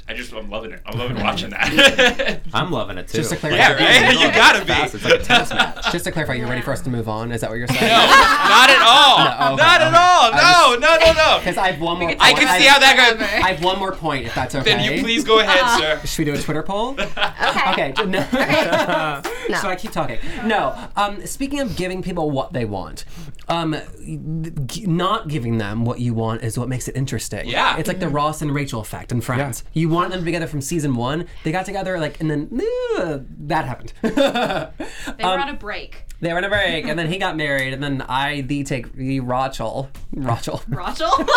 I 0.09 0.13
just 0.13 0.31
I'm 0.33 0.49
loving 0.49 0.71
it. 0.71 0.81
I'm 0.85 0.97
loving 0.97 1.17
watching 1.21 1.49
that. 1.49 2.41
I'm 2.53 2.71
loving 2.71 2.97
it 2.97 3.07
too. 3.09 3.17
Just 3.17 3.31
to 3.31 3.35
clarify, 3.37 3.57
yeah, 3.57 4.05
right. 4.05 4.13
You 4.13 4.27
gotta 4.31 4.59
be. 4.61 4.67
Fast, 4.67 4.95
It's 4.95 5.03
like 5.03 5.19
a 5.19 5.23
tennis 5.23 5.49
match. 5.49 5.83
just 5.91 6.05
to 6.05 6.11
clarify, 6.11 6.33
you're 6.35 6.47
ready 6.47 6.61
for 6.61 6.71
us 6.71 6.81
to 6.81 6.89
move 6.89 7.09
on? 7.09 7.31
Is 7.31 7.41
that 7.41 7.49
what 7.49 7.57
you're 7.59 7.67
saying? 7.67 7.81
No, 7.81 7.97
not 7.97 8.69
at 8.69 8.81
all. 8.81 9.17
No, 9.17 9.53
okay, 9.53 9.63
not 9.63 9.81
at 9.81 9.93
all. 9.93 10.31
I 10.33 10.75
No, 10.79 10.79
no, 10.79 10.97
no, 10.97 11.13
no. 11.13 11.39
Because 11.39 11.57
I 11.57 11.71
have 11.71 11.81
one 11.81 11.99
more. 11.99 12.09
I 12.09 12.15
point. 12.15 12.37
can 12.39 12.47
I- 12.47 12.57
see 12.59 12.65
how 12.65 12.79
that 12.79 13.17
goes. 13.17 13.21
I 13.21 13.51
have 13.53 13.63
one 13.63 13.79
more 13.79 13.91
point, 13.91 14.25
if 14.25 14.33
that's 14.33 14.55
okay. 14.55 14.63
Then 14.63 14.93
you 14.93 15.01
please 15.03 15.23
go 15.25 15.39
ahead, 15.39 15.79
sir. 16.01 16.05
Should 16.07 16.19
we 16.19 16.25
do 16.25 16.33
a 16.33 16.41
Twitter 16.41 16.63
poll? 16.63 16.91
okay. 16.99 17.91
Okay. 17.91 18.05
No. 18.05 19.21
No. 19.49 19.57
So 19.61 19.67
I 19.69 19.75
keep 19.77 19.91
talking. 19.91 20.19
No. 20.45 20.75
Um, 20.95 21.25
speaking 21.25 21.59
of 21.59 21.75
giving 21.75 22.01
people 22.01 22.31
what 22.31 22.53
they 22.53 22.65
want, 22.65 23.05
um, 23.49 23.75
g- 24.65 24.85
not 24.85 25.27
giving 25.29 25.57
them 25.57 25.85
what 25.85 25.99
you 25.99 26.13
want 26.13 26.43
is 26.43 26.57
what 26.57 26.67
makes 26.69 26.87
it 26.87 26.95
interesting. 26.95 27.47
Yeah. 27.47 27.77
It's 27.77 27.87
like 27.87 27.99
the 27.99 28.09
Ross 28.09 28.41
and 28.41 28.53
Rachel 28.53 28.81
effect 28.81 29.11
in 29.11 29.21
Friends. 29.21 29.63
You 29.73 29.89
want 29.97 30.11
them 30.11 30.23
together 30.25 30.47
from 30.47 30.61
season 30.61 30.95
one. 30.95 31.27
They 31.43 31.51
got 31.51 31.65
together 31.65 31.99
like, 31.99 32.19
and 32.21 32.29
then 32.31 32.61
uh, 32.97 33.19
that 33.47 33.65
happened. 33.65 33.93
They 35.17 35.23
Um, 35.23 35.31
were 35.31 35.39
on 35.39 35.49
a 35.49 35.53
break. 35.53 36.03
they 36.21 36.31
were 36.31 36.37
on 36.37 36.43
a 36.43 36.49
break, 36.49 36.85
and 36.85 36.97
then 36.97 37.11
he 37.11 37.17
got 37.17 37.35
married, 37.37 37.73
and 37.73 37.81
then 37.83 38.01
I 38.07 38.41
the 38.41 38.63
take 38.63 38.93
the 38.93 39.19
Rachel, 39.19 39.89
Rachel. 40.13 40.61
Rachel. 40.67 41.11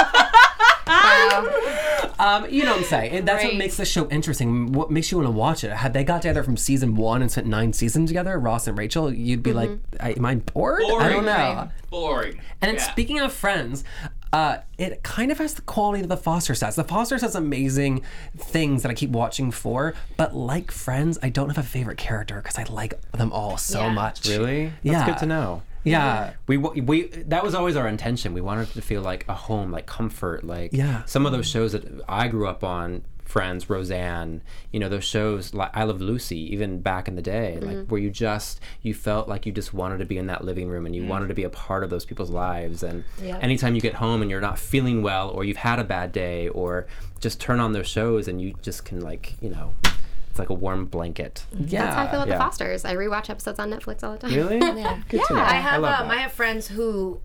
Um, 2.19 2.51
you 2.51 2.65
know 2.65 2.73
what 2.73 2.79
I'm 2.81 2.85
saying? 2.85 3.13
And 3.13 3.29
that's 3.29 3.43
what 3.45 3.55
makes 3.57 3.77
the 3.79 3.85
show 3.87 4.07
interesting. 4.09 4.73
What 4.73 4.91
makes 4.91 5.11
you 5.11 5.17
want 5.19 5.29
to 5.29 5.33
watch 5.33 5.65
it? 5.65 5.71
Had 5.73 5.95
they 5.95 6.05
got 6.05 6.21
together 6.23 6.43
from 6.43 6.57
season 6.59 6.95
one 6.97 7.23
and 7.23 7.31
spent 7.31 7.47
nine 7.47 7.73
seasons 7.73 8.11
together, 8.11 8.39
Ross 8.39 8.67
and 8.67 8.77
Rachel, 8.77 9.13
you'd 9.13 9.43
be 9.43 9.53
like, 9.55 9.71
I, 10.01 10.11
"Am 10.13 10.27
I 10.27 10.35
bored? 10.35 10.83
I 10.85 11.09
don't 11.09 11.25
know." 11.25 11.71
Boring. 11.91 12.41
And 12.61 12.77
Yeah. 12.77 12.83
speaking 12.83 13.21
of 13.21 13.33
Friends, 13.33 13.85
uh, 14.33 14.59
it 14.79 15.03
kind 15.03 15.33
of 15.33 15.39
has 15.39 15.55
the 15.55 15.63
quality 15.63 16.03
that 16.03 16.09
the 16.09 16.17
Fosters 16.17 16.61
has. 16.61 16.77
The 16.77 16.85
Fosters 16.85 17.23
has 17.23 17.35
amazing 17.35 18.03
things 18.37 18.83
that 18.83 18.91
I 18.91 18.95
keep 18.95 19.11
watching 19.11 19.51
for, 19.51 19.95
but 20.17 20.35
like 20.35 20.71
Friends, 20.71 21.19
I 21.23 21.29
don't 21.31 21.49
have 21.49 21.59
a 21.59 21.63
favorite 21.67 21.99
character 21.99 22.37
because 22.37 22.57
I 22.59 22.65
like 22.65 23.01
them 23.13 23.33
all 23.33 23.57
so 23.57 23.81
Yeah. 23.87 23.93
much. 23.93 24.29
Really? 24.29 24.67
That's 24.67 24.75
Yeah. 24.83 25.07
good 25.07 25.19
to 25.19 25.27
know. 25.27 25.63
Yeah. 25.83 26.33
We, 26.47 26.59
we 26.59 27.07
that 27.27 27.43
was 27.43 27.55
always 27.55 27.75
our 27.75 27.89
intention. 27.89 28.35
We 28.35 28.41
wanted 28.43 28.69
it 28.69 28.75
to 28.75 28.83
feel 28.83 29.01
like 29.03 29.25
a 29.29 29.35
home, 29.35 29.71
like 29.73 29.87
comfort, 29.87 30.45
like 30.45 30.73
Yeah. 30.73 31.03
some 31.07 31.25
of 31.27 31.33
those 31.33 31.49
shows 31.49 31.73
that 31.73 31.85
I 32.09 32.29
grew 32.29 32.47
up 32.47 32.63
on, 32.63 33.03
Friends, 33.31 33.71
Roseanne, 33.71 34.43
you 34.73 34.81
know, 34.81 34.89
those 34.89 35.05
shows 35.05 35.55
like 35.55 35.71
I 35.73 35.85
Love 35.85 36.01
Lucy, 36.01 36.53
even 36.53 36.81
back 36.81 37.07
in 37.07 37.15
the 37.15 37.23
day, 37.23 37.59
like 37.61 37.77
mm-hmm. 37.77 37.91
where 37.91 38.01
you 38.01 38.11
just 38.11 38.61
you 38.83 38.93
felt 38.93 39.29
like 39.29 39.47
you 39.47 39.53
just 39.53 39.73
wanted 39.73 39.99
to 39.99 40.05
be 40.05 40.19
in 40.19 40.27
that 40.27 40.45
living 40.45 40.69
room 40.69 40.85
and 40.85 40.97
you 40.97 41.03
mm. 41.03 41.09
wanted 41.09 41.29
to 41.29 41.35
be 41.35 41.45
a 41.45 41.51
part 41.51 41.85
of 41.85 41.91
those 41.91 42.05
people's 42.05 42.31
lives. 42.31 42.83
And 42.83 43.05
Yep. 43.23 43.43
anytime 43.43 43.77
you 43.77 43.81
get 43.81 43.95
home 43.95 44.21
and 44.21 44.31
you're 44.31 44.41
not 44.41 44.59
feeling 44.59 45.03
well 45.03 45.31
or 45.31 45.45
you've 45.45 45.59
had 45.59 45.79
a 45.79 45.85
bad 45.85 46.11
day 46.11 46.49
or 46.49 46.87
just 47.21 47.41
turn 47.41 47.61
on 47.61 47.73
those 47.73 47.87
shows 47.87 48.27
and 48.27 48.41
you 48.41 48.55
just 48.63 48.85
can 48.85 49.01
like, 49.01 49.35
you 49.41 49.51
know, 49.51 49.75
it's 50.29 50.39
like 50.39 50.51
a 50.51 50.55
warm 50.55 50.87
blanket. 50.87 51.45
Mm-hmm. 51.55 51.69
Yeah. 51.69 51.85
That's 51.85 51.95
how 51.95 52.03
I 52.03 52.07
feel 52.11 52.21
about 52.23 52.29
yeah. 52.29 52.39
the 52.39 52.45
Fosters. 52.45 52.85
I 52.85 52.97
rewatch 52.97 53.31
episodes 53.31 53.59
on 53.59 53.71
Netflix 53.71 54.03
all 54.03 54.13
the 54.13 54.19
time. 54.19 54.35
Really? 54.35 54.59
Yeah. 54.81 55.01
Good 55.09 55.23
to 55.27 55.35
know. 55.35 55.41
I 55.41 55.55
have 55.55 55.83
love 55.83 56.01
um, 56.01 56.09
that. 56.09 56.19
I 56.19 56.21
have 56.23 56.33
friends 56.33 56.69
who 56.69 57.21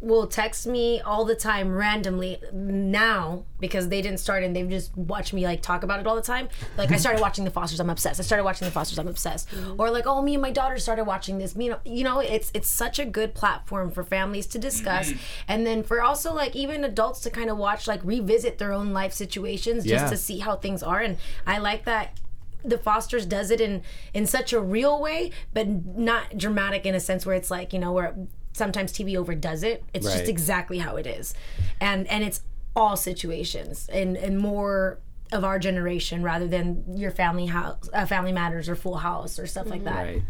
will 0.00 0.26
text 0.26 0.66
me 0.66 1.00
all 1.00 1.24
the 1.24 1.34
time 1.34 1.72
randomly 1.74 2.38
now 2.52 3.44
because 3.58 3.88
they 3.88 4.00
didn't 4.00 4.20
start 4.20 4.44
and 4.44 4.54
they've 4.54 4.68
just 4.68 4.96
watched 4.96 5.32
me 5.32 5.44
like 5.44 5.62
talk 5.62 5.82
about 5.82 5.98
it 5.98 6.06
all 6.06 6.14
the 6.14 6.22
time. 6.22 6.48
Like 6.76 6.92
I 6.92 6.96
started 6.96 7.20
watching 7.26 7.44
The 7.44 7.50
Fosters, 7.50 7.80
I'm 7.80 7.90
obsessed. 7.90 8.20
I 8.20 8.22
started 8.22 8.44
watching 8.44 8.66
The 8.66 8.70
Fosters, 8.72 8.98
I'm 8.98 9.08
obsessed. 9.08 9.48
Mm-hmm. 9.50 9.80
Or 9.80 9.90
like, 9.90 10.06
oh, 10.06 10.22
me 10.22 10.34
and 10.34 10.42
my 10.42 10.52
daughter 10.52 10.78
started 10.78 11.04
watching 11.04 11.38
this. 11.38 11.56
You 11.56 11.70
know, 11.70 11.78
you 11.84 12.04
know, 12.04 12.20
it's 12.20 12.50
it's 12.54 12.68
such 12.68 12.98
a 12.98 13.04
good 13.04 13.34
platform 13.34 13.90
for 13.90 14.04
families 14.04 14.46
to 14.48 14.58
discuss, 14.58 15.10
mm-hmm. 15.10 15.18
and 15.48 15.66
then 15.66 15.82
for 15.82 16.02
also 16.02 16.32
like 16.32 16.54
even 16.54 16.84
adults 16.84 17.20
to 17.20 17.30
kind 17.30 17.50
of 17.50 17.56
watch, 17.56 17.88
like 17.88 18.00
revisit 18.04 18.58
their 18.58 18.72
own 18.72 18.92
life 18.92 19.12
situations 19.12 19.84
just 19.84 20.04
Yeah. 20.04 20.10
to 20.10 20.16
see 20.16 20.38
how 20.38 20.56
things 20.56 20.82
are. 20.82 21.00
And 21.00 21.16
I 21.46 21.58
like 21.58 21.84
that 21.84 22.18
the 22.64 22.78
Fosters 22.78 23.26
does 23.26 23.50
it 23.50 23.60
in 23.60 23.82
in 24.14 24.26
such 24.26 24.52
a 24.52 24.60
real 24.60 25.00
way, 25.00 25.32
but 25.52 25.66
not 25.68 26.38
dramatic 26.38 26.86
in 26.86 26.94
a 26.94 27.00
sense 27.00 27.26
where 27.26 27.34
it's 27.34 27.50
like 27.50 27.72
you 27.72 27.78
know 27.78 27.92
where 27.92 28.14
sometimes 28.54 28.92
TV 28.92 29.16
overdoes 29.16 29.62
it. 29.62 29.84
It's 29.92 30.06
just 30.06 30.28
exactly 30.28 30.78
how 30.78 30.96
it 30.96 31.06
is, 31.06 31.34
and 31.80 32.06
and 32.08 32.24
it's 32.24 32.40
all 32.74 32.96
situations 32.96 33.88
and 33.92 34.16
and 34.16 34.38
more 34.38 34.98
of 35.32 35.44
our 35.44 35.58
generation 35.58 36.22
rather 36.22 36.46
than 36.46 36.84
your 36.96 37.10
family 37.10 37.46
house, 37.46 37.88
uh, 37.92 38.06
Family 38.06 38.32
Matters 38.32 38.68
or 38.68 38.76
Full 38.76 38.96
House 38.96 39.38
or 39.38 39.46
stuff 39.46 39.66
like 39.68 39.84
that. 39.84 40.02
Right. 40.02 40.22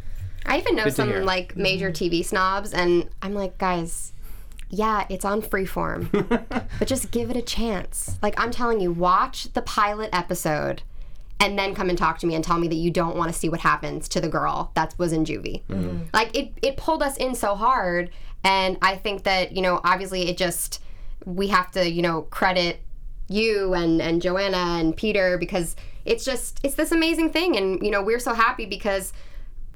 I 0.47 0.59
even 0.59 0.77
know 0.77 0.85
Good 0.85 0.95
some 0.95 1.25
like 1.25 1.57
major 1.57 1.91
TV 1.91 2.25
snobs, 2.25 2.73
and 2.73 3.09
I'm 3.23 3.35
like, 3.35 3.59
guys, 3.59 4.13
yeah, 4.69 5.07
it's 5.09 5.25
on 5.25 5.43
Freeform, 5.43 6.11
but 6.79 6.89
just 6.89 7.11
give 7.11 7.31
it 7.31 7.37
a 7.37 7.43
chance. 7.43 8.19
Like 8.23 8.39
I'm 8.39 8.51
telling 8.51 8.81
you, 8.81 8.93
watch 8.93 9.53
the 9.53 9.63
pilot 9.63 10.11
episode, 10.13 10.83
and 11.41 11.59
then 11.59 11.75
come 11.75 11.89
and 11.89 11.99
talk 11.99 12.19
to 12.21 12.27
me 12.27 12.35
and 12.35 12.45
tell 12.45 12.59
me 12.59 12.69
that 12.69 12.77
you 12.77 12.91
don't 12.91 13.17
want 13.17 13.33
to 13.33 13.39
see 13.39 13.49
what 13.49 13.61
happens 13.61 14.09
to 14.09 14.21
the 14.21 14.29
girl 14.29 14.71
that 14.75 14.95
was 14.99 15.13
in 15.13 15.25
juvie. 15.25 15.63
Mm-hmm. 15.67 16.05
Like 16.13 16.37
it, 16.37 16.53
it 16.63 16.77
pulled 16.77 17.03
us 17.03 17.17
in 17.17 17.35
so 17.35 17.55
hard, 17.55 18.11
and 18.43 18.79
I 18.83 18.97
think 18.97 19.25
that 19.25 19.53
you 19.53 19.63
know, 19.63 19.81
obviously, 19.85 20.29
it 20.29 20.37
just 20.37 20.83
we 21.25 21.49
have 21.49 21.71
to 21.73 21.91
you 21.91 22.03
know 22.03 22.23
credit 22.23 22.81
you 23.29 23.75
and 23.75 24.01
and 24.01 24.23
Joanna 24.23 24.79
and 24.79 24.97
Peter 24.97 25.39
because 25.39 25.77
it's 26.05 26.25
just 26.25 26.61
it's 26.63 26.75
this 26.75 26.93
amazing 26.93 27.31
thing, 27.31 27.57
and 27.57 27.83
you 27.83 27.91
know, 27.91 28.03
we're 28.03 28.19
so 28.19 28.35
happy 28.35 28.67
because 28.67 29.13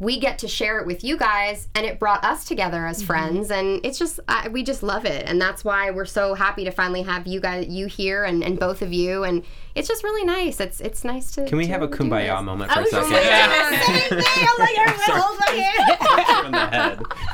we 0.01 0.19
get 0.21 0.39
to 0.41 0.49
share 0.49 0.79
it 0.79 0.87
with 0.87 1.03
you 1.05 1.17
guys, 1.17 1.69
and 1.75 1.85
it 1.87 1.99
brought 1.99 2.25
us 2.25 2.45
together 2.45 2.87
as 2.87 3.03
friends, 3.03 3.51
and 3.51 3.81
it's 3.85 3.99
just 3.99 4.21
uh, 4.29 4.49
we 4.53 4.63
just 4.63 4.83
love 4.83 5.05
it, 5.05 5.25
and 5.27 5.41
that's 5.41 5.65
why 5.65 5.91
we're 5.91 6.05
so 6.05 6.35
happy 6.35 6.65
to 6.65 6.71
finally 6.71 7.03
have 7.03 7.27
you 7.27 7.41
guys 7.41 7.67
you 7.69 7.87
here 7.87 8.25
and, 8.25 8.43
and 8.45 8.59
both 8.59 8.83
of 8.83 8.93
you, 8.93 9.25
and 9.25 9.45
it's 9.75 9.89
just 9.89 10.03
really 10.05 10.25
nice. 10.25 10.61
It's 10.61 10.81
it's 10.81 11.05
nice 11.05 11.33
to. 11.33 11.47
Can 11.47 11.59
we 11.59 11.65
to 11.67 11.71
have 11.73 11.83
a 11.83 11.89
kumbaya 11.89 12.43
moment 12.45 12.71
for 12.73 12.79
I 12.79 12.81
a 12.81 12.85
was 12.85 12.91
just 12.93 13.09
second? 13.09 13.51
like, 13.51 13.83
same 13.83 14.23
thing. 14.23 14.49
I'm 14.49 14.59
like, 14.59 14.79
everyone 14.79 15.21
hold 15.21 15.39
my 15.41 15.51
hand. 15.53 16.47
in 16.47 16.53
the 16.53 16.59
head. 16.59 16.99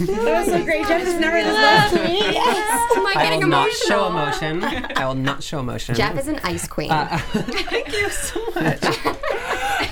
That 0.00 0.46
was 0.46 0.46
so 0.46 0.64
great. 0.64 0.86
Jeff 0.86 1.02
just 1.02 1.20
never 1.20 1.40
does 1.40 1.54
that 1.54 1.90
to 1.92 2.04
me. 2.04 2.20
Yes. 2.40 2.96
Am 2.96 3.06
I 3.06 3.12
I 3.16 3.22
getting 3.24 3.40
will 3.40 3.48
not 3.48 3.66
emotional? 3.68 3.88
show 3.88 4.06
emotion. 4.08 4.64
I 4.96 5.06
will 5.06 5.14
not 5.14 5.42
show 5.42 5.60
emotion. 5.60 5.94
Jeff 5.94 6.18
is 6.18 6.28
an 6.28 6.38
ice 6.44 6.66
queen. 6.68 6.90
Thank 6.90 7.92
you 7.92 8.08
so 8.10 8.40
much. 8.54 8.80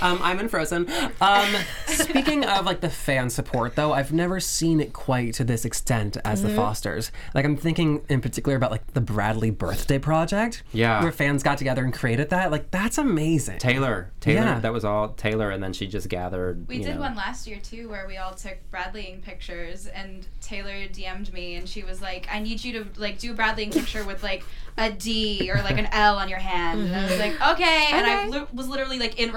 Um, 0.03 0.19
I'm 0.23 0.39
in 0.41 0.49
Frozen. 0.49 0.89
Um, 1.21 1.49
speaking 1.87 2.45
of 2.45 2.65
like 2.67 2.81
the 2.81 2.91
fan 2.91 3.31
support, 3.31 3.75
though, 3.75 3.93
I've 3.93 4.13
never 4.13 4.41
seen 4.41 4.81
it 4.81 4.93
quite 4.93 5.35
to 5.35 5.45
this 5.45 5.65
extent 5.65 6.17
as 6.25 6.39
Mm-hmm. 6.41 6.49
the 6.51 6.55
Fosters. 6.55 7.11
Like 7.35 7.45
I'm 7.45 7.57
thinking 7.57 8.03
in 8.09 8.21
particular 8.21 8.57
about 8.57 8.71
like 8.71 8.87
the 8.95 9.01
Bradley 9.01 9.51
Birthday 9.51 9.99
Project. 9.99 10.63
Yeah. 10.73 11.03
Where 11.03 11.13
fans 11.13 11.43
got 11.43 11.59
together 11.59 11.83
and 11.85 11.93
created 11.93 12.31
that. 12.31 12.51
Like 12.51 12.71
that's 12.71 12.99
amazing. 12.99 13.59
Taylor, 13.59 14.11
Taylor, 14.21 14.43
Yeah. 14.47 14.61
that 14.61 14.73
was 14.73 14.85
all 14.85 15.11
Taylor, 15.11 15.51
and 15.51 15.63
then 15.63 15.73
she 15.73 15.87
just 15.87 16.09
gathered. 16.09 16.69
We 16.69 16.77
you 16.79 16.85
did 16.85 16.95
know, 16.97 17.01
one 17.01 17.15
last 17.17 17.47
year 17.47 17.59
too, 17.63 17.89
where 17.89 18.07
we 18.07 18.17
all 18.17 18.35
took 18.35 18.59
Bradleying 18.71 19.23
pictures, 19.23 19.87
and 19.87 20.27
Taylor 20.41 20.73
DM'd 20.89 21.33
me, 21.33 21.57
and 21.57 21.69
she 21.69 21.83
was 21.83 22.01
like, 22.01 22.29
"I 22.31 22.39
need 22.41 22.63
you 22.65 22.73
to 22.85 23.01
like 23.01 23.19
do 23.19 23.33
a 23.33 23.35
Bradleying 23.35 23.71
picture 23.73 24.05
with 24.05 24.23
like 24.23 24.45
a 24.77 24.91
D 24.93 25.51
or 25.53 25.57
like 25.63 25.79
an 25.79 25.87
L 25.87 26.17
on 26.19 26.29
your 26.29 26.39
hand." 26.39 26.81
And 26.81 26.95
I 26.97 27.05
was 27.11 27.19
like, 27.19 27.49
"Okay," 27.53 27.87
and 27.93 28.07
I 28.07 28.27
li- 28.29 28.47
was 28.53 28.69
literally 28.69 28.99
like 28.99 29.19
in 29.19 29.31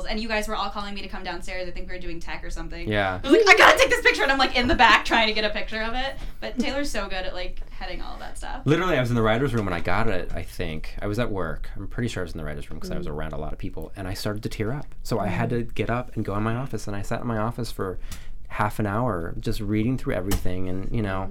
rehearsals, 0.00 0.10
and 0.10 0.20
you 0.20 0.28
guys 0.28 0.48
were 0.48 0.56
all 0.56 0.70
calling 0.70 0.94
me 0.94 1.02
to 1.02 1.08
come 1.08 1.22
downstairs. 1.22 1.68
I 1.68 1.70
think 1.70 1.88
we 1.88 1.94
were 1.94 2.00
doing 2.00 2.20
tech 2.20 2.44
or 2.44 2.50
something. 2.50 2.88
Yeah. 2.88 3.20
I 3.22 3.30
was 3.30 3.44
like, 3.44 3.54
"I 3.54 3.58
gotta 3.58 3.78
take 3.78 3.90
this 3.90 4.02
picture," 4.02 4.22
and 4.22 4.32
I'm 4.32 4.38
like 4.38 4.56
in 4.56 4.68
the 4.68 4.74
back 4.74 5.04
trying 5.04 5.28
to 5.28 5.32
get 5.32 5.44
a 5.44 5.50
picture 5.50 5.82
of 5.82 5.94
it. 5.94 6.16
But 6.40 6.58
Taylor's 6.58 6.90
so 6.90 7.08
good 7.08 7.24
at 7.24 7.34
like 7.34 7.60
heading 7.70 8.02
all 8.02 8.18
that 8.18 8.36
stuff. 8.38 8.62
Literally, 8.64 8.96
I 8.96 9.00
was 9.00 9.10
in 9.10 9.16
the 9.16 9.22
writer's 9.22 9.54
room 9.54 9.66
when 9.66 9.74
I 9.74 9.80
got 9.80 10.08
it, 10.08 10.30
I 10.34 10.42
think. 10.42 10.94
I 11.00 11.06
was 11.06 11.18
at 11.18 11.30
work. 11.30 11.70
I'm 11.76 11.88
pretty 11.88 12.08
sure 12.08 12.22
I 12.22 12.24
was 12.24 12.32
in 12.32 12.38
the 12.38 12.44
writer's 12.44 12.70
room 12.70 12.78
because 12.78 12.90
I 12.90 12.98
was 12.98 13.06
mm. 13.06 13.12
around 13.12 13.32
a 13.32 13.38
lot 13.38 13.52
of 13.52 13.58
people. 13.58 13.92
And 13.96 14.06
I 14.06 14.14
started 14.14 14.42
to 14.42 14.48
tear 14.48 14.72
up. 14.72 14.86
So 15.02 15.18
I 15.18 15.28
had 15.28 15.50
mm. 15.50 15.66
to 15.66 15.74
get 15.74 15.90
up 15.90 16.14
and 16.14 16.24
go 16.24 16.36
in 16.36 16.42
my 16.42 16.56
office. 16.56 16.86
And 16.86 16.96
I 16.96 17.02
sat 17.02 17.20
in 17.20 17.26
my 17.26 17.38
office 17.38 17.72
for 17.72 17.98
half 18.50 18.78
an 18.78 18.86
hour 18.86 19.34
just 19.40 19.60
reading 19.60 19.96
through 19.98 20.14
everything. 20.14 20.68
And, 20.68 20.94
you 20.94 21.02
know, 21.02 21.30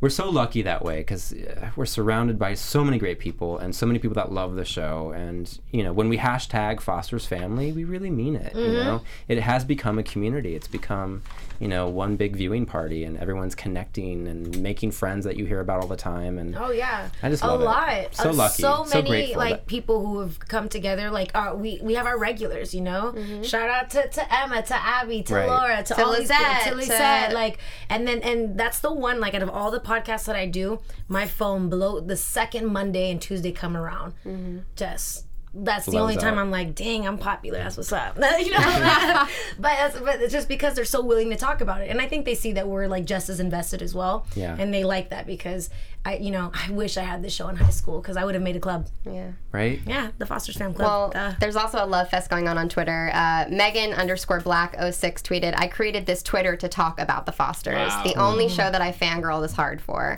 we're 0.00 0.10
so 0.10 0.28
lucky 0.28 0.60
that 0.62 0.84
way 0.84 0.98
because 0.98 1.32
we're 1.74 1.86
surrounded 1.86 2.38
by 2.38 2.52
so 2.52 2.84
many 2.84 2.98
great 2.98 3.18
people 3.18 3.56
and 3.56 3.74
so 3.74 3.86
many 3.86 3.98
people 3.98 4.14
that 4.16 4.30
love 4.30 4.54
the 4.56 4.64
show. 4.64 5.10
And, 5.16 5.58
you 5.70 5.82
know, 5.82 5.92
when 5.94 6.08
we 6.10 6.18
hashtag 6.18 6.80
Foster's 6.82 7.24
Family, 7.24 7.72
we 7.72 7.84
really 7.84 8.10
mean 8.10 8.36
it. 8.36 8.54
You 8.54 8.72
know, 8.72 9.02
it 9.26 9.38
has 9.40 9.64
become 9.64 9.98
a 9.98 10.02
community. 10.02 10.54
It's 10.54 10.68
become, 10.68 11.22
you 11.60 11.68
know, 11.68 11.88
one 11.88 12.16
big 12.16 12.36
viewing 12.36 12.66
party 12.66 13.04
and 13.04 13.16
everyone's 13.16 13.54
connecting 13.54 14.28
and 14.28 14.58
making 14.60 14.90
friends 14.90 15.24
that 15.24 15.38
you 15.38 15.46
hear 15.46 15.60
about 15.60 15.80
all 15.80 15.88
the 15.88 15.96
time. 15.96 16.36
And 16.38 16.54
Oh 16.58 16.70
yeah, 16.72 17.08
I 17.22 17.30
just 17.30 17.42
a 17.42 17.46
love 17.46 17.62
it. 17.62 17.64
lot. 17.64 18.14
So 18.14 18.28
Uh, 18.30 18.32
lucky. 18.34 18.62
So 18.62 18.84
So 18.84 18.96
many 18.98 19.08
grateful 19.08 19.38
like 19.38 19.50
that- 19.52 19.66
people 19.66 20.04
who 20.06 20.18
have 20.20 20.38
come 20.40 20.68
together. 20.68 21.10
Like 21.10 21.30
uh, 21.34 21.54
we 21.56 21.80
we 21.82 21.94
have 21.94 22.04
our 22.04 22.18
regulars, 22.18 22.74
you 22.74 22.82
know. 22.82 23.14
Mm-hmm. 23.16 23.42
Shout 23.44 23.70
out 23.70 23.88
to, 23.92 24.06
to 24.08 24.34
Emma, 24.42 24.60
to 24.62 24.74
Abby, 24.74 25.22
to 25.22 25.34
Right. 25.34 25.48
Laura, 25.48 25.82
to, 25.82 25.94
To 25.94 26.04
all 26.04 26.12
these 26.18 26.28
Lisette, 26.58 26.64
people, 26.64 26.80
to 26.80 26.86
to- 26.86 26.92
Lisette. 26.92 27.32
Like 27.32 27.58
and 27.88 28.06
then 28.06 28.20
and 28.22 28.58
that's 28.58 28.80
the 28.80 28.92
one. 28.92 29.20
Like 29.20 29.34
out 29.34 29.42
of 29.42 29.50
all 29.50 29.70
the 29.70 29.80
podcasts 29.80 30.24
that 30.26 30.36
I 30.36 30.46
do, 30.46 30.80
my 31.08 31.26
phone 31.26 31.68
blow 31.68 32.00
the 32.00 32.16
second 32.16 32.66
Monday 32.66 33.10
and 33.10 33.20
Tuesday 33.20 33.52
come 33.52 33.76
around. 33.76 34.14
Mm-hmm. 34.24 34.58
Just. 34.76 35.24
That's 35.58 35.86
the 35.86 35.92
Blows 35.92 36.02
only 36.02 36.16
time 36.16 36.34
up. 36.34 36.40
I'm 36.40 36.50
like, 36.50 36.74
dang, 36.74 37.08
I'm 37.08 37.16
popular. 37.16 37.56
That's 37.56 37.78
what's 37.78 37.90
up. 37.90 38.16
you 38.38 38.50
know, 38.50 38.58
but 39.58 39.62
that's, 39.62 39.98
but 39.98 40.20
it's 40.20 40.30
just 40.30 40.48
because 40.48 40.74
they're 40.74 40.84
so 40.84 41.02
willing 41.02 41.30
to 41.30 41.36
talk 41.36 41.62
about 41.62 41.80
it, 41.80 41.88
and 41.88 41.98
I 41.98 42.06
think 42.08 42.26
they 42.26 42.34
see 42.34 42.52
that 42.52 42.68
we're 42.68 42.88
like 42.88 43.06
just 43.06 43.30
as 43.30 43.40
invested 43.40 43.80
as 43.80 43.94
well. 43.94 44.26
Yeah. 44.34 44.54
And 44.58 44.74
they 44.74 44.84
like 44.84 45.08
that 45.10 45.26
because 45.26 45.70
I, 46.06 46.16
you 46.18 46.30
know, 46.30 46.52
I 46.54 46.70
wish 46.70 46.96
I 46.96 47.02
had 47.02 47.20
this 47.22 47.34
show 47.34 47.48
in 47.48 47.56
high 47.56 47.70
school 47.70 48.00
because 48.00 48.16
I 48.16 48.24
would 48.24 48.34
have 48.36 48.42
made 48.44 48.54
a 48.54 48.60
club. 48.60 48.86
yeah. 49.04 49.32
right? 49.50 49.80
Yeah, 49.84 50.10
the 50.18 50.24
Foster's 50.26 50.56
Fam 50.56 50.72
Well, 50.74 51.10
Club. 51.10 51.12
Duh. 51.14 51.36
there's 51.40 51.56
also 51.56 51.84
a 51.84 51.86
love 51.86 52.08
fest 52.10 52.30
going 52.30 52.46
on 52.46 52.56
on 52.58 52.68
Twitter. 52.68 53.10
Uh, 53.12 53.46
Megan 53.50 53.92
underscore 53.92 54.38
black 54.40 54.76
06 54.92 55.22
tweeted, 55.22 55.54
I 55.58 55.66
created 55.66 56.06
this 56.06 56.22
Twitter 56.22 56.54
to 56.56 56.68
talk 56.68 57.00
about 57.00 57.26
the 57.26 57.32
Fosters. 57.32 57.74
Wow. 57.90 58.02
The 58.04 58.14
only 58.14 58.48
show 58.48 58.70
that 58.70 58.80
I 58.80 58.92
fangirl 58.92 59.42
this 59.42 59.52
hard 59.54 59.80
for. 59.80 60.16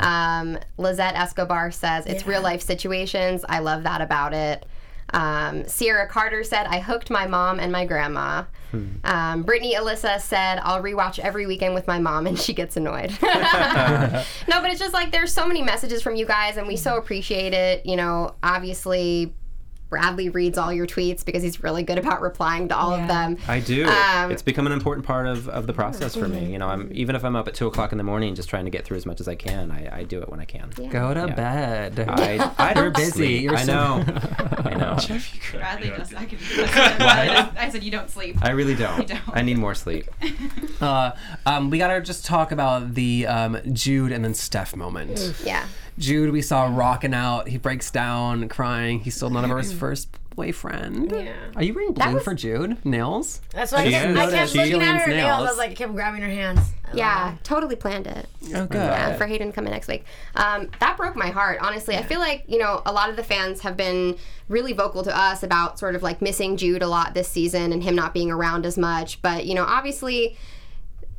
Um, 0.00 0.58
Lizette 0.78 1.14
Escobar 1.16 1.70
says, 1.70 2.06
it's 2.06 2.24
Yeah. 2.24 2.30
real 2.30 2.42
life 2.42 2.62
situations. 2.62 3.44
I 3.48 3.58
love 3.58 3.82
that 3.82 4.00
about 4.00 4.32
it. 4.32 4.64
Um, 5.12 5.66
Sierra 5.66 6.06
Carter 6.08 6.42
said, 6.44 6.66
I 6.66 6.80
hooked 6.80 7.10
my 7.10 7.26
mom 7.26 7.60
and 7.60 7.70
my 7.70 7.84
grandma. 7.84 8.44
Um, 9.04 9.42
Brittany 9.42 9.74
Alyssa 9.74 10.20
said, 10.20 10.58
I'll 10.62 10.82
rewatch 10.82 11.18
every 11.18 11.46
weekend 11.46 11.74
with 11.74 11.86
my 11.86 11.98
mom 11.98 12.26
and 12.26 12.38
she 12.38 12.52
gets 12.52 12.76
annoyed. 12.76 13.10
no, 13.22 14.60
but 14.60 14.70
it's 14.70 14.80
just 14.80 14.92
like 14.92 15.12
there's 15.12 15.32
so 15.32 15.46
many 15.46 15.62
messages 15.62 16.02
from 16.02 16.16
you 16.16 16.26
guys 16.26 16.56
and 16.56 16.66
we 16.66 16.76
so 16.76 16.96
appreciate 16.96 17.54
it. 17.54 17.86
You 17.86 17.96
know, 17.96 18.34
obviously, 18.42 19.34
Bradley 19.88 20.28
reads 20.30 20.58
all 20.58 20.72
your 20.72 20.86
tweets 20.86 21.24
because 21.24 21.42
he's 21.42 21.62
really 21.62 21.82
good 21.84 21.98
about 21.98 22.20
replying 22.20 22.68
to 22.68 22.76
all 22.76 22.92
of 22.92 23.06
them. 23.06 23.38
I 23.46 23.60
do. 23.60 23.86
Um, 23.86 24.32
it's 24.32 24.42
become 24.42 24.66
an 24.66 24.72
important 24.72 25.06
part 25.06 25.26
of, 25.26 25.48
of 25.48 25.66
the 25.66 25.72
process 25.72 26.16
for 26.16 26.26
me. 26.26 26.50
You 26.52 26.58
know, 26.58 26.68
I'm 26.68 26.90
even 26.92 27.14
if 27.14 27.24
I'm 27.24 27.36
up 27.36 27.46
at 27.46 27.54
two 27.54 27.66
o'clock 27.68 27.92
in 27.92 27.98
the 27.98 28.04
morning 28.04 28.34
just 28.34 28.48
trying 28.48 28.64
to 28.64 28.70
get 28.70 28.84
through 28.84 28.96
as 28.96 29.06
much 29.06 29.20
as 29.20 29.28
I 29.28 29.36
can, 29.36 29.70
I, 29.70 29.98
I 29.98 30.02
do 30.02 30.20
it 30.20 30.28
when 30.28 30.40
I 30.40 30.44
can. 30.44 30.70
Go 30.90 31.14
to 31.14 31.26
Yeah. 31.28 31.34
bed. 31.34 32.00
I, 32.08 32.52
I 32.58 32.74
You're 32.74 32.90
busy. 32.90 33.10
sleep. 33.12 33.42
You're 33.42 33.56
I 33.56 33.64
know. 33.64 34.04
I 34.64 34.74
know. 34.74 34.98
Bradley 35.52 35.90
does. 35.90 36.12
I 36.14 36.24
can. 36.24 36.38
I 37.56 37.68
said 37.70 37.84
you 37.84 37.90
don't 37.90 38.10
sleep. 38.10 38.36
I 38.42 38.50
really 38.50 38.74
don't. 38.74 39.06
don't. 39.06 39.20
I 39.28 39.42
need 39.42 39.58
more 39.58 39.74
sleep. 39.74 40.06
Uh, 40.80 41.12
um, 41.46 41.70
we 41.70 41.78
gotta 41.78 42.00
just 42.00 42.26
talk 42.26 42.50
about 42.52 42.94
the 42.94 43.26
um, 43.26 43.58
Jude 43.72 44.12
and 44.12 44.24
then 44.24 44.34
Steph 44.34 44.74
moment. 44.74 45.34
Yeah. 45.44 45.66
Jude, 45.98 46.30
we 46.30 46.42
saw 46.42 46.64
rocking 46.66 47.14
out. 47.14 47.48
He 47.48 47.58
breaks 47.58 47.90
down, 47.90 48.48
crying. 48.48 49.00
He's 49.00 49.14
still 49.16 49.30
none 49.30 49.50
of 49.50 49.56
his 49.56 49.72
first 49.78 50.08
boyfriend. 50.36 51.12
Yeah. 51.12 51.32
Are 51.54 51.62
you 51.62 51.72
wearing 51.72 51.92
blue 51.94 52.14
was- 52.14 52.22
for 52.22 52.34
Jude? 52.34 52.84
Nails? 52.84 53.40
That's 53.52 53.72
why 53.72 53.78
I 53.80 53.84
She 53.86 53.90
kept, 53.92 54.10
is. 54.10 54.16
I 54.18 54.30
kept 54.30 54.50
She 54.50 54.58
looking 54.58 54.72
at 54.74 54.78
leans 54.92 55.02
her 55.02 55.08
nails. 55.08 55.22
nails. 55.22 55.38
I 55.40 55.42
was 55.42 55.56
like, 55.56 55.70
I 55.70 55.74
kept 55.74 55.94
grabbing 55.94 56.20
her 56.20 56.28
hands. 56.28 56.58
I 56.84 56.88
love 56.88 56.96
Yeah, 56.98 57.32
it. 57.34 57.44
totally 57.44 57.76
planned 57.76 58.06
it. 58.06 58.28
Oh, 58.54 58.66
good. 58.66 58.74
Yeah, 58.74 59.16
for 59.16 59.26
Hayden 59.26 59.48
to 59.48 59.52
come 59.54 59.64
in 59.66 59.72
next 59.72 59.88
week. 59.88 60.04
Um, 60.34 60.68
that 60.80 60.98
broke 60.98 61.16
my 61.16 61.28
heart, 61.30 61.58
honestly. 61.62 61.96
I 61.96 62.02
feel 62.02 62.20
like, 62.20 62.44
you 62.46 62.58
know, 62.58 62.82
a 62.84 62.92
lot 62.92 63.08
of 63.08 63.16
the 63.16 63.24
fans 63.24 63.60
have 63.62 63.78
been 63.78 64.16
really 64.50 64.74
vocal 64.74 65.02
to 65.04 65.18
us 65.18 65.42
about 65.42 65.78
sort 65.78 65.94
of 65.94 66.02
like 66.02 66.20
missing 66.20 66.58
Jude 66.58 66.82
a 66.82 66.86
lot 66.88 67.14
this 67.14 67.28
season 67.28 67.72
and 67.72 67.82
him 67.82 67.94
not 67.96 68.12
being 68.12 68.30
around 68.30 68.66
as 68.66 68.76
much. 68.76 69.22
But, 69.22 69.46
you 69.46 69.54
know, 69.54 69.64
obviously 69.64 70.36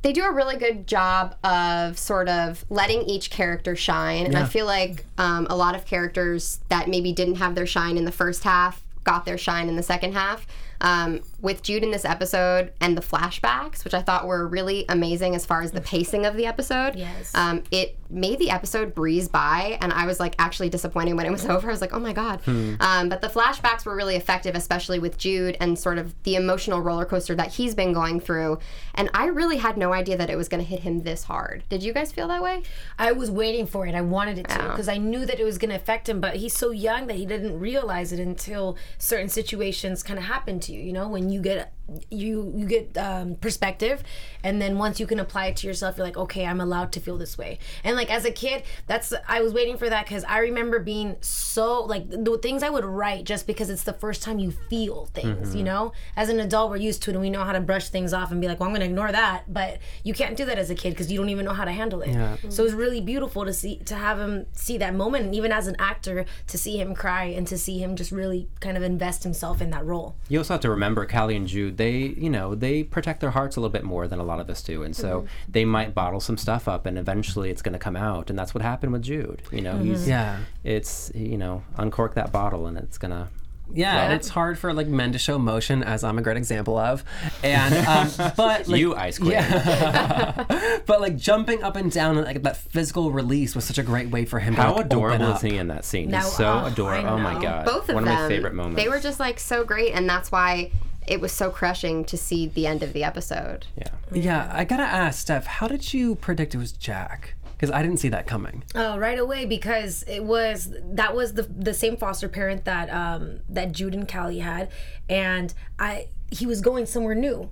they 0.02 0.14
do 0.14 0.24
a 0.24 0.32
really 0.32 0.58
good 0.58 0.88
job 0.88 1.36
of 1.44 1.98
sort 1.98 2.30
of 2.30 2.64
letting 2.70 3.02
each 3.04 3.30
character 3.30 3.76
shine. 3.76 4.26
And 4.26 4.38
I 4.38 4.46
feel 4.46 4.66
like 4.66 5.06
um, 5.18 5.48
a 5.50 5.56
lot 5.56 5.76
of 5.76 5.86
characters 5.86 6.60
that 6.70 6.88
maybe 6.88 7.12
didn't 7.12 7.36
have 7.36 7.56
their 7.56 7.66
shine 7.66 7.98
in 7.98 8.06
the 8.06 8.12
first 8.12 8.44
half 8.44 8.84
got 9.04 9.26
their 9.26 9.38
shine 9.38 9.70
in 9.70 9.76
the 9.76 9.84
second 9.84 10.14
half. 10.14 10.46
Um, 10.82 11.22
with 11.42 11.62
Jude 11.62 11.84
in 11.84 11.92
this 11.92 12.04
episode 12.06 12.74
and 12.82 12.98
the 12.98 13.02
flashbacks, 13.02 13.84
which 13.84 13.94
I 13.94 14.02
thought 14.02 14.26
were 14.28 14.48
really 14.48 14.86
amazing 14.90 15.36
as 15.36 15.46
far 15.46 15.62
as 15.62 15.72
the 15.72 15.82
pacing 15.82 16.26
of 16.26 16.36
the 16.36 16.46
episode. 16.48 16.96
Yes. 16.96 17.34
Um, 17.36 17.64
it 17.72 17.98
made 18.10 18.40
the 18.40 18.50
episode 18.50 18.96
breeze 18.96 19.28
by, 19.28 19.78
and 19.82 19.92
I 19.94 20.06
was 20.08 20.20
like 20.20 20.34
actually 20.40 20.70
disappointed 20.70 21.14
when 21.14 21.26
it 21.26 21.32
was 21.32 21.46
over. 21.50 21.68
I 21.68 21.72
was 21.72 21.82
like, 21.82 21.94
oh 21.94 22.00
my 22.00 22.14
god. 22.14 22.42
Um, 22.48 23.10
but 23.10 23.22
the 23.22 23.28
flashbacks 23.28 23.86
were 23.86 23.96
really 23.96 24.16
effective, 24.16 24.56
especially 24.56 24.98
with 25.00 25.18
Jude 25.18 25.58
and 25.60 25.78
sort 25.78 25.98
of 25.98 26.16
the 26.24 26.36
emotional 26.36 26.82
roller 26.82 27.06
coaster 27.06 27.36
that 27.36 27.54
he's 27.54 27.76
been 27.76 27.94
going 27.94 28.20
through. 28.20 28.60
And 28.96 29.10
I 29.14 29.26
really 29.28 29.58
had 29.58 29.78
no 29.78 29.94
idea 29.94 30.18
that 30.18 30.30
it 30.30 30.36
was 30.38 30.48
going 30.50 30.64
to 30.64 30.68
hit 30.70 30.80
him 30.82 31.02
this 31.04 31.24
hard. 31.26 31.64
Did 31.70 31.84
you 31.84 31.94
guys 31.94 32.12
feel 32.12 32.28
that 32.30 32.42
way? 32.42 32.64
I 32.98 33.12
was 33.12 33.30
waiting 33.30 33.68
for 33.68 33.86
it. 33.86 33.94
I 33.94 34.02
wanted 34.02 34.40
it 34.40 34.48
to 34.50 34.56
Yeah. 34.56 34.68
because 34.70 34.88
I 34.90 34.98
knew 34.98 35.26
that 35.26 35.40
it 35.40 35.44
was 35.44 35.58
going 35.58 35.70
to 35.70 35.76
affect 35.76 36.10
him. 36.10 36.20
But 36.20 36.38
he's 36.38 36.54
so 36.56 36.72
young 36.72 37.08
that 37.08 37.16
he 37.18 37.26
didn't 37.26 37.60
realize 37.60 38.12
it 38.12 38.20
until 38.20 38.76
certain 38.98 39.30
situations 39.30 40.02
kind 40.02 40.18
of 40.18 40.26
happen 40.26 40.60
to 40.68 40.74
you. 40.74 40.82
You 40.82 40.94
know, 40.94 41.08
when 41.08 41.30
you 41.30 41.42
get 41.42 41.74
you 42.10 42.54
you 42.56 42.66
get 42.66 42.98
um, 42.98 43.36
perspective, 43.36 44.04
and 44.44 44.62
then 44.62 44.78
once 44.78 45.00
you 45.00 45.08
can 45.08 45.20
apply 45.20 45.48
it 45.48 45.56
to 45.58 45.68
yourself, 45.68 45.98
you're 45.98 46.06
like, 46.06 46.18
okay, 46.18 46.46
I'm 46.46 46.62
allowed 46.62 46.92
to 46.94 47.00
feel 47.00 47.18
this 47.18 47.38
way. 47.38 47.60
And 47.84 47.96
like 47.96 48.12
as 48.12 48.26
a 48.26 48.32
kid, 48.32 48.64
that's 48.88 49.14
I 49.28 49.42
was 49.42 49.54
waiting 49.54 49.78
for 49.78 49.90
that 49.90 50.06
because 50.06 50.24
I 50.26 50.40
remember 50.40 50.80
being 50.80 51.16
so 51.22 51.84
like 51.84 52.10
the 52.10 52.40
things 52.42 52.64
I 52.64 52.70
would 52.70 52.86
write 52.86 53.26
just 53.26 53.48
because 53.48 53.70
it's 53.70 53.84
the 53.84 53.94
first 53.94 54.22
time 54.22 54.40
you 54.40 54.52
feel 54.52 55.06
things. 55.08 55.56
You 55.56 55.64
know, 55.64 55.94
as 56.16 56.30
an 56.30 56.40
adult, 56.40 56.70
we're 56.70 56.78
used 56.78 57.02
to 57.04 57.12
it 57.12 57.14
and 57.14 57.22
we 57.22 57.30
know 57.30 57.44
how 57.44 57.54
to 57.54 57.60
brush 57.60 57.90
things 57.90 58.14
off 58.14 58.32
and 58.32 58.42
be 58.42 58.48
like, 58.48 58.60
well, 58.60 58.68
I'm 58.68 58.74
going 58.74 58.82
to 58.82 58.88
ignore 58.88 59.12
that. 59.12 59.46
But 59.48 59.80
you 60.04 60.14
can't 60.14 60.36
do 60.36 60.46
that 60.46 60.58
as 60.58 60.70
a 60.70 60.76
kid 60.76 60.92
because 60.92 61.12
you 61.12 61.18
don't 61.18 61.30
even 61.30 61.46
know 61.46 61.54
how 61.54 61.66
to 61.66 61.72
handle 61.72 62.02
it. 62.02 62.10
Yeah. 62.10 62.38
So 62.50 62.64
it 62.64 62.66
was 62.66 62.74
really 62.74 63.02
beautiful 63.02 63.46
to 63.46 63.54
see 63.54 63.78
to 63.86 63.96
have 63.96 64.20
him 64.20 64.46
see 64.52 64.78
that 64.78 64.94
moment, 64.94 65.26
and 65.26 65.36
even 65.36 65.52
as 65.52 65.68
an 65.68 65.76
actor, 65.80 66.26
to 66.48 66.58
see 66.58 66.80
him 66.80 66.94
cry 66.96 67.26
and 67.26 67.48
to 67.48 67.58
see 67.58 67.80
him 67.80 67.96
just 67.96 68.12
really 68.12 68.50
kind 68.60 68.78
of 68.78 68.84
invest 68.84 69.24
himself 69.24 69.62
in 69.62 69.70
that 69.72 69.86
role. 69.86 70.16
You 70.30 70.40
also 70.40 70.56
have 70.56 70.62
to 70.62 70.70
remember 70.70 71.06
Callie 71.06 71.36
and 71.36 71.48
Jude. 71.48 71.77
They, 71.78 71.98
you 72.18 72.30
know, 72.30 72.56
they 72.56 72.84
protect 72.84 73.22
their 73.22 73.32
hearts 73.32 73.56
a 73.56 73.60
little 73.62 73.72
bit 73.72 73.84
more 73.84 74.08
than 74.08 74.20
a 74.20 74.24
lot 74.24 74.40
of 74.40 74.50
us 74.50 74.62
do, 74.62 74.84
and 74.84 74.96
so 74.96 75.26
they 75.48 75.64
might 75.64 75.94
bottle 75.94 76.20
some 76.20 76.38
stuff 76.38 76.68
up, 76.68 76.86
and 76.86 76.98
eventually 76.98 77.50
it's 77.50 77.62
going 77.62 77.74
to 77.74 77.80
come 77.80 77.96
out, 77.96 78.30
and 78.30 78.38
that's 78.38 78.54
what 78.54 78.64
happened 78.64 78.92
with 78.94 79.04
Jude. 79.04 79.44
You 79.52 79.62
know, 79.62 79.78
he's 79.78 80.08
Yeah. 80.08 80.40
it's 80.64 81.12
you 81.16 81.38
know 81.38 81.64
uncork 81.78 82.16
that 82.16 82.32
bottle, 82.32 82.68
and 82.68 82.78
it's 82.78 82.98
gonna 82.98 83.30
Yeah, 83.74 84.04
and 84.06 84.14
it's 84.14 84.30
hard 84.30 84.58
for 84.58 84.74
like 84.74 84.88
men 84.88 85.12
to 85.12 85.20
show 85.20 85.36
emotion, 85.36 85.84
as 85.84 86.04
I'm 86.04 86.18
a 86.18 86.22
great 86.22 86.38
example 86.38 86.78
of. 86.78 87.04
And 87.44 87.74
um, 87.86 88.10
but 88.38 88.68
like, 88.68 88.80
you 88.80 88.96
ice 88.96 89.20
queen. 89.20 89.38
but 90.86 91.02
like 91.02 91.18
jumping 91.18 91.64
up 91.64 91.76
and 91.76 91.92
down 91.92 92.18
and 92.18 92.26
like 92.26 92.44
that 92.44 92.58
physical 92.58 93.12
release 93.12 93.56
was 93.56 93.66
such 93.66 93.78
a 93.78 93.84
great 93.84 94.10
way 94.10 94.26
for 94.26 94.40
him 94.40 94.56
to 94.56 94.62
How 94.62 94.76
like, 94.76 94.86
adorable 94.86 95.26
open 95.26 95.36
is 95.36 95.54
he 95.54 95.58
in 95.58 95.68
that 95.68 95.86
scene? 95.86 96.10
Now, 96.10 96.22
He's 96.22 96.32
so 96.32 96.62
oh, 96.64 96.66
adorable. 96.68 97.10
Oh 97.10 97.18
my 97.18 97.42
god. 97.42 97.66
Both 97.66 97.90
of 97.90 97.96
One 97.96 98.06
them. 98.06 98.14
One 98.14 98.24
of 98.24 98.30
my 98.30 98.36
favorite 98.36 98.54
moments. 98.54 98.82
They 98.82 98.90
were 98.90 99.00
just 99.00 99.20
like 99.20 99.40
so 99.40 99.64
great, 99.64 99.92
and 99.92 100.10
that's 100.10 100.32
why 100.32 100.72
it 101.08 101.22
was 101.22 101.32
so 101.32 101.50
crushing 101.50 102.04
to 102.06 102.18
see 102.18 102.48
the 102.48 102.68
end 102.68 102.84
of 102.84 102.94
the 102.94 103.04
episode. 103.04 103.66
Yeah. 103.78 103.90
Yeah, 104.12 104.52
I 104.54 104.64
gotta 104.66 104.84
ask 104.84 105.20
Steph, 105.20 105.46
how 105.46 105.68
did 105.68 105.94
you 105.94 106.16
predict 106.16 106.54
it 106.54 106.58
was 106.58 106.72
Jack? 106.72 107.36
Because 107.54 107.72
I 107.72 107.82
didn't 107.82 107.98
see 107.98 108.10
that 108.10 108.28
coming. 108.28 108.64
Oh, 108.76 109.00
right 109.00 109.18
away 109.18 109.46
because 109.46 110.04
it 110.08 110.24
was 110.24 110.72
that 110.92 111.16
was 111.16 111.34
the 111.34 111.44
the 111.44 111.74
same 111.74 111.98
foster 111.98 112.30
parent 112.30 112.66
that 112.66 112.90
um 112.90 113.40
that 113.50 113.72
Jude 113.72 113.96
and 113.96 114.08
Callie 114.08 114.40
had, 114.40 114.70
and 115.10 115.54
I 115.80 116.10
he 116.30 116.46
was 116.46 116.62
going 116.62 116.86
somewhere 116.86 117.16
new. 117.16 117.50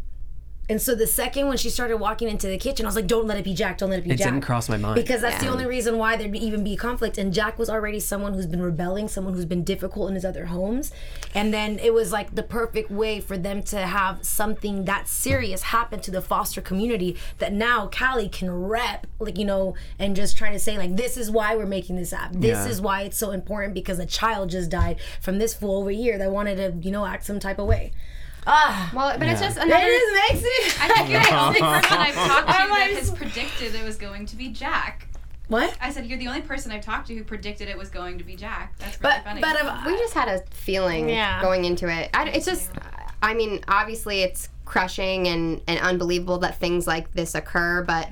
And 0.67 0.81
so 0.81 0.95
the 0.95 1.05
second 1.05 1.47
when 1.47 1.57
she 1.57 1.69
started 1.69 1.97
walking 1.97 2.27
into 2.27 2.47
the 2.47 2.57
kitchen, 2.57 2.85
I 2.85 2.89
was 2.89 2.95
like, 2.95 3.05
"Don't 3.05 3.27
let 3.27 3.37
it 3.37 3.43
be 3.43 3.53
Jack. 3.53 3.77
Don't 3.77 3.89
let 3.91 3.99
it 3.99 4.03
be 4.03 4.11
It 4.11 4.17
Jack." 4.17 4.27
It 4.27 4.31
didn't 4.31 4.43
cross 4.45 4.67
my 4.67 4.77
mind. 4.77 4.95
because 4.95 5.21
that's 5.21 5.43
the 5.43 5.49
only 5.49 5.65
reason 5.67 5.97
why 5.99 6.17
there'd 6.17 6.31
be, 6.31 6.43
even 6.43 6.63
be 6.63 6.75
conflict. 6.75 7.17
And 7.19 7.31
Jack 7.33 7.59
was 7.59 7.69
already 7.69 7.99
someone 7.99 8.33
who's 8.33 8.47
been 8.47 8.61
rebelling, 8.63 9.07
someone 9.07 9.33
who's 9.35 9.45
been 9.45 9.63
difficult 9.63 10.09
in 10.09 10.15
his 10.15 10.25
other 10.25 10.47
homes, 10.47 10.91
and 11.35 11.53
then 11.53 11.77
it 11.79 11.93
was 11.93 12.11
like 12.11 12.33
the 12.33 12.41
perfect 12.43 12.89
way 12.89 13.19
for 13.19 13.37
them 13.37 13.61
to 13.63 13.77
have 13.81 14.25
something 14.25 14.85
that 14.85 15.07
serious 15.07 15.61
happen 15.61 15.99
to 15.99 16.09
the 16.09 16.21
foster 16.21 16.61
community 16.61 17.15
that 17.37 17.53
now 17.53 17.87
Callie 17.87 18.29
can 18.29 18.49
rep, 18.49 19.05
like 19.19 19.37
you 19.37 19.45
know, 19.45 19.75
and 19.99 20.15
just 20.15 20.35
try 20.35 20.51
to 20.51 20.57
say 20.59 20.77
like, 20.79 20.95
"This 20.95 21.15
is 21.15 21.29
why 21.29 21.55
we're 21.55 21.65
making 21.67 21.95
this 21.95 22.11
app. 22.11 22.31
This 22.33 22.65
Yeah. 22.65 22.67
is 22.67 22.81
why 22.81 23.01
it's 23.03 23.17
so 23.17 23.29
important 23.31 23.75
because 23.75 23.99
a 23.99 24.05
child 24.07 24.49
just 24.49 24.71
died 24.71 24.97
from 25.21 25.37
this 25.37 25.53
fool 25.53 25.79
over 25.81 25.91
here 25.91 26.17
that 26.17 26.31
wanted 26.31 26.55
to, 26.57 26.73
you 26.87 26.91
know, 26.91 27.05
act 27.05 27.23
some 27.25 27.39
type 27.39 27.59
of 27.59 27.67
way." 27.67 27.91
Ah, 28.47 28.91
Well, 28.93 29.17
but 29.17 29.27
it's 29.27 29.41
just 29.41 29.57
it 29.57 29.63
another. 29.63 29.85
just 29.85 30.29
makes 30.29 30.43
it. 30.45 30.81
I 30.81 30.87
think 30.93 31.09
you're 31.09 31.21
the 31.21 31.39
only 31.41 31.59
person 31.59 31.97
I've 31.97 32.13
talked 32.13 32.47
to 32.47 32.53
I'm 32.55 32.69
that 32.69 32.91
has 32.91 33.11
predicted 33.11 33.75
it 33.75 33.83
was 33.83 33.95
going 33.97 34.25
to 34.27 34.35
be 34.35 34.49
Jack. 34.49 35.07
what? 35.47 35.75
I 35.81 35.89
said 35.91 36.05
you're 36.05 36.19
the 36.19 36.27
only 36.27 36.41
person 36.41 36.71
I've 36.71 36.83
talked 36.85 37.07
to 37.07 37.15
who 37.15 37.23
predicted 37.23 37.67
it 37.69 37.77
was 37.77 37.89
going 37.89 38.17
to 38.19 38.23
be 38.23 38.35
Jack. 38.35 38.75
That's 38.79 39.01
really 39.01 39.15
But 39.15 39.23
funny. 39.23 39.41
but 39.41 39.61
um, 39.65 39.85
we 39.85 39.97
just 39.97 40.13
had 40.13 40.27
a 40.27 40.41
feeling 40.51 41.09
Yeah. 41.09 41.41
going 41.41 41.65
into 41.65 41.87
it. 41.87 42.09
I, 42.13 42.29
it's 42.29 42.45
just, 42.45 42.71
I 43.21 43.33
mean, 43.33 43.61
obviously 43.67 44.21
it's 44.21 44.49
crushing 44.65 45.27
and, 45.27 45.61
and 45.67 45.79
unbelievable 45.79 46.37
that 46.39 46.59
things 46.59 46.85
like 46.87 47.11
this 47.13 47.33
occur, 47.35 47.83
but 47.83 48.09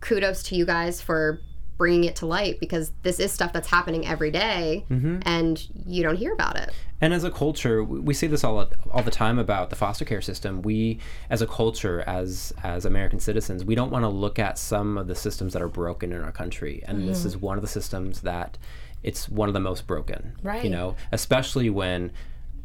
kudos 0.00 0.42
to 0.44 0.54
you 0.56 0.64
guys 0.66 1.00
for 1.02 1.40
bringing 1.78 2.04
it 2.04 2.16
to 2.16 2.26
light 2.26 2.60
because 2.60 2.92
this 3.02 3.20
is 3.20 3.32
stuff 3.32 3.52
that's 3.52 3.68
happening 3.68 4.06
every 4.06 4.30
day 4.30 4.84
mm-hmm. 4.90 5.20
and 5.22 5.68
you 5.86 6.02
don't 6.02 6.16
hear 6.16 6.32
about 6.32 6.58
it. 6.58 6.70
And 7.00 7.14
as 7.14 7.22
a 7.22 7.30
culture, 7.30 7.82
we 7.84 8.12
say 8.12 8.26
this 8.26 8.42
all 8.42 8.68
all 8.90 9.02
the 9.02 9.10
time 9.12 9.38
about 9.38 9.70
the 9.70 9.76
foster 9.76 10.04
care 10.04 10.20
system. 10.20 10.62
We, 10.62 10.98
as 11.30 11.40
a 11.40 11.46
culture, 11.46 12.02
as 12.08 12.52
as 12.64 12.84
American 12.84 13.20
citizens, 13.20 13.64
we 13.64 13.76
don't 13.76 13.92
want 13.92 14.02
to 14.02 14.08
look 14.08 14.40
at 14.40 14.58
some 14.58 14.98
of 14.98 15.06
the 15.06 15.14
systems 15.14 15.52
that 15.52 15.62
are 15.62 15.68
broken 15.68 16.12
in 16.12 16.20
our 16.22 16.32
country, 16.32 16.82
and 16.86 17.08
this 17.08 17.20
mm-hmm. 17.20 17.28
is 17.28 17.36
one 17.36 17.56
of 17.56 17.62
the 17.62 17.68
systems 17.68 18.22
that 18.22 18.58
it's 19.04 19.28
one 19.28 19.48
of 19.48 19.54
the 19.54 19.60
most 19.60 19.86
broken. 19.86 20.34
Right. 20.42 20.64
You 20.64 20.70
know, 20.70 20.96
especially 21.12 21.70
when 21.70 22.10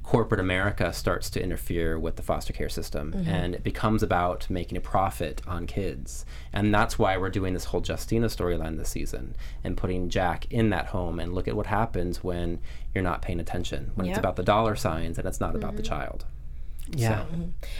corporate 0.03 0.39
America 0.39 0.91
starts 0.91 1.29
to 1.31 1.41
interfere 1.41 1.97
with 1.97 2.17
the 2.17 2.21
foster 2.21 2.51
care 2.51 2.69
system 2.69 3.13
and 3.25 3.55
it 3.55 3.63
becomes 3.63 4.03
about 4.03 4.49
making 4.49 4.77
a 4.77 4.81
profit 4.81 5.41
on 5.47 5.65
kids. 5.65 6.25
And 6.51 6.73
that's 6.73 6.99
why 6.99 7.17
we're 7.17 7.29
doing 7.29 7.53
this 7.53 7.65
whole 7.65 7.81
Justina 7.85 8.27
storyline 8.27 8.77
this 8.77 8.89
season 8.89 9.35
and 9.63 9.77
putting 9.77 10.09
Jack 10.09 10.51
in 10.51 10.69
that 10.71 10.87
home 10.87 11.19
and 11.19 11.33
look 11.33 11.47
at 11.47 11.55
what 11.55 11.67
happens 11.67 12.23
when 12.23 12.59
you're 12.93 13.03
not 13.03 13.21
paying 13.21 13.39
attention, 13.39 13.91
when 13.95 14.07
it's 14.07 14.19
about 14.19 14.35
the 14.35 14.43
dollar 14.43 14.75
signs 14.75 15.17
and 15.17 15.27
it's 15.27 15.39
not 15.39 15.55
about 15.55 15.77
the 15.77 15.81
child. 15.81 16.25
Yeah. 16.91 17.25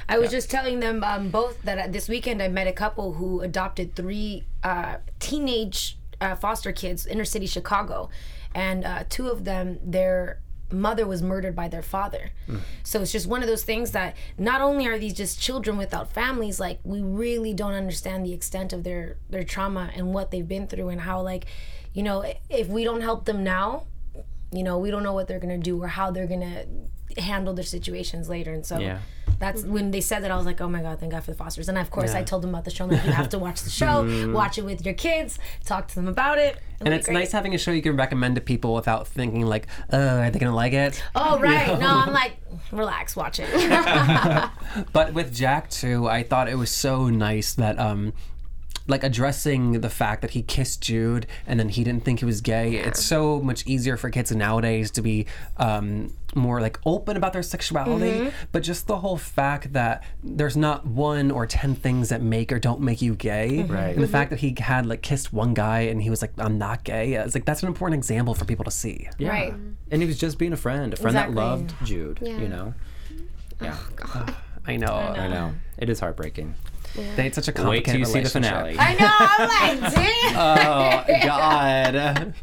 I 0.08 0.18
was 0.18 0.32
just 0.32 0.50
telling 0.50 0.80
them 0.80 1.04
um, 1.04 1.30
both 1.30 1.62
that 1.64 1.78
uh, 1.78 1.88
this 1.92 2.08
weekend 2.08 2.42
I 2.42 2.48
met 2.48 2.68
a 2.68 2.72
couple 2.72 3.14
who 3.14 3.42
adopted 3.42 3.96
three 3.96 4.46
uh, 4.64 4.98
teenage 5.20 5.98
uh, 6.22 6.36
foster 6.36 6.72
kids, 6.72 7.06
inner 7.06 7.26
city 7.26 7.46
Chicago, 7.46 8.10
and 8.56 8.86
uh, 8.86 9.04
two 9.10 9.28
of 9.28 9.44
them, 9.44 9.80
their 9.84 10.40
mother 10.74 11.06
was 11.06 11.22
murdered 11.22 11.56
by 11.56 11.68
their 11.68 11.82
father. 11.82 12.32
Hmm. 12.48 12.58
So 12.84 13.02
it's 13.02 13.12
just 13.12 13.28
one 13.28 13.42
of 13.42 13.48
those 13.48 13.64
things 13.64 13.92
that 13.92 14.16
not 14.38 14.62
only 14.62 14.88
are 14.88 14.98
these 15.00 15.14
just 15.14 15.40
children 15.40 15.78
without 15.78 16.12
families, 16.12 16.60
like 16.60 16.80
we 16.84 17.02
really 17.02 17.54
don't 17.54 17.74
understand 17.74 18.26
the 18.26 18.34
extent 18.34 18.74
of 18.74 18.84
their 18.84 19.18
their 19.30 19.44
trauma 19.44 19.92
and 19.96 20.14
what 20.14 20.32
they've 20.32 20.48
been 20.48 20.68
through 20.68 20.90
and 20.90 21.02
how 21.02 21.22
like, 21.22 21.46
you 21.94 22.04
know, 22.04 22.26
if 22.50 22.68
we 22.68 22.84
don't 22.84 23.02
help 23.02 23.26
them 23.26 23.44
now, 23.44 23.86
you 24.52 24.64
know, 24.64 24.78
we 24.78 24.92
don't 24.92 25.04
know 25.04 25.14
what 25.14 25.28
they're 25.28 25.40
gonna 25.40 25.58
do 25.58 25.82
or 25.82 25.88
how 25.88 26.12
they're 26.12 26.28
gonna 26.28 26.66
handle 27.18 27.54
their 27.54 27.64
situations 27.64 28.28
later. 28.30 28.52
And 28.54 28.66
so 28.66 28.80
Yeah. 28.80 29.00
That's 29.40 29.64
when 29.64 29.92
they 29.92 30.02
said 30.02 30.24
that 30.24 30.32
I 30.32 30.38
was 30.38 30.46
like, 30.46 30.62
oh 30.62 30.68
my 30.70 30.82
god, 30.82 31.00
thank 31.00 31.12
God 31.12 31.24
for 31.24 31.32
the 31.32 31.38
Fosters. 31.38 31.70
And 31.70 31.78
of 31.78 31.90
course, 31.92 32.14
I 32.14 32.24
told 32.24 32.44
them 32.44 32.50
about 32.52 32.66
the 32.66 32.72
show. 32.72 32.86
I'm 32.86 32.92
like, 32.92 33.04
you 33.06 33.12
have 33.12 33.30
to 33.30 33.40
watch 33.40 33.62
the 33.62 33.70
show, 33.82 34.32
watch 34.34 34.58
it 34.58 34.64
with 34.66 34.86
your 34.86 34.94
kids, 34.94 35.40
talk 35.66 35.88
to 35.90 35.96
them 35.96 36.08
about 36.08 36.38
it. 36.38 36.58
It'll 36.80 36.88
And 36.88 36.94
it's 36.94 37.06
great. 37.08 37.14
nice 37.16 37.32
having 37.32 37.54
a 37.54 37.58
show 37.58 37.72
you 37.72 37.82
can 37.82 37.96
recommend 37.98 38.36
to 38.36 38.42
people 38.42 38.74
without 38.74 39.08
thinking 39.08 39.46
like, 39.46 39.68
uh, 39.92 39.98
are 39.98 40.30
they 40.32 40.40
gonna 40.40 40.56
like 40.56 40.74
it? 40.74 41.02
Oh 41.16 41.40
right, 41.40 41.80
no, 41.80 41.88
I'm 41.88 42.14
like, 42.22 42.38
relax, 42.72 43.16
watch 43.16 43.40
it. 43.42 43.50
But 44.92 45.14
with 45.14 45.34
Jack 45.34 45.70
too, 45.70 46.08
I 46.08 46.24
thought 46.24 46.48
it 46.50 46.56
was 46.56 46.72
so 46.72 47.10
nice 47.10 47.54
that 47.56 47.78
um 47.80 48.14
like 48.88 49.04
addressing 49.04 49.80
the 49.82 49.90
fact 49.90 50.22
that 50.22 50.32
he 50.32 50.42
kissed 50.42 50.82
Jude 50.82 51.26
and 51.48 51.58
then 51.60 51.70
he 51.70 51.84
didn't 51.86 52.04
think 52.04 52.20
he 52.20 52.26
was 52.26 52.42
gay. 52.42 52.76
It's 52.76 53.02
so 53.04 53.40
much 53.40 53.66
easier 53.66 53.96
for 53.96 54.10
kids 54.10 54.32
nowadays 54.36 54.92
to 54.92 55.02
be 55.02 55.26
um, 55.56 56.12
more 56.36 56.62
like 56.62 56.80
open 56.86 57.18
about 57.18 57.34
their 57.34 57.44
sexuality. 57.44 58.12
Mm-hmm. 58.12 58.30
But 58.52 58.64
just 58.64 58.88
the 58.88 58.98
whole 58.98 59.18
fact 59.18 59.74
that 59.74 60.04
there's 60.24 60.58
not 60.58 60.86
one 60.86 61.32
or 61.32 61.46
ten 61.46 61.76
things 61.76 62.10
that 62.10 62.22
make 62.22 62.52
or 62.52 62.60
don't 62.60 62.82
make 62.82 63.02
you 63.02 63.16
gay. 63.16 63.60
Mm-hmm. 63.60 63.74
Right. 63.74 63.84
And 63.90 63.98
the 63.98 64.04
mm-hmm. 64.04 64.12
fact 64.12 64.30
that 64.32 64.40
he 64.40 64.56
had 64.58 64.86
like 64.86 65.02
kissed 65.02 65.34
one 65.34 65.54
guy 65.54 65.82
and 65.82 66.02
he 66.02 66.10
was 66.10 66.22
like, 66.22 66.32
I'm 66.38 66.58
not 66.58 66.84
gay. 66.84 67.14
It's 67.14 67.36
like 67.36 67.46
that's 67.46 67.62
an 67.62 67.68
important 67.68 67.98
example 68.00 68.34
for 68.34 68.46
people 68.46 68.66
to 68.66 68.72
see. 68.72 69.08
Yeah. 69.18 69.30
Right. 69.30 69.54
And 69.92 70.02
he 70.02 70.08
was 70.08 70.18
just 70.18 70.38
being 70.38 70.54
a 70.54 70.58
friend, 70.58 70.94
a 70.94 70.98
friend 70.98 71.16
Exactly. 71.16 71.36
that 71.36 71.42
loved 71.42 71.74
Jude, 71.84 72.20
Yeah. 72.22 72.38
you 72.38 72.48
know? 72.48 72.74
Yeah. 73.62 73.78
I 74.66 74.78
know. 74.78 74.94
I 74.94 75.28
know. 75.28 75.54
It 75.78 75.90
is 75.90 76.00
heartbreaking. 76.00 76.56
They 76.96 77.24
had 77.24 77.36
such 77.36 77.48
a 77.48 77.52
Wait 77.52 77.56
till 77.86 77.96
complicated 77.96 78.00
you 78.00 78.06
see 78.06 78.20
the 78.22 78.30
finale. 78.30 78.76
I 78.78 78.94
know, 78.94 79.10
I'm 79.20 79.82
like, 79.82 79.94
damn. 79.96 80.36
Oh 80.38 81.26
God. 81.26 82.34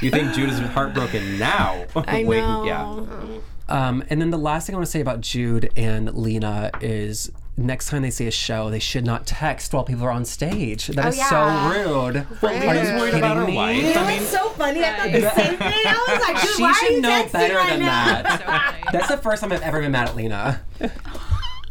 You 0.00 0.10
think 0.10 0.32
Jude 0.34 0.48
is 0.50 0.58
heartbroken 0.58 1.38
now? 1.38 1.84
I 1.94 2.24
Wait, 2.26 2.38
know. 2.40 2.64
yeah. 2.64 3.38
Um, 3.68 4.02
and 4.10 4.20
then 4.20 4.30
the 4.30 4.38
last 4.38 4.66
thing 4.66 4.74
I 4.74 4.78
want 4.78 4.86
to 4.86 4.90
say 4.90 5.00
about 5.00 5.20
Jude 5.20 5.70
and 5.76 6.12
Lena 6.14 6.70
is 6.80 7.30
next 7.56 7.88
time 7.90 8.02
they 8.02 8.10
see 8.10 8.26
a 8.26 8.30
show, 8.30 8.70
they 8.70 8.78
should 8.78 9.04
not 9.04 9.26
text 9.26 9.72
while 9.72 9.84
people 9.84 10.04
are 10.04 10.10
on 10.10 10.24
stage. 10.24 10.88
That 10.88 11.06
is 11.08 11.18
yeah. 11.18 11.28
so 11.28 11.92
rude. 12.02 12.26
Well, 12.42 12.52
Lena's 12.52 12.88
Rude. 12.90 12.98
worried 13.00 13.14
about 13.14 13.36
her 13.36 13.46
me? 13.46 13.54
wife. 13.54 13.76
You 13.76 13.82
know 13.94 14.02
I 14.02 14.08
mean, 14.08 14.18
what's 14.20 14.30
so 14.30 14.48
funny? 14.50 14.82
I 14.82 14.92
thought 14.96 15.12
the 15.12 15.30
same 15.42 15.56
thing. 15.58 15.82
I 15.86 16.04
was 16.08 16.20
like, 16.28 16.42
dude, 16.42 16.56
She 16.56 16.62
why 16.62 16.70
are 16.70 16.74
should 16.74 16.92
you 16.92 17.00
know 17.02 17.28
better 17.32 17.54
right 17.56 17.70
than 17.70 17.80
now? 17.80 18.22
that. 18.22 18.78
So. 18.92 18.98
That's 18.98 19.08
the 19.08 19.16
first 19.18 19.42
time 19.42 19.52
I've 19.52 19.62
ever 19.62 19.80
been 19.80 19.92
mad 19.92 20.08
at 20.08 20.16
Lena. 20.16 20.60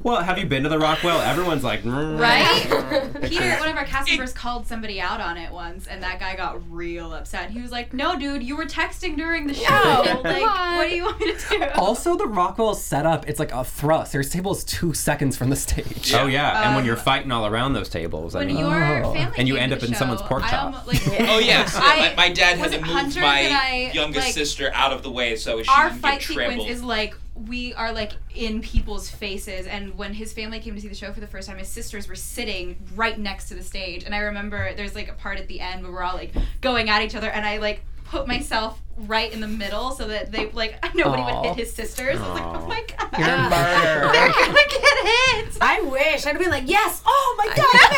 Well, 0.03 0.21
have 0.23 0.37
you 0.37 0.45
been 0.45 0.63
to 0.63 0.69
the 0.69 0.79
Rockwell? 0.79 1.19
Everyone's 1.21 1.63
like, 1.63 1.83
mm. 1.83 2.19
Right? 2.19 3.21
Peter, 3.29 3.49
one 3.59 3.69
of 3.69 3.75
our 3.77 3.85
cast 3.85 4.09
members 4.09 4.33
called 4.33 4.67
somebody 4.67 4.99
out 5.01 5.21
on 5.21 5.37
it 5.37 5.51
once, 5.51 5.87
and 5.87 6.01
that 6.03 6.19
guy 6.19 6.35
got 6.35 6.61
real 6.71 7.13
upset. 7.13 7.51
He 7.51 7.61
was 7.61 7.71
like, 7.71 7.93
"No, 7.93 8.17
dude, 8.17 8.43
you 8.43 8.55
were 8.57 8.65
texting 8.65 9.15
during 9.15 9.47
the 9.47 9.53
show. 9.53 9.63
like, 10.23 10.41
what 10.43 10.89
do 10.89 10.95
you 10.95 11.03
want 11.03 11.19
me 11.19 11.33
to 11.33 11.49
do?" 11.49 11.65
Also, 11.75 12.15
the 12.17 12.27
Rockwell 12.27 12.73
setup, 12.75 13.27
it's 13.29 13.39
like 13.39 13.51
a 13.51 13.63
thrust. 13.63 14.11
There's 14.11 14.29
tables 14.29 14.63
two 14.63 14.93
seconds 14.93 15.37
from 15.37 15.49
the 15.49 15.55
stage. 15.55 16.13
Oh 16.13 16.27
yeah, 16.27 16.63
and 16.65 16.75
when 16.75 16.81
Um, 16.83 16.85
you're 16.87 16.95
fighting 16.97 17.31
all 17.31 17.45
around 17.45 17.73
those 17.73 17.89
tables, 17.89 18.35
I 18.35 18.39
when 18.39 18.47
mean, 18.47 18.57
your 18.57 19.03
Oh. 19.05 19.13
family 19.13 19.35
And 19.37 19.47
you 19.47 19.55
end 19.57 19.73
up 19.73 19.79
the 19.79 19.87
in 19.87 19.93
someone's 19.95 20.21
pork 20.21 20.43
chop. 20.43 20.53
almo- 20.75 20.81
like, 20.87 21.01
Oh 21.21 21.39
yes, 21.39 21.75
I- 21.75 22.09
my, 22.09 22.27
my 22.27 22.29
dad 22.33 22.59
was 22.59 22.71
had 22.71 22.79
to 22.81 22.85
move 22.85 22.95
Hunter 22.95 23.21
my 23.21 23.27
I, 23.51 23.91
youngest 23.93 24.25
like- 24.27 24.33
sister 24.33 24.71
out 24.73 24.91
of 24.93 25.03
the 25.03 25.11
way 25.11 25.35
so 25.35 25.61
she 25.61 25.69
our 25.69 25.89
didn't 25.89 26.01
fight 26.01 26.19
get 26.19 26.27
sequence 26.27 26.63
is 26.69 26.83
like 26.83 27.15
we 27.47 27.73
are 27.73 27.91
like 27.91 28.13
in 28.35 28.61
people's 28.61 29.09
faces. 29.09 29.67
And 29.67 29.97
when 29.97 30.13
his 30.13 30.33
family 30.33 30.59
came 30.59 30.75
to 30.75 30.81
see 30.81 30.87
the 30.87 30.95
show 30.95 31.11
for 31.13 31.19
the 31.19 31.27
first 31.27 31.47
time 31.47 31.57
his 31.57 31.69
sisters 31.69 32.07
were 32.07 32.15
sitting 32.15 32.77
right 32.95 33.17
next 33.17 33.47
to 33.49 33.55
the 33.55 33.63
stage. 33.63 34.03
And 34.03 34.13
i 34.13 34.19
remember 34.19 34.73
there's 34.75 34.95
like 34.95 35.09
a 35.09 35.13
part 35.13 35.37
at 35.39 35.47
the 35.47 35.59
end 35.59 35.83
where 35.83 35.91
we're 35.91 36.03
all 36.03 36.15
like 36.15 36.33
going 36.61 36.89
at 36.89 37.01
each 37.01 37.15
other. 37.15 37.29
And 37.29 37.45
i 37.45 37.57
like 37.57 37.83
put 38.11 38.27
myself 38.27 38.81
right 39.07 39.31
in 39.31 39.39
the 39.39 39.47
middle 39.47 39.91
so 39.91 40.05
that 40.07 40.31
they 40.33 40.51
like 40.51 40.75
nobody 40.95 41.23
would 41.23 41.45
hit 41.45 41.55
his 41.55 41.73
sisters 41.73 42.19
i 42.19 42.27
was 42.27 42.35
like 42.37 42.43
oh 42.61 42.67
my 42.67 42.83
god 42.97 43.17
You're 43.17 43.29
a 43.29 43.49
murderer. 43.49 44.11
they're 44.11 44.29
gonna 44.29 44.53
get 44.53 45.07
hit 45.07 45.57
I 45.63 45.79
wish 45.81 46.25
I'd 46.25 46.39
be 46.39 46.47
like, 46.47 46.63
yes, 46.67 47.03
oh 47.05 47.35
my 47.37 47.45
god, 47.55 47.91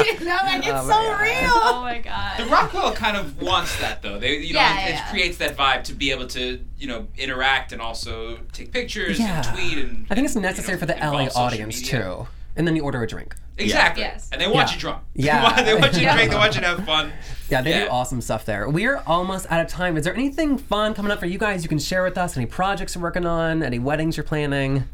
amazing. 0.00 0.20
you 0.20 0.26
know, 0.26 0.36
like 0.42 0.58
it's 0.66 0.68
Oh 0.72 0.82
so 0.82 0.88
God. 0.88 1.20
real. 1.20 1.50
oh 1.54 1.80
my 1.82 1.98
god 1.98 2.38
The 2.40 2.46
Rockwell 2.46 2.92
kind 2.92 3.16
of 3.16 3.40
wants 3.40 3.78
that 3.80 4.02
though. 4.02 4.18
They, 4.18 4.38
you 4.38 4.54
know, 4.54 4.60
Yeah, 4.60 4.72
it, 4.72 4.80
yeah, 4.80 4.88
it 4.88 4.92
yeah. 4.94 5.10
creates 5.10 5.36
that 5.38 5.56
vibe 5.56 5.84
to 5.84 5.92
be 5.94 6.10
able 6.10 6.26
to, 6.28 6.64
you 6.78 6.88
know, 6.88 7.06
interact 7.16 7.70
and 7.72 7.80
also 7.80 8.38
take 8.52 8.72
pictures 8.72 9.20
Yeah. 9.20 9.36
and 9.48 9.56
tweet 9.56 9.78
and. 9.78 10.06
I 10.10 10.14
think 10.16 10.24
it's 10.26 10.34
necessary 10.36 10.78
you 10.78 10.86
know, 10.86 10.92
for 10.94 11.00
the 11.00 11.06
LA 11.06 11.28
audience 11.40 11.80
media. 11.80 12.02
too. 12.02 12.26
And 12.60 12.68
then 12.68 12.76
you 12.76 12.82
order 12.82 13.02
a 13.02 13.06
drink. 13.06 13.34
Exactly. 13.56 14.02
Yes. 14.02 14.28
And 14.30 14.38
they 14.38 14.46
want 14.46 14.68
Yeah. 14.68 14.74
you 14.74 14.80
drunk. 14.80 15.02
Yeah. 15.14 15.62
they 15.62 15.72
want 15.72 15.86
you 15.94 16.00
to 16.00 16.02
Yeah. 16.02 16.14
drink. 16.14 16.30
They 16.30 16.36
want 16.36 16.54
you 16.56 16.60
to 16.60 16.66
have 16.66 16.84
fun. 16.84 17.10
Yeah, 17.48 17.62
they 17.62 17.70
Yeah. 17.70 17.84
do 17.86 17.90
awesome 17.90 18.20
stuff 18.20 18.44
there. 18.44 18.68
We're 18.68 18.98
almost 19.06 19.46
out 19.50 19.62
of 19.62 19.68
time. 19.68 19.96
Is 19.96 20.04
there 20.04 20.12
anything 20.14 20.58
fun 20.58 20.92
coming 20.92 21.10
up 21.10 21.20
for 21.20 21.24
you 21.24 21.38
guys 21.38 21.62
you 21.62 21.70
can 21.70 21.78
share 21.78 22.02
with 22.04 22.18
us? 22.18 22.36
Any 22.36 22.44
projects 22.44 22.94
you're 22.94 23.00
working 23.02 23.24
on? 23.24 23.62
Any 23.62 23.78
weddings 23.78 24.18
you're 24.18 24.24
planning? 24.24 24.84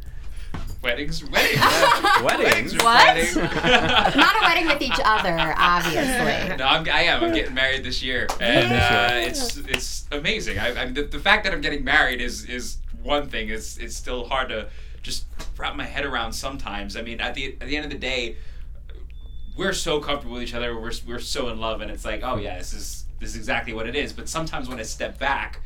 Weddings, 0.81 1.25
weddings, 1.29 1.59
Weddings. 2.23 2.75
What? 2.77 3.07
weddings. 3.07 3.35
Not 4.17 4.37
a 4.37 4.41
wedding 4.43 4.67
with 4.69 4.81
each 4.81 5.01
other, 5.05 5.53
obviously. 5.59 6.57
No, 6.57 6.67
I'm, 6.67 6.89
I 6.89 7.03
am. 7.03 7.25
I'm 7.25 7.35
getting 7.35 7.55
married 7.55 7.83
this 7.83 8.01
year, 8.05 8.29
and 8.41 8.73
uh, 8.73 9.11
it's 9.15 9.57
it's 9.57 10.07
amazing. 10.13 10.61
I, 10.61 10.81
I'm, 10.83 10.95
the, 10.95 11.03
the 11.03 11.19
fact 11.19 11.43
that 11.45 11.53
I'm 11.53 11.61
getting 11.61 11.83
married 11.83 12.21
is 12.21 12.45
is 12.45 12.77
one 13.03 13.29
thing. 13.29 13.49
It's 13.49 13.77
it's 13.79 13.97
still 13.97 14.27
hard 14.29 14.51
to 14.51 14.69
just 15.07 15.25
wrap 15.57 15.77
my 15.77 15.85
head 15.85 16.05
around 16.05 16.33
sometimes. 16.33 16.97
I 16.97 17.03
mean, 17.03 17.21
at 17.21 17.35
the 17.35 17.57
at 17.61 17.69
the 17.69 17.77
end 17.77 17.85
of 17.85 17.93
the 17.93 17.99
day, 17.99 18.37
we're 19.57 19.73
so 19.73 20.01
comfortable 20.01 20.35
with 20.35 20.43
each 20.43 20.53
other. 20.53 20.79
We're 20.79 20.93
we're 21.07 21.21
so 21.21 21.49
in 21.49 21.59
love, 21.61 21.81
and 21.81 21.91
it's 21.91 22.05
like, 22.05 22.23
oh 22.23 22.37
yeah, 22.37 22.59
this 22.59 22.75
is 22.75 23.05
this 23.21 23.31
is 23.31 23.37
exactly 23.37 23.73
what 23.73 23.87
it 23.87 23.95
is. 23.95 24.13
But 24.13 24.29
sometimes 24.29 24.69
when 24.69 24.79
I 24.79 24.83
step 24.83 25.19
back 25.19 25.63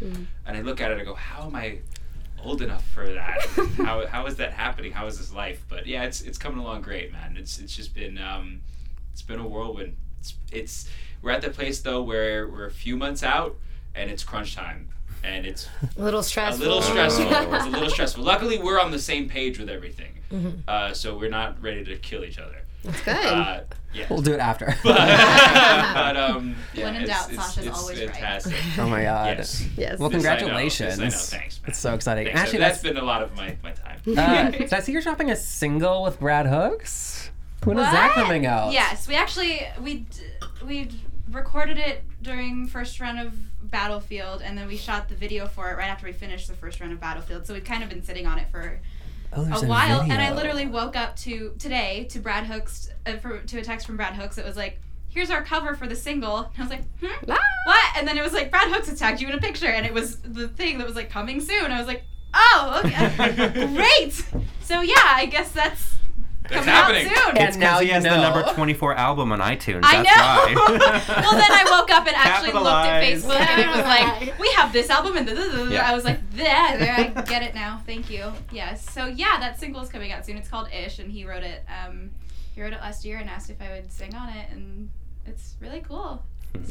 and 0.47 0.57
I 0.57 0.61
look 0.61 0.81
at 0.81 0.93
it, 0.93 0.99
I 0.99 1.05
go, 1.05 1.15
how 1.15 1.47
am 1.47 1.57
I? 1.57 1.79
old 2.43 2.63
enough 2.63 2.83
for 2.95 3.07
that 3.07 3.39
how, 3.77 4.07
how 4.07 4.25
is 4.25 4.37
that 4.37 4.51
happening 4.51 4.91
how 4.91 5.07
is 5.07 5.19
this 5.19 5.31
life 5.31 5.63
but 5.69 5.87
yeah 5.87 6.05
it's 6.05 6.23
it's 6.23 6.39
coming 6.39 6.59
along 6.59 6.81
great 6.81 7.13
man 7.13 7.37
it's 7.37 7.59
it's 7.59 7.77
just 7.77 7.95
been 7.95 8.17
um 8.17 8.63
it's 9.13 9.21
been 9.21 9.39
a 9.39 9.47
whirlwind 9.47 9.95
it's, 10.19 10.37
it's 10.51 10.89
we're 11.21 11.33
at 11.33 11.43
the 11.43 11.51
place 11.51 11.83
though 11.83 12.03
where 12.03 12.49
we're 12.49 12.65
a 12.65 12.71
few 12.71 12.97
months 12.97 13.23
out 13.23 13.59
and 13.95 14.11
it's 14.11 14.25
crunch 14.25 14.55
time 14.55 14.89
and 15.25 15.45
it's 15.47 15.69
A 15.97 16.03
little 16.03 16.23
stressful. 16.23 16.63
a 16.63 16.67
little 16.67 16.83
stressful 16.83 17.27
it's 17.55 17.65
a 17.67 17.69
little 17.69 17.91
stressful 17.91 18.25
luckily 18.25 18.59
we're 18.59 18.81
on 18.81 18.91
the 18.91 18.99
same 18.99 19.29
page 19.29 19.59
with 19.59 19.69
everything 19.69 20.13
uh, 20.69 20.93
so 20.93 21.17
we're 21.19 21.29
not 21.31 21.61
ready 21.63 21.85
to 21.85 21.97
kill 21.97 22.25
each 22.25 22.39
other 22.39 22.63
That's 22.85 23.01
good. 23.03 23.15
uh, 23.17 23.61
yeah 23.93 24.07
We'll 24.09 24.23
do 24.23 24.33
it 24.33 24.39
after. 24.41 24.67
but 24.85 26.17
um 26.17 26.55
yeah, 26.73 26.85
When 26.85 26.95
in 26.97 27.03
it's, 27.03 27.11
doubt, 27.11 27.33
it's, 27.33 27.45
Sasha's 27.47 27.67
it's 27.67 27.79
always 27.79 27.99
right. 28.01 28.11
fantastic 28.11 28.55
oh 28.79 28.89
my 28.89 29.03
god. 29.03 29.39
yes 29.39 29.67
yes. 29.77 29.99
Well, 29.99 30.11
Yes, 30.13 30.25
I 30.25 30.29
know. 30.29 30.37
congratulations. 30.39 30.99
I 31.01 31.05
know. 31.05 31.11
Thanks, 31.11 31.61
man. 31.63 31.69
It's 31.71 31.79
so 31.79 31.95
exciting. 31.95 32.27
Thanks. 32.27 32.41
Actually, 32.41 32.59
that's 32.61 32.81
that's. 32.81 32.95
been 32.95 33.03
a 33.03 33.07
lot 33.07 33.23
of 33.23 33.35
my, 33.37 33.57
my 33.63 33.73
time 33.73 34.01
Uh, 34.17 34.51
did 34.51 34.73
I 34.73 34.81
see 34.81 34.93
you're 34.93 35.03
dropping 35.03 35.31
a 35.31 35.37
single 35.37 36.03
with 36.05 36.21
Brad 36.21 36.47
Hooks? 36.47 37.31
When 37.65 37.77
When 37.77 37.87
is 37.87 37.93
that 37.93 38.17
What? 38.17 38.25
coming 38.25 38.47
out? 38.47 38.73
Yes, 38.73 39.09
we 39.09 39.17
actually 39.17 39.61
we 39.83 40.07
we 40.65 40.91
recorded 41.31 41.77
it 41.79 42.05
during 42.23 42.67
first 42.69 43.01
run 43.01 43.19
of 43.19 43.35
Battlefield, 43.71 44.43
and 44.43 44.57
then 44.57 44.67
we 44.67 44.77
shot 44.77 45.09
the 45.09 45.15
video 45.15 45.47
for 45.47 45.71
it 45.71 45.77
right 45.77 45.89
after 45.89 46.07
we 46.07 46.13
finished 46.13 46.49
the 46.49 46.55
first 46.55 46.81
run 46.81 46.93
of 46.93 47.01
Battlefield. 47.01 47.47
So 47.47 47.55
we've 47.55 47.65
kind 47.65 47.83
of 47.83 47.89
been 47.89 48.03
sitting 48.03 48.27
on 48.27 48.39
it 48.39 48.49
for 48.51 48.81
Oh, 49.33 49.45
there's 49.45 49.63
a 49.63 49.67
while, 49.67 50.01
and 50.01 50.13
I 50.21 50.35
literally 50.35 50.67
woke 50.67 50.97
up 50.97 51.15
to 51.19 51.55
today 51.59 52.07
to 52.11 52.19
Brad 52.19 52.47
Hooks 52.47 52.91
uh, 53.07 53.13
for, 53.19 53.39
to 53.39 53.59
a 53.59 53.63
text 53.63 53.87
from 53.87 53.97
Brad 53.97 54.15
Hooks. 54.15 54.39
It 54.39 54.45
was 54.45 54.57
like, 54.57 54.81
"Here's 55.09 55.31
our 55.31 55.43
cover 55.43 55.77
for 55.77 55.87
the 55.87 55.95
single." 55.95 56.39
And 56.39 56.49
I 56.59 56.63
was 56.63 56.71
like, 56.71 56.83
"Hmm, 57.01 57.31
what?" 57.65 57.85
And 57.97 58.09
then 58.09 58.19
it 58.19 58.23
was 58.23 58.33
like, 58.33 58.51
"Brad 58.51 58.73
Hooks 58.73 58.89
had 58.89 58.97
tagged 58.97 59.21
you 59.21 59.29
in 59.29 59.35
a 59.35 59.41
picture," 59.41 59.69
and 59.69 59.87
it 59.87 59.95
was 59.95 60.17
the 60.17 60.49
thing 60.49 60.79
that 60.79 60.87
was 60.87 60.97
like 60.97 61.11
coming 61.11 61.41
soon. 61.41 61.71
I 61.71 61.79
was 61.79 61.87
like, 61.87 62.03
"Oh, 62.35 62.83
okay, 62.85 63.69
great." 63.77 64.13
So 64.63 64.81
yeah, 64.81 64.95
I 65.15 65.27
guess 65.31 65.53
that's, 65.53 65.95
That's 66.51 66.65
coming 66.67 66.75
happening. 66.75 67.07
out 67.09 67.17
soon. 67.17 67.37
And 67.39 67.49
It's 67.49 67.57
now 67.57 67.79
because 67.79 67.81
he 67.81 67.87
you 67.89 67.93
has 67.95 68.03
the 68.03 68.11
know. 68.11 68.21
number 68.23 68.53
24 68.53 68.95
album 68.95 69.33
on 69.33 69.39
iTunes. 69.41 69.81
I 69.85 70.03
That's 70.03 70.09
know. 70.09 70.55
why. 70.55 71.15
well, 71.23 71.33
then 71.33 71.51
I 71.51 71.67
woke 71.71 71.91
up 71.91 72.07
and 72.07 72.17
actually 72.17 72.53
looked 72.53 72.67
at 72.67 73.03
Capitalize. 73.03 73.25
Facebook, 73.25 73.41
and 73.49 73.61
it 73.61 73.67
was 73.69 73.85
like, 73.87 74.39
"We 74.39 74.51
have 74.57 74.73
this 74.73 74.91
album," 74.91 75.17
and 75.17 75.27
the 75.29 75.69
Yeah. 75.73 75.91
I 75.91 75.95
was 75.95 76.05
like, 76.05 76.19
"There, 76.33 76.79
there, 76.79 76.95
I 76.95 77.23
get 77.23 77.43
it 77.43 77.55
now. 77.55 77.81
Thank 77.87 78.11
you." 78.11 78.33
Yes. 78.53 78.89
So 78.91 79.07
yeah, 79.07 79.39
that 79.41 79.59
single 79.61 79.81
is 79.83 79.89
coming 79.89 80.13
out 80.13 80.27
soon. 80.27 80.37
It's 80.37 80.49
called 80.49 80.69
Ish, 80.73 80.99
and 80.99 81.11
he 81.11 81.25
wrote 81.25 81.43
it. 81.45 81.65
Um, 81.69 82.11
he 82.55 82.63
wrote 82.63 82.73
it 82.73 82.81
last 82.81 83.05
year 83.05 83.19
and 83.19 83.31
asked 83.31 83.49
if 83.51 83.61
I 83.63 83.71
would 83.71 83.91
sing 83.93 84.15
on 84.15 84.29
it, 84.31 84.47
and 84.51 84.91
it's 85.27 85.55
really 85.61 85.81
cool. 85.81 86.23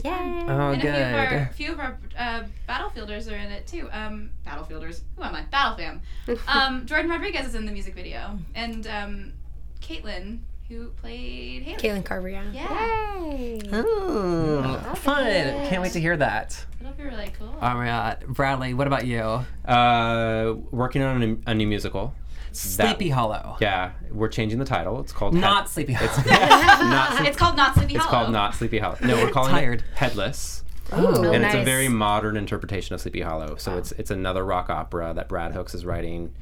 Yay. 0.03 0.11
Oh, 0.11 0.71
and 0.71 0.83
a 0.83 0.91
few 0.91 0.91
of 0.91 1.13
our, 1.15 1.29
good. 1.29 1.49
few 1.55 1.71
of 1.71 1.79
our 1.79 1.97
uh, 2.17 2.43
battlefielders 2.67 3.31
are 3.31 3.35
in 3.37 3.49
it 3.49 3.65
too. 3.65 3.87
Um, 3.93 4.29
battlefielders. 4.45 5.01
Who 5.15 5.23
am 5.23 5.33
I? 5.35 5.43
Battlefam. 5.43 6.01
Um, 6.49 6.85
Jordan 6.85 7.09
Rodriguez 7.09 7.47
is 7.47 7.55
in 7.55 7.65
the 7.65 7.71
music 7.71 7.95
video, 7.95 8.37
and 8.55 8.85
um, 8.87 9.33
Caitlin, 9.81 10.39
who 10.67 10.89
played 10.89 11.63
Haley. 11.63 11.77
Caitlin 11.77 12.05
Carver, 12.05 12.29
yeah. 12.29 12.43
Yeah, 12.51 13.23
Yay. 13.25 13.61
Oh, 13.71 14.93
fun. 14.97 15.25
Can't 15.67 15.81
wait 15.81 15.93
to 15.93 15.99
hear 15.99 16.15
that. 16.17 16.65
it'll 16.79 16.93
be 16.93 17.03
really 17.03 17.31
cool. 17.37 17.55
All 17.61 17.75
right. 17.77 18.17
Bradley, 18.27 18.73
what 18.73 18.87
about 18.87 19.05
you? 19.05 19.45
Uh, 19.65 20.55
working 20.71 21.01
on 21.01 21.21
a 21.21 21.25
new, 21.27 21.41
a 21.47 21.53
new 21.53 21.67
musical. 21.67 22.13
Sleepy 22.51 23.09
Hollow. 23.09 23.57
Yeah, 23.61 23.91
we're 24.11 24.27
changing 24.27 24.57
the 24.57 24.65
title. 24.65 24.99
It's 25.01 25.11
called 25.13 25.35
Not 25.35 25.61
Head- 25.63 25.69
Sleepy 25.69 25.93
Hollow. 25.93 26.23
not 26.89 27.13
Sleep- 27.17 27.27
it's 27.29 27.37
called 27.37 27.55
Not 27.57 27.75
Sleepy 27.75 27.93
Hollow. 27.93 28.03
It's 28.05 28.09
called 28.11 28.31
Not 28.31 28.55
Sleepy 28.55 28.79
Hollow. 28.79 28.97
No, 29.03 29.15
we're 29.17 29.29
calling 29.31 29.51
Tired. 29.51 29.79
it 29.81 29.97
Headless. 29.97 30.63
Oh, 30.91 31.31
and 31.31 31.43
it's 31.45 31.53
a 31.53 31.63
very 31.63 31.87
modern 31.87 32.35
interpretation 32.35 32.95
of 32.95 33.01
Sleepy 33.01 33.21
Hollow. 33.21 33.55
So 33.57 33.77
it's 33.77 33.91
it's 33.93 34.09
another 34.09 34.43
rock 34.43 34.71
opera 34.71 35.13
that 35.15 35.29
Brad 35.29 35.51
Hooks 35.53 35.75
is 35.75 35.85
writing, 35.85 36.33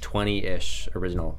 twenty-ish 0.00 0.88
original, 0.96 1.38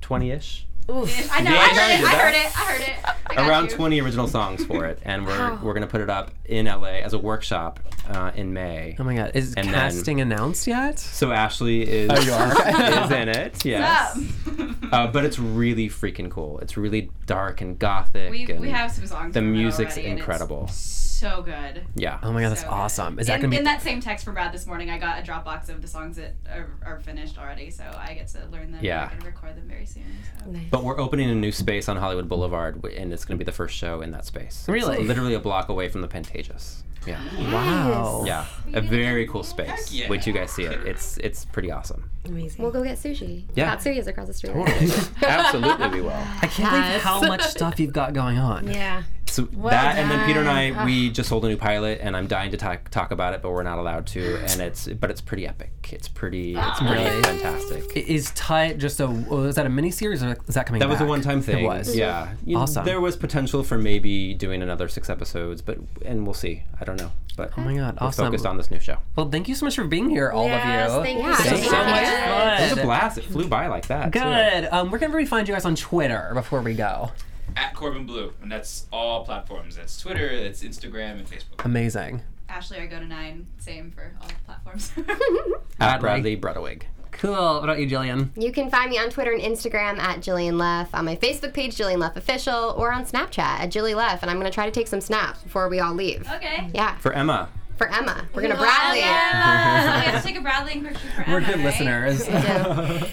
twenty-ish, 0.00 0.66
I 0.88 0.92
know. 0.92 1.04
Yeah, 1.04 1.10
I 1.32 1.68
heard 1.68 2.00
it. 2.00 2.04
I 2.04 2.14
heard 2.14 2.34
it. 2.34 2.58
I 2.58 2.64
heard 2.64 2.80
it. 2.82 3.16
I 3.26 3.34
got 3.36 3.48
around 3.48 3.70
you. 3.70 3.76
twenty 3.76 4.00
original 4.00 4.28
songs 4.28 4.64
for 4.64 4.84
it, 4.86 4.98
and 5.02 5.26
we're 5.26 5.54
we're 5.62 5.74
gonna 5.74 5.86
put 5.86 6.00
it 6.02 6.10
up 6.10 6.30
in 6.44 6.66
LA 6.66 7.00
as 7.02 7.12
a 7.14 7.18
workshop 7.18 7.80
uh, 8.08 8.32
in 8.34 8.52
May. 8.52 8.96
Oh 8.98 9.04
my 9.04 9.14
god. 9.14 9.30
Is 9.34 9.54
And 9.54 9.66
then- 9.68 9.74
casting 9.74 10.20
announced 10.20 10.66
yet? 10.66 10.98
So 10.98 11.32
Ashley 11.32 11.82
is 11.88 12.10
Oh, 12.12 12.20
you 12.20 12.32
are? 12.32 12.52
is 13.04 13.10
in 13.10 13.28
it, 13.30 13.64
yes. 13.64 14.16
up? 14.16 14.92
Uh, 14.92 15.06
but 15.06 15.24
it's 15.24 15.38
really 15.38 15.88
freaking 15.88 16.30
cool. 16.30 16.58
It's 16.60 16.76
really 16.76 17.10
dark 17.26 17.62
and 17.62 17.78
gothic. 17.78 18.30
we, 18.30 18.44
and 18.44 18.60
we 18.60 18.68
have 18.70 18.92
some 18.92 19.06
songs. 19.06 19.32
the 19.32 19.40
music's 19.40 19.94
already, 19.94 20.10
and 20.10 20.18
it's 20.18 20.20
incredible. 20.20 20.68
So 21.14 21.42
good. 21.42 21.84
Yeah. 21.94 22.18
Oh 22.22 22.32
my 22.32 22.42
god, 22.42 22.50
that's 22.50 22.62
So 22.62 22.66
good. 22.68 22.74
awesome. 22.74 23.18
Is 23.20 23.28
that 23.28 23.36
in, 23.36 23.40
gonna 23.42 23.50
be 23.52 23.56
in 23.58 23.64
that 23.64 23.80
same 23.82 24.00
text 24.00 24.24
from 24.24 24.34
Brad 24.34 24.52
this 24.52 24.66
morning? 24.66 24.90
I 24.90 24.98
got 24.98 25.18
a 25.18 25.22
Dropbox 25.22 25.68
of 25.68 25.80
the 25.80 25.86
songs 25.86 26.16
that 26.16 26.34
are, 26.50 26.68
are 26.84 27.00
finished 27.00 27.38
already, 27.38 27.70
so 27.70 27.84
I 27.96 28.14
get 28.14 28.26
to 28.28 28.44
learn 28.50 28.72
them. 28.72 28.84
Yeah. 28.84 29.10
and 29.12 29.24
record 29.24 29.56
them 29.56 29.68
very 29.68 29.86
soon. 29.86 30.02
So. 30.38 30.52
But 30.70 30.82
we're 30.82 30.98
opening 30.98 31.30
a 31.30 31.34
new 31.34 31.52
space 31.52 31.88
on 31.88 31.96
Hollywood 31.96 32.28
Boulevard, 32.28 32.84
and 32.84 33.12
it's 33.12 33.24
going 33.24 33.38
to 33.38 33.44
be 33.44 33.46
the 33.46 33.56
first 33.56 33.76
show 33.76 34.00
in 34.00 34.10
that 34.10 34.26
space. 34.26 34.66
Really? 34.68 34.96
It's 34.98 35.06
literally 35.06 35.34
a 35.34 35.40
block 35.40 35.68
away 35.68 35.88
from 35.88 36.00
the 36.00 36.08
Pantages. 36.08 36.82
Yeah. 37.06 37.20
Wow. 37.52 38.24
Yeah. 38.26 38.46
A 38.72 38.80
very 38.80 39.26
cool 39.28 39.44
space. 39.44 39.92
yeah. 39.92 40.08
Wait 40.08 40.22
till 40.22 40.34
you 40.34 40.40
guys 40.40 40.50
see 40.50 40.64
it. 40.64 40.86
It's 40.86 41.16
it's 41.18 41.44
pretty 41.44 41.70
awesome. 41.70 42.10
Amazing. 42.26 42.62
We'll 42.62 42.72
go 42.72 42.82
get 42.82 42.96
sushi. 42.98 43.44
Yeah. 43.54 43.74
Tatsuya's 43.76 44.06
across 44.06 44.28
the 44.28 44.34
street. 44.34 44.52
Totally. 44.54 44.90
Absolutely, 45.22 45.88
we 45.88 46.00
will. 46.00 46.10
I 46.10 46.46
can't 46.46 46.70
believe 46.70 47.02
how 47.02 47.20
much 47.20 47.42
stuff 47.42 47.78
you've 47.78 47.92
got 47.92 48.12
going 48.14 48.38
on. 48.38 48.66
yeah. 48.72 49.02
So 49.26 49.42
that, 49.42 49.98
and 49.98 50.08
then 50.08 50.24
Peter 50.26 50.38
and 50.40 50.48
I, 50.48 50.70
done. 50.70 50.86
we 50.86 51.10
just 51.10 51.28
sold 51.28 51.44
a 51.44 51.48
new 51.48 51.56
pilot, 51.56 51.98
and 52.00 52.16
I'm 52.16 52.28
dying 52.28 52.52
to 52.52 52.56
talk 52.56 52.88
talk 52.90 53.10
about 53.10 53.34
it, 53.34 53.42
but 53.42 53.50
we're 53.50 53.64
not 53.64 53.78
allowed 53.78 54.06
to. 54.08 54.36
And 54.36 54.60
it's 54.60 54.86
but 54.86 55.10
it's 55.10 55.20
pretty 55.20 55.44
epic. 55.44 55.72
It's 55.90 56.06
pretty 56.06 56.54
it's 56.54 56.80
oh, 56.80 56.86
pretty 56.86 57.02
Really? 57.04 57.22
fantastic. 57.22 57.96
I- 57.96 58.00
Is 58.08 58.30
Tut 58.36 58.78
just 58.78 59.00
a? 59.00 59.04
Oh, 59.06 59.42
was 59.42 59.56
that 59.56 59.66
a 59.66 59.70
miniseries 59.70 60.22
or 60.22 60.40
is 60.48 60.54
that 60.54 60.66
coming? 60.66 60.78
That 60.78 60.88
was 60.88 61.00
a 61.00 61.04
one-time 61.04 61.42
thing. 61.42 61.64
It 61.64 61.66
was. 61.66 61.96
Yeah. 61.96 62.32
You- 62.44 62.58
Awesome. 62.58 62.84
There 62.84 63.00
was 63.00 63.16
potential 63.16 63.64
for 63.64 63.76
maybe 63.76 64.34
doing 64.34 64.62
another 64.62 64.86
six 64.88 65.10
episodes, 65.10 65.62
but 65.62 65.78
and 66.04 66.24
we'll 66.24 66.34
see. 66.34 66.62
I 66.80 66.84
don't 66.84 66.96
know. 66.96 67.10
But 67.36 67.50
Oh 67.56 67.62
my 67.62 67.74
god, 67.74 67.98
we're 68.00 68.06
awesome. 68.06 68.26
focused 68.26 68.46
on 68.46 68.56
this 68.56 68.70
new 68.70 68.78
show. 68.78 68.98
Well, 69.16 69.28
thank 69.28 69.48
you 69.48 69.54
so 69.54 69.66
much 69.66 69.74
for 69.74 69.84
being 69.84 70.08
here, 70.08 70.30
all 70.30 70.46
Yes, 70.46 70.90
of 70.92 70.98
you. 70.98 71.02
thank 71.04 71.18
you 71.18 71.28
Yeah, 71.28 71.36
so 71.36 71.42
thank 71.42 71.64
you 71.64 71.70
much. 71.70 71.80
so 71.80 71.90
much. 71.90 72.60
It 72.60 72.70
was 72.70 72.78
a 72.78 72.82
blast. 72.82 73.18
It 73.18 73.24
flew 73.24 73.48
by 73.48 73.66
like 73.66 73.86
that. 73.88 74.12
too. 74.12 74.20
Good. 74.20 74.68
Um, 74.70 74.90
where 74.90 74.98
can 75.00 75.06
everybody 75.06 75.26
find 75.26 75.48
you 75.48 75.54
guys 75.54 75.64
on 75.64 75.74
Twitter 75.74 76.30
before 76.34 76.60
we 76.62 76.74
go? 76.74 77.10
At 77.56 77.74
Corbin 77.74 78.06
Bleu, 78.06 78.32
and 78.42 78.50
that's 78.50 78.86
all 78.92 79.24
platforms. 79.24 79.76
That's 79.76 79.98
Twitter, 80.00 80.42
that's 80.42 80.62
Instagram, 80.62 81.18
and 81.18 81.26
Facebook. 81.28 81.64
Amazing. 81.64 82.22
Ashley, 82.48 82.78
I 82.78 82.86
go 82.86 82.98
to 83.00 83.06
nine. 83.06 83.46
Same 83.58 83.90
for 83.90 84.12
all 84.20 84.28
platforms. 84.44 84.92
At 85.80 86.00
Bradley. 86.00 86.36
Bradley 86.36 86.62
Bredeweg. 86.76 86.82
Cool. 87.18 87.32
What 87.32 87.64
about 87.64 87.78
you, 87.78 87.86
Jillian? 87.88 88.30
You 88.36 88.52
can 88.52 88.70
find 88.70 88.90
me 88.90 88.98
on 88.98 89.10
Twitter 89.10 89.32
and 89.32 89.42
Instagram 89.42 89.98
at 89.98 90.18
Jillian 90.20 90.58
Leff, 90.58 90.94
on 90.94 91.04
my 91.04 91.16
Facebook 91.16 91.54
page, 91.54 91.76
Jillian 91.76 91.98
Leff 91.98 92.16
Official, 92.16 92.74
or 92.76 92.92
on 92.92 93.04
Snapchat 93.04 93.38
at 93.38 93.70
Jilly 93.70 93.94
Leff. 93.94 94.22
And 94.22 94.30
I'm 94.30 94.38
going 94.38 94.50
to 94.50 94.54
try 94.54 94.66
to 94.66 94.72
take 94.72 94.88
some 94.88 95.00
snaps 95.00 95.40
before 95.42 95.68
we 95.68 95.80
all 95.80 95.94
leave. 95.94 96.28
okay. 96.32 96.70
Yeah, 96.74 96.96
For 96.98 97.12
Emma. 97.12 97.48
for 97.76 97.88
Emma. 97.88 98.24
We're 98.34 98.42
going 98.42 98.52
to 98.54 98.58
Bradley 98.60 99.00
it. 99.00 99.04
Emma. 99.06 99.98
we 100.04 100.10
have 100.12 100.22
to 100.22 100.28
take 100.28 100.36
a 100.38 100.40
Bradley 100.40 100.72
and 100.74 100.86
picture 100.86 101.08
for 101.16 101.24
We're 101.30 101.36
Emma, 101.38 101.46
good 101.46 101.56
right? 101.56 101.64
listeners. 101.64 102.28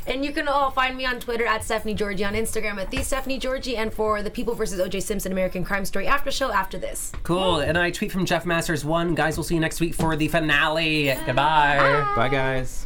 And 0.07 0.25
you 0.25 0.31
can 0.33 0.47
all 0.47 0.69
find 0.71 0.95
me 0.97 1.05
on 1.05 1.19
Twitter 1.19 1.45
at 1.45 1.63
Stephanie 1.63 1.95
Giorgi, 1.95 2.27
on 2.27 2.33
Instagram 2.33 2.77
at 2.81 2.91
the 2.91 3.01
Stephanie 3.03 3.39
Giorgi, 3.39 3.77
and 3.77 3.93
for 3.93 4.21
the 4.21 4.29
People 4.29 4.53
versus 4.55 4.79
OJ 4.79 5.01
Simpson 5.01 5.31
American 5.31 5.63
Crime 5.63 5.85
Story 5.85 6.05
after 6.07 6.29
show 6.31 6.51
after 6.51 6.77
this. 6.77 7.11
cool. 7.23 7.59
And 7.61 7.77
I 7.77 7.91
tweet 7.91 8.11
from 8.11 8.25
Jeff 8.25 8.45
Masters 8.45 8.83
one. 8.85 9.15
Guys, 9.15 9.37
we'll 9.37 9.43
see 9.45 9.55
you 9.55 9.61
next 9.61 9.79
week 9.79 9.93
for 9.95 10.15
the 10.15 10.27
finale. 10.27 11.05
Goodbye. 11.25 12.11
Bye, 12.15 12.29
guys. 12.29 12.85